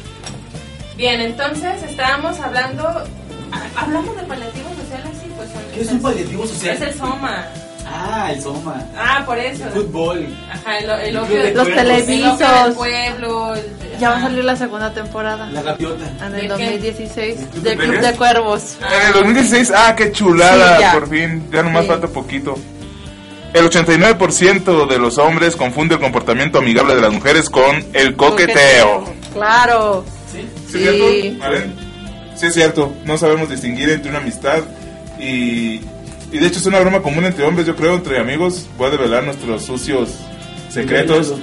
[0.96, 3.04] Bien, entonces estábamos hablando, ha-
[3.76, 6.74] hablamos de paliativos sociales, sí, pues son- ¿Qué es un paliativo social?
[6.76, 7.47] Es el soma.
[7.86, 8.82] Ah, el Soma.
[8.97, 9.64] Ah, por eso.
[9.74, 10.26] Fútbol.
[10.51, 12.39] Ajá, el, el Los opio del- Los el televisos.
[12.39, 13.55] del pueblo.
[13.55, 15.51] el- Ya va a salir la segunda temporada.
[15.51, 16.06] La gaviota.
[16.24, 16.48] En ¿De el qué?
[16.48, 17.52] 2016.
[17.52, 18.76] de Del Club de Cuervos.
[19.01, 21.89] En el 2016, ah, qué chulada, Sí, por fin, ya nomás Sí.
[21.89, 22.55] falta poquito.
[23.52, 29.05] El 89% de los hombres confunde el comportamiento amigable de las mujeres con el coqueteo.
[29.35, 30.05] Claro.
[30.32, 30.78] ¿Sí Sí.
[30.78, 31.39] cierto?
[31.39, 31.74] ¿Valen?
[32.36, 34.62] Sí es cierto, no sabemos distinguir entre una amistad
[35.19, 35.81] y,
[36.32, 38.66] y de hecho es una broma común entre hombres, yo creo, entre amigos.
[38.77, 40.11] Voy a develar nuestros sucios
[40.70, 41.35] secretos.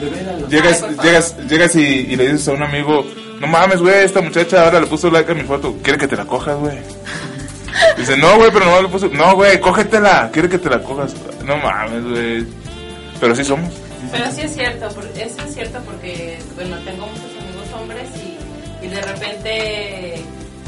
[0.49, 3.05] Llegas, Ay, llegas, llegas y, y le dices a un amigo,
[3.39, 6.15] no mames, güey, esta muchacha ahora le puso like a mi foto, quiere que te
[6.17, 6.77] la cojas, güey.
[7.97, 11.13] Dice, no, güey, pero no le puso, no, güey, cógetela, quiere que te la cojas.
[11.45, 12.45] No mames, güey.
[13.19, 13.71] Pero sí somos.
[14.11, 18.09] Pero sí es cierto, por- eso es cierto porque, bueno, tengo muchos amigos hombres
[18.81, 20.15] y, y de repente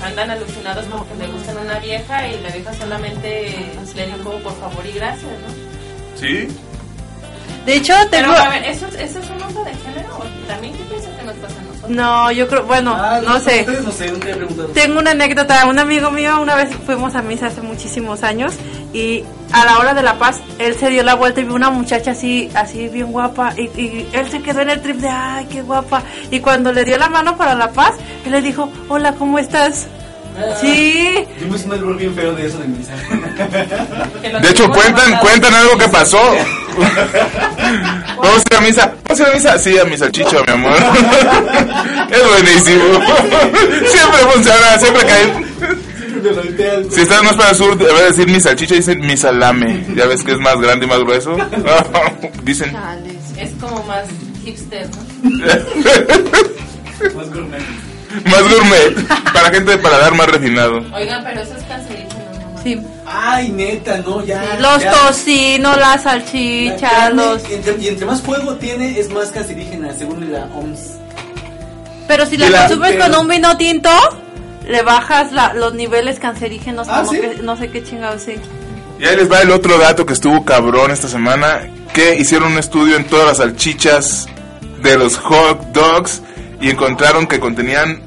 [0.04, 4.56] andan alucinados como que le gustan una vieja y la vieja solamente le dijo por
[4.60, 6.20] favor y gracias, ¿no?
[6.20, 6.48] Sí.
[7.66, 8.34] De hecho, Pero tengo.
[8.38, 10.18] a ver, ¿eso, ¿eso es un uso de género?
[10.18, 11.90] ¿O ¿También qué piensas que nos pasa a nosotros?
[11.92, 12.64] No, yo creo.
[12.66, 13.66] Bueno, Ah, no sé.
[13.66, 14.66] No.
[14.74, 15.66] Tengo una anécdota.
[15.68, 18.54] Un amigo mío, una vez fuimos a misa hace muchísimos años
[18.94, 19.24] y
[19.54, 22.12] a la hora de la paz, él se dio la vuelta y vio una muchacha
[22.12, 25.62] así, así bien guapa y, y él se quedó en el trip de, ay, qué
[25.62, 26.04] guapa.
[26.32, 27.94] Y cuando le dio la mano para la paz,
[28.26, 29.88] él le dijo, hola, ¿cómo estás?
[30.60, 31.26] Sí.
[31.40, 32.94] Yo me hice un error bien feo de eso de misa.
[34.42, 36.18] De hecho, cuentan, cuentan algo que pasó.
[38.18, 38.94] Vamos a ir a misa.
[39.04, 39.58] ¿Vamos a ir a misa?
[39.60, 40.74] Sí, a mi salchicho, mi amor.
[42.10, 42.84] Es buenísimo.
[43.88, 45.34] Siempre funciona, siempre cae.
[46.92, 49.84] Si estás más para el sur, debe decir mi salchicha, dicen mi salame.
[49.96, 51.36] Ya ves que es más grande y más grueso.
[52.44, 52.72] Dicen.
[53.38, 54.06] Es como más
[54.46, 55.04] hipster, ¿no?
[57.16, 57.93] Más gourmet.
[58.26, 59.08] Más gourmet.
[59.34, 60.84] Para gente de paladar más refinado.
[60.94, 62.14] Oigan, pero eso es cancerígeno,
[62.54, 62.62] ¿no?
[62.64, 62.82] Sí.
[63.06, 64.58] Ay, neta, no, ya.
[64.60, 64.92] Los ya.
[64.92, 67.44] tocinos, la La salchicha, carne, los...
[67.50, 70.98] entre- y entre más fuego tiene, es más cancerígena, según la OMS.
[72.08, 73.90] Pero si la la- consumes pero- con un vino tinto,
[74.68, 77.20] le bajas la- los niveles cancerígenos, Ah, como ¿sí?
[77.20, 78.36] que no sé qué chingados, sí.
[79.00, 82.58] Y ahí les va el otro dato que estuvo cabrón esta semana, que hicieron un
[82.60, 84.28] estudio en todas las salchichas
[84.82, 86.22] de los hot dogs
[86.64, 88.02] y encontraron que contenían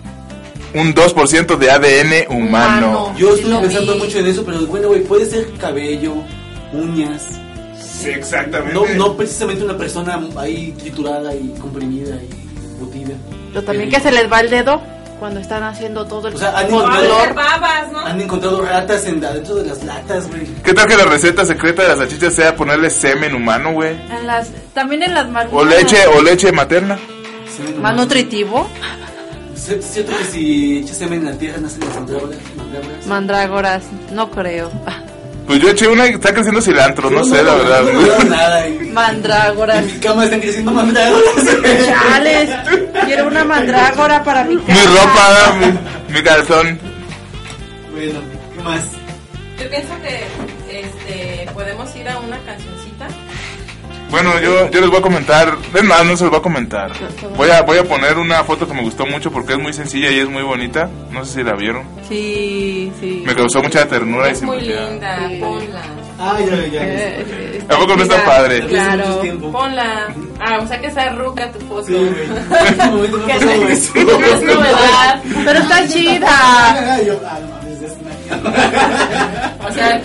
[0.74, 3.14] un 2% de ADN humano.
[3.16, 6.14] Yo estuve pensando mucho en eso, pero bueno, güey, puede ser cabello,
[6.72, 7.22] uñas.
[7.78, 8.74] Sí, exactamente.
[8.74, 13.14] No, no precisamente una persona ahí triturada y comprimida y botida.
[13.52, 14.80] Pero también que se les va el dedo
[15.18, 17.34] cuando están haciendo todo el O sea, han con encontrado, dolor.
[17.34, 17.98] babas, ¿no?
[18.00, 20.42] han encontrado ratas en, adentro de las latas, güey.
[20.62, 23.92] ¿Qué tal que la receta secreta de las salchichas sea ponerle semen humano, güey?
[24.10, 26.98] En las, también en las mar- O leche, o leche materna.
[27.80, 28.68] Más nutritivo.
[29.54, 32.38] ¿Es cierto que si echas semen en la tierra nacen las mandrágoras?
[32.56, 33.06] mandrágoras?
[33.06, 34.70] Mandrágoras, no creo.
[35.46, 37.82] Pues yo eché una y está creciendo cilantro, no, No, sé, la no, verdad.
[37.84, 38.66] no veo nada.
[38.66, 38.78] eh.
[38.92, 39.78] Mandrágora.
[39.78, 41.34] En mi cama están creciendo mandrágoras.
[41.86, 42.50] Chales,
[43.06, 44.90] quiero una mandrágora para mi Mi casa.
[44.90, 45.54] ropa,
[46.08, 46.78] mi, mi calzón.
[47.92, 48.20] Bueno,
[48.56, 48.80] ¿qué más?
[49.62, 52.85] Yo pienso que este, podemos ir a una cancioncita.
[54.10, 56.92] Bueno, yo, yo les voy a comentar, es más, no se los voy a comentar.
[57.36, 60.10] Voy a, voy a poner una foto que me gustó mucho porque es muy sencilla
[60.10, 60.88] y es muy bonita.
[61.10, 61.82] No sé si la vieron.
[62.08, 63.22] Sí, sí.
[63.26, 64.90] Me causó mucha ternura y Es muy simpatía.
[64.90, 65.82] linda, ponla.
[66.18, 66.80] Ah, ya, ya.
[66.82, 68.60] Eh, ¿A poco no está padre?
[68.66, 69.22] Claro.
[69.52, 70.06] Ponla.
[70.40, 71.84] Ah, o sea que sea ruca tu foto.
[71.86, 75.22] Sí, este que no es novedad.
[75.44, 76.98] Pero está chida.
[78.32, 80.00] O sea,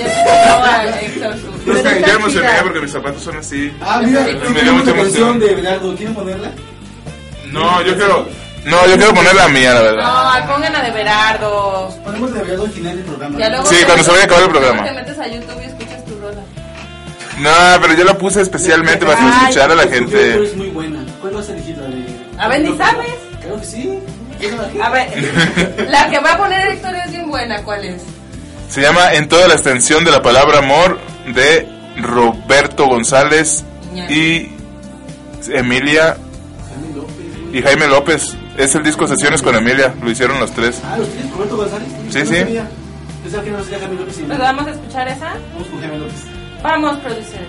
[1.66, 3.72] No sé, ya me emocioné porque mis zapatos son así.
[3.82, 5.40] Ah, mira, Me dio mucha emoción.
[5.40, 5.96] de Belardo.
[5.96, 6.52] ¿Quieren ponerla?
[7.52, 8.28] No, yo quiero,
[8.66, 10.04] no, yo quiero poner la mía, la verdad.
[10.42, 11.90] No, pongan a de Berardo.
[12.04, 13.40] Ponemos de Belardo al final del programa.
[13.40, 14.84] Ya luego Sí, cuando se vaya a acabar el programa.
[14.84, 16.42] Te metes a YouTube y escuchas tu rola.
[17.40, 20.44] No, pero yo la puse especialmente para Ay, escuchar a la gente.
[20.44, 21.00] es muy buena.
[21.22, 21.78] ¿Cuál vas a elegir?
[21.78, 22.06] La de...
[22.38, 23.12] A ver, ni sabes.
[23.42, 24.00] Creo que sí.
[24.42, 27.62] La- A ver, la que va a poner Héctor es bien buena.
[27.64, 28.02] ¿Cuál es?
[28.70, 31.00] Se llama En toda la extensión de la palabra amor
[31.34, 33.64] de Roberto González
[34.10, 34.50] y
[35.50, 36.18] Emilia
[37.54, 38.36] y Jaime López.
[38.58, 40.82] Es el disco Sesiones con Emilia, lo hicieron los tres.
[40.86, 41.32] Ah, ¿los tienes?
[41.32, 41.88] ¿Roberto González?
[42.10, 42.26] Sí, sí.
[42.38, 42.70] sabía.
[43.24, 45.34] Pensaba que no sería Jaime López y ¿Nos vamos a escuchar esa?
[45.54, 46.16] Vamos con Jaime López.
[46.64, 47.48] Vamos, producer.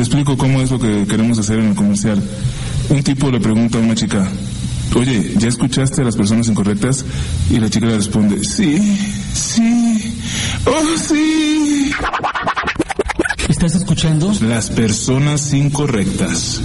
[0.00, 2.22] Te explico cómo es lo que queremos hacer en el comercial.
[2.88, 4.26] Un tipo le pregunta a una chica,
[4.96, 7.04] oye, ¿ya escuchaste a las personas incorrectas?
[7.50, 8.98] Y la chica le responde, sí,
[9.34, 10.18] sí,
[10.64, 11.90] oh sí.
[13.46, 14.32] ¿Estás escuchando?
[14.40, 16.62] Las personas incorrectas.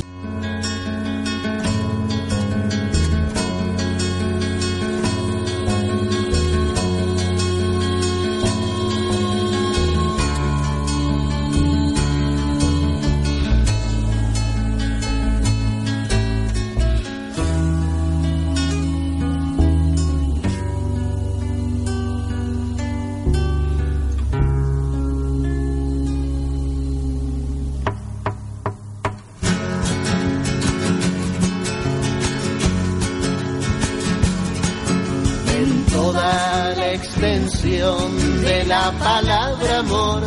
[38.86, 40.22] La palabra amor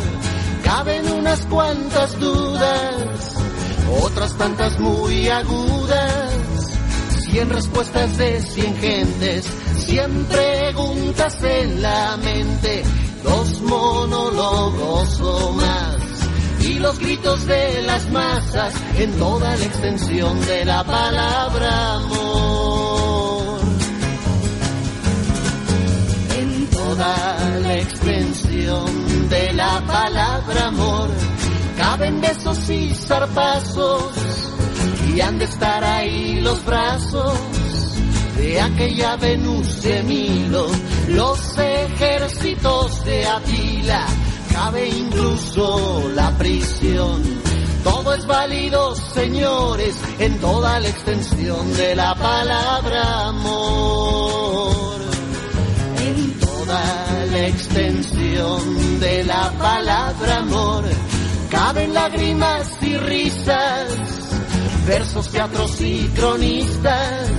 [0.65, 3.35] caben unas cuantas dudas,
[4.03, 6.33] otras tantas muy agudas.
[7.21, 9.45] Cien respuestas de cien gentes,
[9.77, 12.83] cien preguntas en la mente,
[13.23, 15.95] dos monólogos o más.
[16.61, 23.59] Y los gritos de las masas en toda la extensión de la palabra amor.
[26.37, 28.28] En toda la extensión
[28.59, 31.07] de la palabra amor
[31.77, 34.11] caben besos y zarpazos
[35.15, 37.39] y han de estar ahí los brazos
[38.35, 40.67] de aquella Venus de Milo,
[41.07, 44.05] los ejércitos de Atila,
[44.51, 47.21] cabe incluso la prisión.
[47.83, 54.38] Todo es válido, señores, en toda la extensión de la palabra amor.
[57.49, 60.85] Extensión de la palabra amor
[61.49, 63.87] caben lágrimas y risas,
[64.87, 67.31] versos, teatros y cronistas,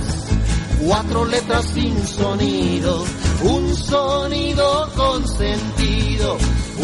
[0.85, 3.05] cuatro letras sin sonido,
[3.43, 6.37] un sonido con sentido,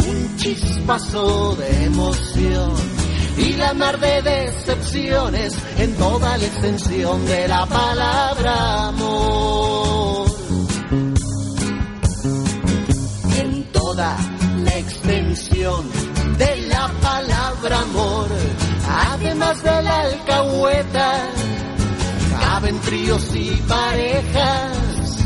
[0.08, 2.72] un chispazo de emoción
[3.36, 9.87] y la mar de decepciones en toda la extensión de la palabra amor.
[13.98, 15.90] La extensión
[16.38, 18.28] de la palabra amor,
[18.88, 21.12] además de la alcahueta,
[22.40, 25.18] caben tríos y parejas,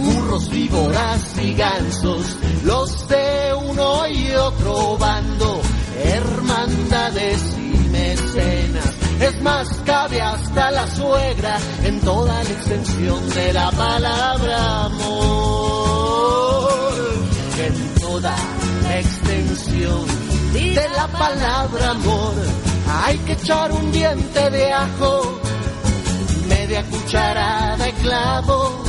[0.00, 5.60] burros, víboras y gansos, los de uno y otro bando,
[6.02, 8.92] hermandades y mecenas.
[9.20, 15.65] Es más, cabe hasta la suegra en toda la extensión de la palabra amor.
[17.58, 18.36] En toda
[18.98, 20.06] extensión
[20.52, 22.34] de la palabra amor
[22.86, 25.40] hay que echar un diente de ajo,
[26.48, 28.84] media cucharada de clavo,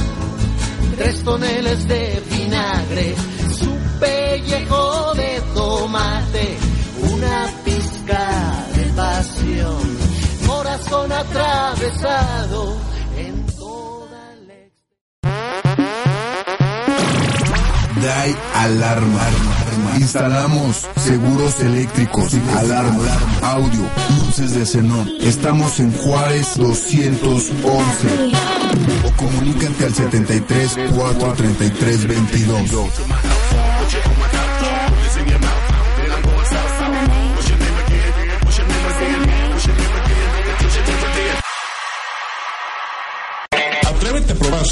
[0.98, 3.16] tres toneles de vinagre,
[3.58, 6.58] su pellejo de tomate,
[7.14, 9.98] una pizca de pasión,
[10.46, 12.87] corazón atravesado
[17.98, 19.22] Hyundai Alarma.
[19.98, 23.04] Instalamos seguros eléctricos, alarma,
[23.42, 23.90] audio,
[24.24, 25.10] luces de xenón.
[25.22, 28.08] Estamos en Juárez 211.
[29.04, 32.70] O comunícate al 73 433 22.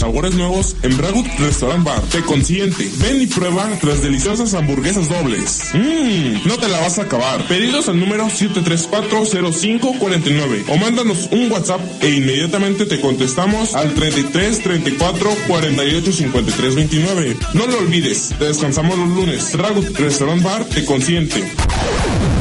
[0.05, 1.99] Sabores nuevos en Ragut Restaurant Bar.
[2.11, 2.87] Te consiente.
[2.99, 5.71] Ven y prueba nuestras deliciosas hamburguesas dobles.
[5.73, 7.41] Mmm, no te la vas a acabar.
[7.47, 15.29] Pedidos al número 7340549 o mándanos un WhatsApp e inmediatamente te contestamos al 33 34
[15.47, 17.37] 48 53 29.
[17.55, 19.57] No lo olvides, te descansamos los lunes.
[19.57, 21.51] Ragut Restaurant Bar te consiente.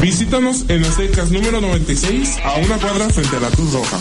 [0.03, 3.99] Visítanos en las secas número 96 a una cuadra frente a la Cruz Roja.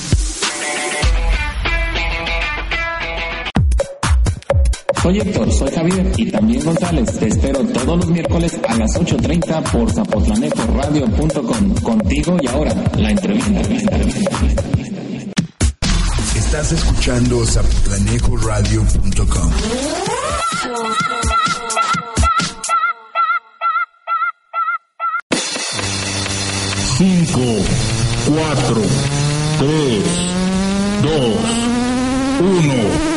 [5.03, 7.19] Soy Héctor, soy Javier y también González.
[7.19, 11.75] Te espero todos los miércoles a las 8.30 por zapotlanejoradio.com.
[11.81, 13.51] Contigo y ahora, la entrevista.
[16.37, 19.51] Estás escuchando zapotlanejoradio.com.
[26.97, 27.41] Cinco,
[28.25, 28.81] cuatro,
[29.59, 30.03] tres,
[31.01, 31.35] dos,
[32.39, 33.12] uno.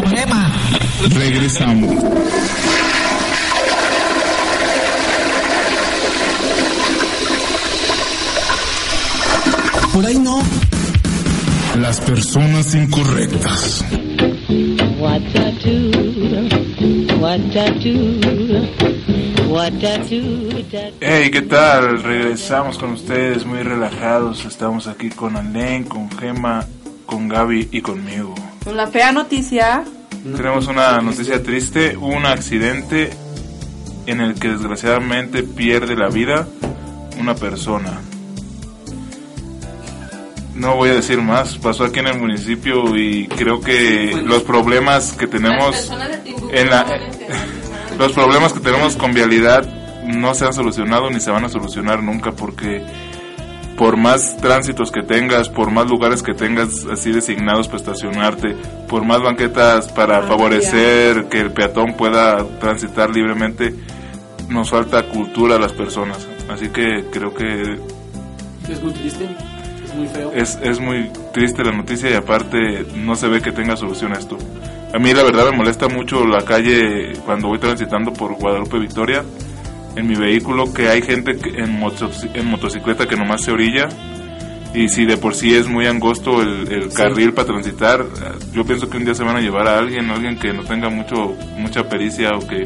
[0.00, 0.52] Problema.
[1.10, 1.94] Regresamos.
[9.92, 10.42] Por ahí no.
[11.80, 13.84] Las personas incorrectas.
[14.98, 15.90] What I do,
[17.20, 18.18] what I do,
[19.48, 22.02] what I do, that Hey, ¿qué tal?
[22.02, 24.44] Regresamos con ustedes muy relajados.
[24.46, 26.66] Estamos aquí con Alen, con Gema,
[27.04, 28.34] con Gaby y conmigo.
[28.66, 29.84] Con la fea noticia,
[30.24, 33.10] Tenemos una noticia triste, un accidente
[34.06, 36.48] en el que desgraciadamente pierde la vida
[37.20, 38.00] una persona.
[40.56, 45.12] No voy a decir más, pasó aquí en el municipio y creo que los problemas
[45.12, 45.92] que tenemos
[46.50, 46.84] en la
[48.00, 49.64] los problemas que tenemos con vialidad
[50.06, 52.84] no se han solucionado ni se van a solucionar nunca porque
[53.76, 58.56] por más tránsitos que tengas, por más lugares que tengas así designados para estacionarte,
[58.88, 63.74] por más banquetas para favorecer que el peatón pueda transitar libremente,
[64.48, 66.26] nos falta cultura a las personas.
[66.48, 67.78] Así que creo que
[68.70, 69.28] Es muy triste,
[69.84, 70.32] es muy feo.
[70.34, 74.18] es, es muy triste la noticia y aparte no se ve que tenga solución a
[74.18, 74.38] esto.
[74.94, 79.24] A mí la verdad me molesta mucho la calle cuando voy transitando por Guadalupe Victoria
[79.96, 83.88] en mi vehículo que hay gente en, motos- en motocicleta que nomás se orilla
[84.74, 88.04] y si de por sí es muy angosto el, el carril para transitar,
[88.52, 90.90] yo pienso que un día se van a llevar a alguien, alguien que no tenga
[90.90, 92.64] mucho mucha pericia o que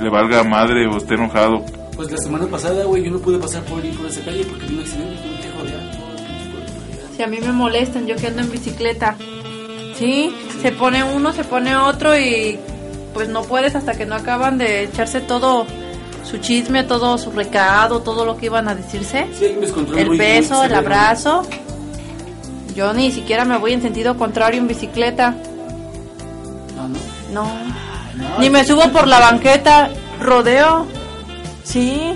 [0.00, 1.64] le valga madre o esté enojado.
[1.96, 4.64] Pues la semana pasada, güey, yo no pude pasar por ahí por esa calle porque
[4.66, 6.02] tuve un accidente, tuve que joder
[7.16, 9.16] si a mí me molestan, yo que ando en bicicleta.
[9.96, 12.58] Sí, se pone uno, se pone otro y
[13.12, 15.66] pues no puedes hasta que no acaban de echarse todo
[16.24, 19.26] su chisme, todo su recado, todo lo que iban a decirse.
[19.38, 19.56] Sí,
[19.96, 20.76] El muy- beso, el severo.
[20.78, 21.42] abrazo.
[22.74, 25.34] Yo ni siquiera me voy en sentido contrario en bicicleta.
[26.78, 26.88] Ah,
[27.32, 27.44] ¿no?
[27.44, 28.38] No.
[28.38, 29.90] Ni me subo por la banqueta,
[30.20, 30.86] rodeo.
[31.64, 32.14] Sí.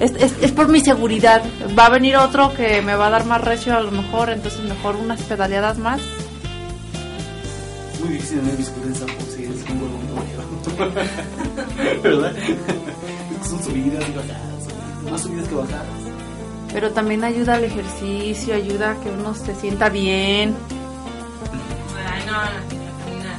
[0.00, 1.42] Es, es, es por mi seguridad.
[1.78, 4.60] Va a venir otro que me va a dar más recio a lo mejor, entonces
[4.62, 6.00] mejor unas pedaleadas más.
[8.00, 9.06] Muy difícil en bicicleta
[12.02, 12.34] ¿Verdad?
[13.48, 15.86] Son subidas y bajadas, más subidas que bajadas.
[16.72, 20.54] Pero también ayuda al ejercicio, ayuda a que uno se sienta bien.
[22.10, 23.34] Ay, no, no, no.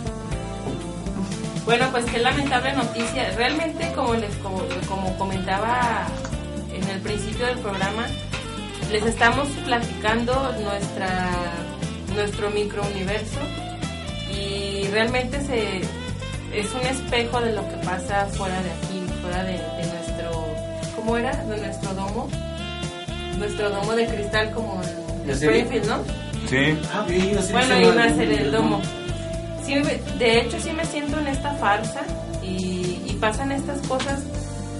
[1.66, 3.32] Bueno, pues qué lamentable noticia.
[3.36, 6.08] Realmente, como les como, como comentaba
[6.74, 8.08] en el principio del programa,
[8.92, 10.34] les estamos platicando
[10.64, 11.30] nuestra
[12.16, 13.40] nuestro microuniverso
[14.34, 15.82] y realmente se
[16.60, 20.46] es un espejo de lo que pasa fuera de aquí, fuera de, de nuestro
[20.96, 21.36] ¿cómo era?
[21.44, 22.28] de nuestro domo,
[23.38, 25.62] nuestro domo de cristal como en ¿La serie?
[25.62, 26.04] Springfield, ¿no?
[26.50, 26.80] Sí.
[26.94, 28.82] Ah, bien, Bueno, y a ser el domo.
[29.66, 29.76] Sí,
[30.18, 32.02] de hecho, sí me siento en esta farsa
[32.42, 34.22] y, y pasan estas cosas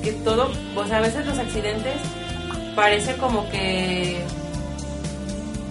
[0.02, 1.96] que todo, o sea, a veces los accidentes
[2.76, 4.22] parece como que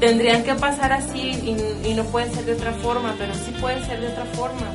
[0.01, 3.85] tendrían que pasar así y, y no puede ser de otra forma, pero sí puede
[3.87, 4.67] ser de otra forma.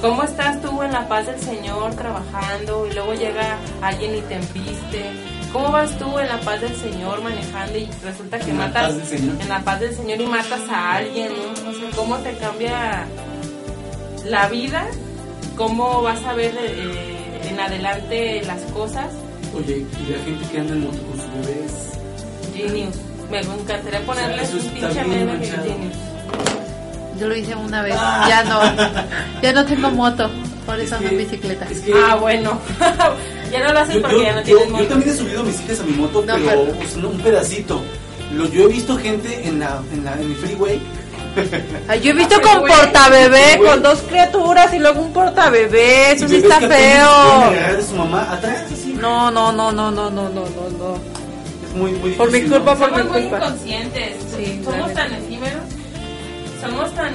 [0.00, 4.34] ¿Cómo estás tú en la paz del Señor trabajando y luego llega alguien y te
[4.34, 5.10] embiste?
[5.52, 8.94] ¿Cómo vas tú en la paz del Señor manejando y resulta que En la matas
[9.08, 9.40] Señor.
[9.40, 11.70] en la paz del Señor y matas a alguien, ¿no?
[11.70, 13.06] O sea, ¿cómo te cambia
[14.26, 14.84] la vida?
[15.56, 19.06] ¿Cómo vas a ver eh, en adelante las cosas?
[19.56, 21.92] Oye, y la gente que anda en moto con sus bebés.
[22.54, 22.96] Genius.
[23.30, 25.46] Me encantaría ponerles Eso un está pinche meme de.
[25.46, 25.96] Genius.
[27.18, 28.60] Yo lo hice una vez, ya no,
[29.42, 30.30] ya no tengo moto,
[30.66, 31.66] por eso es que, ando en bicicleta.
[32.06, 32.60] Ah, bueno.
[33.52, 34.82] ya no lo haces porque ya no tienes moto.
[34.82, 37.82] Yo también he subido mis hijas a mi moto, no, pero, un pedacito.
[38.34, 40.80] Lo, yo he visto gente en, la, en, la, en el freeway
[42.02, 46.12] yo he visto con portabebé, con dos criaturas y luego un portabebé.
[46.12, 47.82] Eso sí está feo.
[47.86, 48.64] su mamá atrás?
[49.00, 50.98] No, no, no, no, no, no, no, no.
[51.66, 53.08] Es muy, muy Por mi culpa, por mi culpa.
[53.08, 54.16] Somos muy inconscientes.
[54.64, 55.62] Somos tan efímeros.
[56.64, 57.12] Somos tan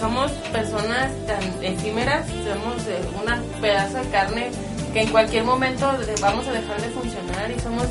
[0.00, 4.50] somos personas tan efímeras, somos eh, una pedazo de carne
[4.92, 5.90] que en cualquier momento
[6.20, 7.86] vamos a dejar de funcionar y somos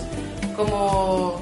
[0.55, 1.39] como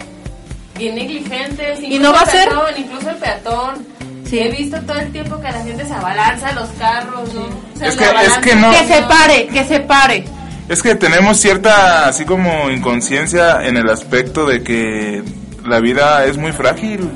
[0.78, 1.80] bien negligentes.
[1.82, 3.88] Y no va a ser- peatón, incluso el peatón.
[4.30, 4.40] Sí.
[4.40, 7.46] He visto todo el tiempo que la gente se abalanza a los carros, ¿no?
[7.86, 10.24] Es que- es que no- Que se pare, que se pare.
[10.70, 15.22] Es que tenemos cierta, así como inconsciencia en el aspecto de que
[15.66, 17.10] la vida es muy frágil.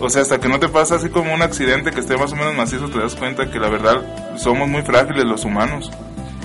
[0.00, 2.36] O sea, hasta que no te pasa así como un accidente que esté más o
[2.36, 4.02] menos macizo, te das cuenta que la verdad
[4.36, 5.90] somos muy frágiles los humanos.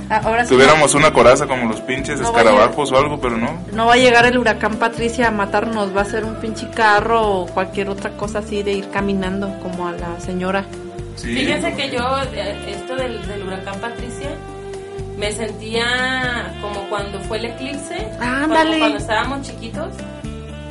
[0.10, 0.54] Ah, Ahora sí.
[0.54, 3.60] Tuviéramos una coraza como los pinches No escarabajos o algo, pero no.
[3.72, 7.22] No va a llegar el huracán Patricia a matarnos, va a ser un pinche carro
[7.22, 10.66] o cualquier otra cosa así de ir caminando como a la señora.
[11.18, 12.02] Fíjense que yo,
[12.34, 14.30] eh, esto del, del huracán Patricia,
[15.18, 19.94] me sentía como cuando fue el eclipse, cuando, cuando estábamos chiquitos,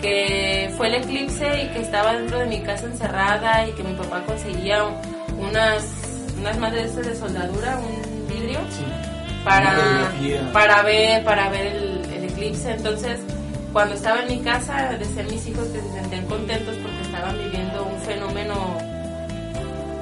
[0.02, 3.94] que fue el eclipse y que estaba dentro de mi casa encerrada y que mi
[3.94, 4.84] papá conseguía
[5.38, 5.84] unas,
[6.38, 8.58] unas madres de soldadura, un vidrio,
[9.44, 10.10] para,
[10.52, 12.72] para ver, para ver el, el eclipse.
[12.72, 13.20] Entonces,
[13.72, 17.84] cuando estaba en mi casa, decían mis hijos que se sentían contentos porque estaban viviendo
[17.84, 18.78] un fenómeno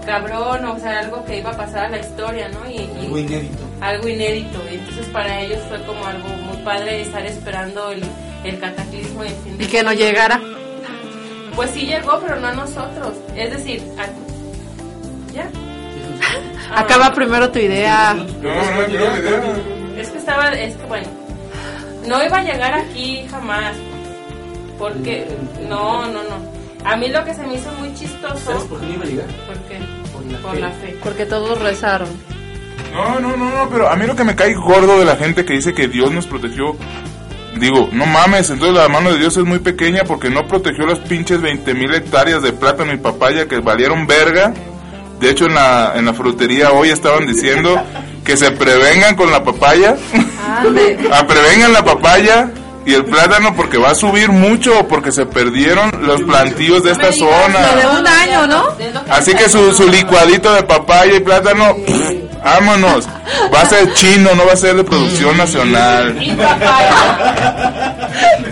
[0.07, 2.69] cabrón, o sea, algo que iba a pasar a la historia, ¿no?
[2.69, 3.59] Y, y- Algo inédito.
[3.81, 4.59] algo inédito.
[4.71, 8.03] Y entonces para ellos fue como algo muy padre estar esperando el,
[8.45, 10.41] el cataclismo y el fin Y del que no llegara.
[11.57, 13.13] Pues sí llegó, pero no a nosotros.
[13.37, 15.49] Es decir, a- ¿ya?
[16.73, 16.81] Ah.
[16.83, 18.15] Acaba primero tu idea.
[19.99, 21.09] Es que estaba, es que bueno,
[22.07, 23.75] no iba a llegar aquí jamás.
[24.79, 25.27] Porque,
[25.69, 26.51] no, no, no.
[26.89, 28.37] A mí lo que se me hizo muy chistoso.
[28.39, 29.27] ¿Sabes por qué no iba a llegar?
[29.47, 29.79] ¿Por qué?
[30.13, 30.61] Por la Por fe.
[30.61, 30.97] la fe.
[31.03, 32.09] Porque todos rezaron.
[32.93, 35.45] No, no, no, no, pero a mí lo que me cae gordo de la gente
[35.45, 36.77] que dice que Dios nos protegió,
[37.57, 40.99] digo, no mames, entonces la mano de Dios es muy pequeña porque no protegió las
[41.01, 44.53] pinches 20 mil hectáreas de plátano y papaya que valieron verga.
[45.21, 47.81] De hecho, en la, en la frutería hoy estaban diciendo
[48.25, 49.97] que se prevengan con la papaya,
[51.13, 52.51] a prevengan la papaya
[52.87, 57.07] y el plátano porque va a subir mucho porque se perdieron los plantíos de esta
[57.07, 57.99] Lo de zona.
[57.99, 58.65] un año, ¿no?
[59.11, 61.77] Así que su, su licuadito de papaya y plátano,
[62.43, 63.09] vámonos.
[63.53, 66.17] Va a ser chino, no va a ser de producción nacional.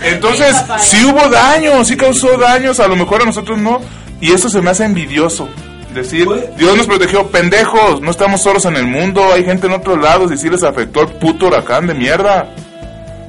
[0.03, 3.81] Entonces, sí hubo daño, sí causó daños, a lo mejor a nosotros no.
[4.21, 5.49] Y eso se me hace envidioso.
[5.93, 9.99] Decir, Dios nos protegió, pendejos, no estamos solos en el mundo, hay gente en otros
[9.99, 12.47] lados y sí les afectó el puto huracán de mierda.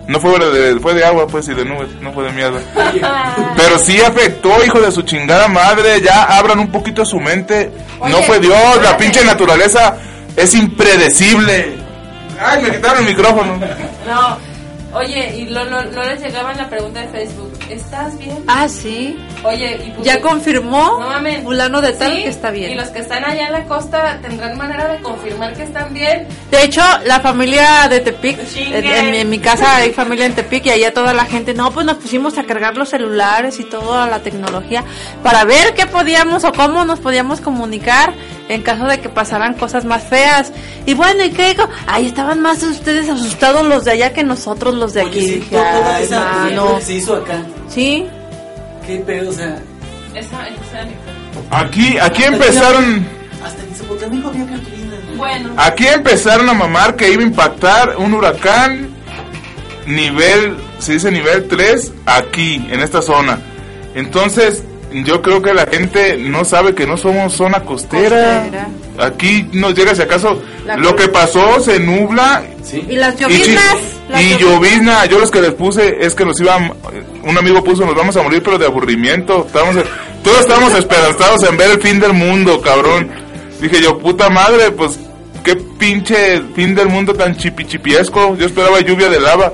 [0.06, 2.60] No fue de, fue de agua, pues, y de nubes, no fue de mierda.
[3.56, 6.00] Pero sí afectó, hijo de su chingada madre.
[6.02, 7.70] Ya abran un poquito su mente.
[8.00, 9.96] no fue Dios, la pinche naturaleza
[10.36, 11.76] es impredecible.
[12.40, 13.58] Ay, me quitaron el micrófono.
[14.06, 14.38] No,
[14.98, 17.52] oye, y lo- no, no les llegaba la pregunta de Facebook.
[17.68, 18.42] ¿Estás bien?
[18.48, 19.18] Ah, sí.
[19.42, 21.42] Oye, y pues- Ya confirmó No mames.
[21.42, 22.72] fulano de tal Sí, que está bien.
[22.72, 26.26] Y los que están allá en la costa tendrán manera de confirmar que están bien.
[26.50, 28.78] De hecho, la familia de Tepic, Chingue.
[28.78, 31.54] en, en mi- en mi casa hay familia en Tepic y allá toda la gente,
[31.54, 34.84] no, pues nos pusimos a cargar los celulares y toda la tecnología
[35.22, 38.12] para ver qué podíamos o cómo nos podíamos comunicar
[38.48, 40.52] en caso de que pasaran cosas más feas.
[40.86, 41.56] Y bueno, ¿y qué?
[41.86, 45.20] Ahí estaban más ustedes asustados los de allá que nosotros los de aquí.
[45.20, 46.44] Sí, Dije, to- toda "Ay, esa mano".
[46.44, 47.42] película que se hizo acá.
[47.68, 48.06] Sí.
[48.90, 49.30] ¿Qué pedo?
[49.30, 49.56] O sea,
[50.14, 51.58] Esa, esa era mi pregunta.
[51.60, 53.06] Aquí, aquí empezaron,
[53.44, 54.96] hasta en Zapotlán había cartulina.
[55.16, 55.54] Bueno.
[55.56, 58.88] aquí empezaron a mamar que iba a impactar un huracán
[59.86, 63.38] nivel, se dice nivel 3, aquí, en esta zona.
[63.94, 64.64] Entonces,
[65.04, 68.42] yo creo que la gente no sabe que no somos zona costera.
[68.42, 68.68] Costera.
[68.98, 72.42] Aquí nos llega si acaso La lo que pasó, se nubla.
[72.72, 76.72] Y las Y, las y llovizna, yo los que les puse es que nos iban,
[77.22, 79.76] un amigo puso, nos vamos a morir pero de aburrimiento, estábamos,
[80.22, 83.10] todos estábamos esperanzados en ver el fin del mundo, cabrón.
[83.60, 84.98] Dije yo, puta madre, pues
[85.44, 89.52] qué pinche fin del mundo tan chipichipiesco, yo esperaba lluvia de lava.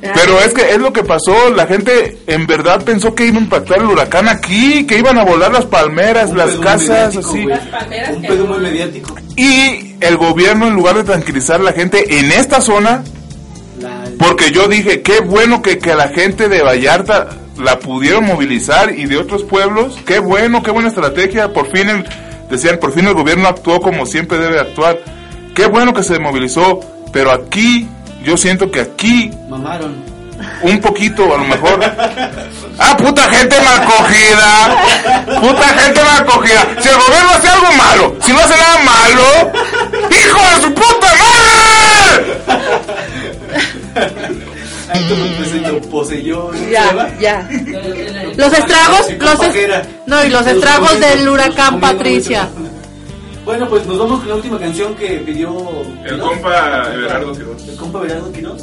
[0.00, 3.42] Pero es que es lo que pasó, la gente en verdad pensó que iba a
[3.42, 7.46] impactar el huracán aquí, que iban a volar las palmeras, las pedo casas, así.
[8.14, 9.14] Un pedo muy mediático.
[9.36, 13.04] Y el gobierno en lugar de tranquilizar a la gente en esta zona,
[14.20, 19.06] porque yo dije, qué bueno que, que la gente de Vallarta la pudieron movilizar y
[19.06, 22.06] de otros pueblos, qué bueno, qué buena estrategia, por fin el,
[22.50, 24.98] decían, por fin el gobierno actuó como siempre debe actuar,
[25.54, 26.80] qué bueno que se movilizó,
[27.14, 27.88] pero aquí,
[28.22, 29.96] yo siento que aquí Mamaron.
[30.62, 31.80] un poquito, a lo mejor.
[32.78, 35.40] ¡Ah, puta gente mal cogida!
[35.40, 36.68] ¡Puta gente mal cogida!
[36.78, 39.52] Si el gobierno hace algo malo, si no hace nada malo,
[40.10, 42.70] ¡hijo de su puta madre!
[45.90, 46.50] Poseyó.
[46.70, 47.48] Ya, ya.
[48.36, 52.48] Los estragos, los es- no, y los estragos del huracán Patricia.
[53.44, 55.56] Bueno, pues nos vamos con la última canción que pidió
[56.04, 57.68] El compa Everardo Quiroz.
[57.68, 58.62] El compa Everardo Quiroz.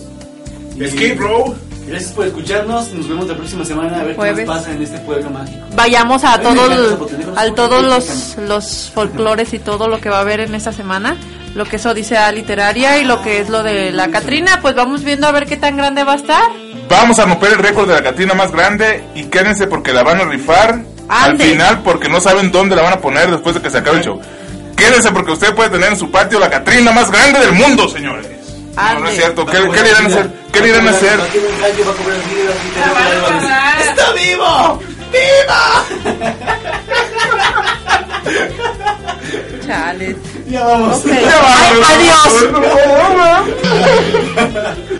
[0.80, 1.56] Escape Row.
[1.88, 2.92] Gracias por escucharnos.
[2.92, 4.40] Nos vemos la próxima semana a ver Jueves.
[4.40, 5.66] qué pasa en este pueblo mágico.
[5.76, 7.56] Vayamos a Ay, me todo encanta el- Zapotlán, al ¿no?
[7.56, 11.16] todos los, los folclores y todo lo que va a haber en esta semana,
[11.56, 15.04] lo que es Odisea Literaria y lo que es lo de la Catrina, pues vamos
[15.04, 16.44] viendo a ver qué tan grande va a estar.
[16.90, 20.20] Vamos a romper el récord de la Catrina más grande y quédense porque la van
[20.22, 23.70] a rifar al final porque no saben dónde la van a poner después de que
[23.70, 24.20] se acabe el show.
[24.76, 28.28] Quédense porque usted puede tener en su patio la Catrina más grande del mundo, señores.
[28.78, 29.46] No, no es cierto.
[29.46, 30.32] ¿Qué, qué le irán a hacer?
[30.52, 31.20] ¿Qué le irán a hacer?
[33.82, 34.80] ¡Está vivo!
[35.12, 35.84] ¡Viva!
[39.66, 40.16] Chales.
[40.48, 41.04] Ya vamos.
[41.06, 41.26] Ay,
[41.84, 42.34] adiós.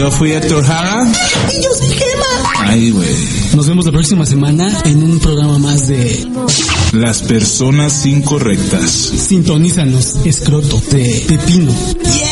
[0.03, 1.09] Yo fui Héctor Jara.
[1.49, 2.51] Y yo soy Gema.
[2.59, 3.07] Ay, güey.
[3.55, 6.27] Nos vemos la próxima semana en un programa más de
[6.91, 8.91] Las personas incorrectas.
[8.91, 11.71] Sintonízanos, escroto, de pepino.
[11.71, 12.22] Secas